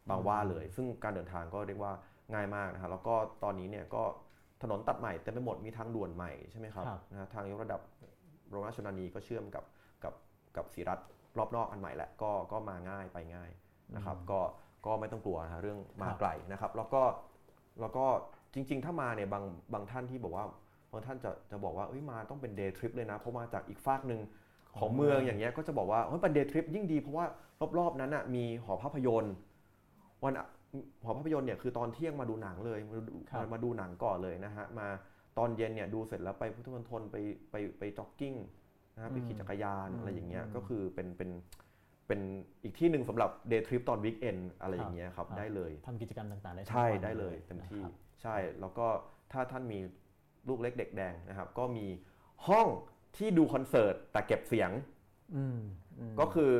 [0.09, 1.93] บางหว่าเลย ซึ่งการเดินทางก็เรียกว่า
[2.34, 4.03] ง่ายมากนะครับแล้วก็ตอนนี้เนี่ยก็
[4.63, 7.81] ถนนตัดใหม่เต็มไปหมดมีทางด่วนใหม่ใช่ไหมครับครับนะฮะทางยกระดับ
[8.49, 9.63] โรงราชชนนีก็เชื่อมกับ
[10.03, 10.13] กับ
[10.57, 11.07] กับศรีรัตน์
[11.38, 13.51] รอบนอกอันใหม่แหละก็ก็มาง่ายไปง่าย
[13.95, 14.39] นะครับ ก็
[14.86, 17.03] ก็ไม่ต้องกลัวนะฮะเรื่องมาครับไกลนะครับ แล้วก็
[17.81, 18.05] แล้วก็
[18.54, 19.43] จริง ๆ ถ้ามาเนี่ยบาง
[19.74, 20.45] บางท่านที่บอกว่า
[20.91, 24.22] บางท่านจะจะบอกว่าเอ้ยมาต้องเป็น day trip เลยนะ เพราะมาจากอีกฟากหนึ่ง
[24.80, 27.26] ของเมืองอย่างเงี้ยก็จะบอกว่าเฮ้ยเป็น day trip ยิ่งดีเพราะว่า
[27.78, 29.34] รอบๆนั้นอะมีหอภาพยนตร์
[30.24, 30.47] วันอะ
[31.04, 34.88] หอภาพยนตร์เนี่ยคือตอนเที่ยงมาดูหนังเลยมาดูครับมาดูหนังก่อนเลยนะฮะมา
[35.38, 37.16] ตอนเย็นเนี่ยดูเสร็จแล้วไปพุทธมณฑลไป
[37.51, 38.34] ไปไปจ็อกกิ้ง
[38.95, 41.30] นะฮะไปขี่จักรยานอะไรอย่างเงี้ยก็คือเป็นเป็น
[42.08, 42.20] เป็น
[42.64, 47.93] อีกที่หนึ่งสำหรับ day trip ตอน weekend อะไรอย่างเงี้ยครับได้เลยทำกิจกรรมต่างๆได้ทั้งใช่วันได้เลยเต็มที่นะครับ
[48.24, 48.88] ใช่ แล้วก็
[49.32, 49.80] ถ้าท่านมี
[50.47, 51.88] ลูกเล็กเด็กแดงนะครับ ก็มี
[52.47, 52.67] ห้อง
[53.17, 54.71] ที่ดูคอนเสิร์ตแต่เก็บเสียง
[55.36, 55.59] อืม
[55.99, 56.51] อืมก็คือ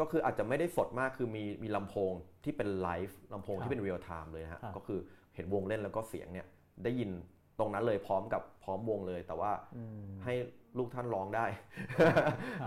[0.00, 2.12] ก็คืออาจจะไม่ได้สดมากคือมีมีลำโพง
[2.44, 4.98] ที่เป็นไลฟ์ลำโพงครับที่เป็นเรียลไทม์เลยนะฮะครับก็คือ
[5.34, 6.46] เห็นวงเล่นแล้วก็เสียงเนี่ย
[6.84, 7.10] ได้ยิน
[7.58, 10.34] ตรงนั้นเลยพร้อมกับพร้อมวงเลย แต่ว่าอืมให้
[10.78, 11.46] ลูกท่านร้องได้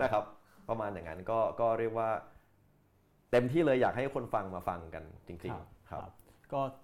[0.02, 0.24] นะครับ
[0.68, 2.08] ประมาณอย่างนั้นก็ก็เรียกว่า
[3.30, 6.02] เต็มที่เลยอยากให้คนฟังมาฟังกันจริง ๆ ครับ
[6.52, 6.83] ก็ท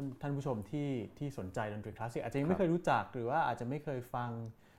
[0.00, 0.88] านท่านผู้ชมที่
[1.18, 4.30] ที่สนใจดนตรีคลาสสิกอาจจะยังคไม่รับเคยรู้จักหรือว่าอาจจะไม่เคยฟัง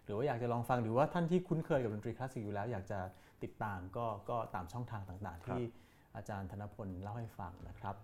[0.05, 2.99] หรือว่าอยากจะลองฟังหรือว่าท่านที่คุ้นเคยกับดนตรีคลาสสิกอยู่แล้ว อยากจะ
[3.43, 5.61] ติดตามก็ก็ตามช่องทางต่างๆ ที่
[6.15, 7.95] อาจารย์ธนพลเล่าให้ฟังนะครับ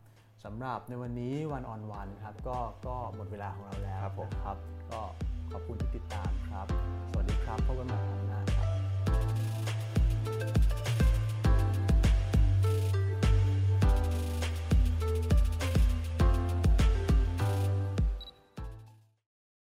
[0.43, 2.57] สำหรับในวันนี้วันออนวันครับก็
[2.88, 4.57] ก็หมดเวลาของเราแล้วครับผมนะครับ
[4.91, 5.01] ก็
[5.51, 6.68] ขอบคุณที่ติดตามครับ
[7.09, 8.16] สวัสดีครับพบกันใหม่ครับ